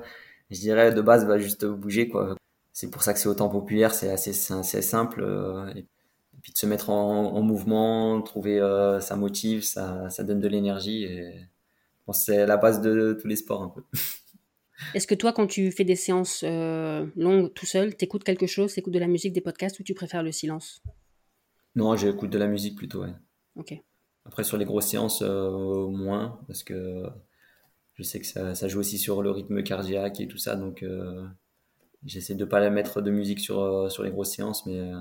dirais, 0.51 0.93
de 0.93 1.01
base, 1.01 1.25
va 1.25 1.37
juste 1.39 1.65
bouger, 1.65 2.09
quoi 2.09 2.35
c'est 2.79 2.89
pour 2.89 3.03
ça 3.03 3.13
que 3.13 3.19
c'est 3.19 3.27
autant 3.27 3.49
populaire, 3.49 3.93
c'est 3.93 4.09
assez, 4.09 4.31
assez, 4.53 4.81
simple. 4.81 5.21
Euh, 5.21 5.67
et, 5.75 5.85
puis 6.41 6.53
de 6.53 6.57
se 6.57 6.65
mettre 6.65 6.89
en, 6.89 7.41
mouvement, 7.41 8.21
trouver 8.21 8.61
euh, 8.61 9.01
ça 9.01 9.17
motive, 9.17 9.63
ça, 9.63 10.09
ça 10.09 10.23
donne 10.23 10.39
de 10.39 10.47
l'énergie. 10.47 11.03
Et 11.03 11.45
c'est 12.13 12.45
la 12.45 12.55
base 12.55 12.79
de, 12.81 13.17
tous 13.19 13.27
les 13.27 13.35
sports 13.35 13.63
un 13.63 13.69
peu. 13.69 13.83
Est-ce 14.93 15.07
que 15.07 15.15
toi, 15.15 15.33
quand 15.33 15.47
tu 15.47 15.71
fais 15.71 15.83
des 15.83 15.95
séances 15.95 16.43
euh, 16.43 17.05
longues 17.15 17.53
tout 17.53 17.65
seul, 17.65 17.95
t'écoutes 17.95 18.23
quelque 18.23 18.47
chose, 18.47 18.73
t'écoutes 18.73 18.93
de 18.93 18.99
la 18.99 19.07
musique, 19.07 19.33
des 19.33 19.41
podcasts 19.41 19.79
ou 19.79 19.83
tu 19.83 19.93
préfères 19.93 20.23
le 20.23 20.31
silence? 20.31 20.81
Non, 21.75 21.95
j'écoute 21.95 22.29
de 22.29 22.37
la 22.37 22.47
musique 22.47 22.75
plutôt, 22.75 23.01
ouais. 23.03 23.13
Ok. 23.55 23.73
Après, 24.25 24.43
sur 24.43 24.57
les 24.57 24.65
grosses 24.65 24.87
séances, 24.87 25.21
moins, 25.21 26.39
parce 26.47 26.63
que 26.63 27.03
je 27.95 28.03
sais 28.03 28.19
que 28.19 28.25
ça, 28.25 28.55
ça, 28.55 28.67
joue 28.67 28.79
aussi 28.79 28.97
sur 28.97 29.21
le 29.21 29.31
rythme 29.31 29.63
cardiaque 29.63 30.19
et 30.21 30.27
tout 30.27 30.37
ça, 30.37 30.55
donc 30.55 30.83
J'essaie 32.05 32.35
de 32.35 32.45
pas 32.45 32.59
la 32.59 32.69
mettre 32.69 33.01
de 33.01 33.11
musique 33.11 33.39
sur, 33.39 33.59
euh, 33.59 33.89
sur 33.89 34.03
les 34.03 34.11
grosses 34.11 34.33
séances, 34.33 34.65
mais, 34.65 34.79
euh, 34.79 34.99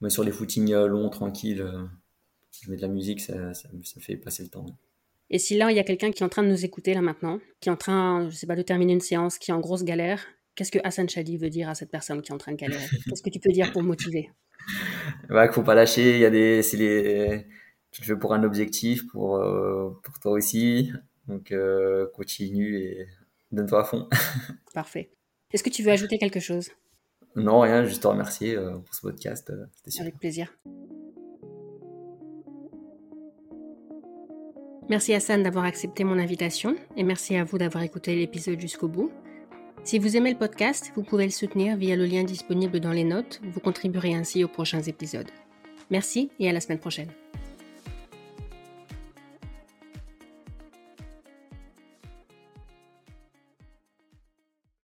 mais 0.00 0.10
sur 0.10 0.22
les 0.22 0.30
footings 0.30 0.72
euh, 0.72 0.86
longs, 0.86 1.10
tranquilles, 1.10 1.66
je 2.62 2.70
mets 2.70 2.76
de 2.76 2.82
la 2.82 2.88
musique, 2.88 3.20
ça, 3.20 3.54
ça, 3.54 3.68
fait 4.00 4.16
passer 4.16 4.44
le 4.44 4.48
temps. 4.48 4.66
Et 5.30 5.38
si 5.38 5.56
là, 5.56 5.70
il 5.70 5.76
y 5.76 5.80
a 5.80 5.84
quelqu'un 5.84 6.10
qui 6.10 6.22
est 6.22 6.26
en 6.26 6.28
train 6.28 6.42
de 6.42 6.48
nous 6.48 6.64
écouter 6.64 6.94
là 6.94 7.02
maintenant, 7.02 7.38
qui 7.60 7.68
est 7.68 7.72
en 7.72 7.76
train, 7.76 8.28
je 8.30 8.36
sais 8.36 8.46
pas, 8.46 8.56
de 8.56 8.62
terminer 8.62 8.94
une 8.94 9.00
séance, 9.00 9.38
qui 9.38 9.50
est 9.50 9.54
en 9.54 9.60
grosse 9.60 9.84
galère, 9.84 10.24
qu'est-ce 10.54 10.72
que 10.72 10.78
Hassan 10.84 11.08
Chadi 11.08 11.36
veut 11.36 11.50
dire 11.50 11.68
à 11.68 11.74
cette 11.74 11.90
personne 11.90 12.22
qui 12.22 12.32
est 12.32 12.34
en 12.34 12.38
train 12.38 12.52
de 12.52 12.56
galérer? 12.56 12.86
Qu'est-ce 13.08 13.22
que 13.22 13.30
tu 13.30 13.40
peux 13.40 13.52
dire 13.52 13.70
pour 13.72 13.82
motiver? 13.82 14.30
Bah, 15.28 15.46
qu'il 15.46 15.54
faut 15.54 15.62
pas 15.62 15.74
lâcher. 15.74 16.14
Il 16.14 16.20
y 16.20 16.24
a 16.24 16.30
des, 16.30 16.62
c'est 16.62 16.76
les, 16.76 17.46
tu 17.90 18.02
le 18.02 18.06
fais 18.06 18.16
pour 18.16 18.34
un 18.34 18.42
objectif, 18.42 19.06
pour, 19.08 19.42
pour 20.02 20.18
toi 20.20 20.32
aussi. 20.32 20.92
Donc, 21.26 21.52
continue 22.14 22.78
et 22.78 23.06
donne-toi 23.52 23.80
à 23.80 23.84
fond. 23.84 24.08
Parfait. 24.74 25.10
Est-ce 25.52 25.62
que 25.62 25.70
tu 25.70 25.82
veux 25.82 25.90
ajouter 25.90 26.18
quelque 26.18 26.40
chose? 26.40 26.70
Non, 27.36 27.60
rien, 27.60 27.84
juste 27.84 28.02
te 28.02 28.08
remercier 28.08 28.56
euh, 28.56 28.78
pour 28.78 28.94
ce 28.94 29.00
podcast. 29.00 29.50
Euh, 29.50 29.66
Avec 30.00 30.18
plaisir. 30.18 30.52
Merci 34.88 35.12
Hassan 35.12 35.42
d'avoir 35.42 35.66
accepté 35.66 36.02
mon 36.02 36.18
invitation 36.18 36.74
et 36.96 37.02
merci 37.02 37.36
à 37.36 37.44
vous 37.44 37.58
d'avoir 37.58 37.84
écouté 37.84 38.16
l'épisode 38.16 38.58
jusqu'au 38.58 38.88
bout. 38.88 39.10
Si 39.84 39.98
vous 39.98 40.16
aimez 40.16 40.32
le 40.32 40.38
podcast, 40.38 40.92
vous 40.96 41.02
pouvez 41.02 41.24
le 41.24 41.30
soutenir 41.30 41.76
via 41.76 41.94
le 41.94 42.06
lien 42.06 42.24
disponible 42.24 42.80
dans 42.80 42.92
les 42.92 43.04
notes. 43.04 43.40
Vous 43.44 43.60
contribuerez 43.60 44.14
ainsi 44.14 44.44
aux 44.44 44.48
prochains 44.48 44.82
épisodes. 44.82 45.30
Merci 45.90 46.30
et 46.38 46.48
à 46.48 46.52
la 46.52 46.60
semaine 46.60 46.78
prochaine. 46.78 47.08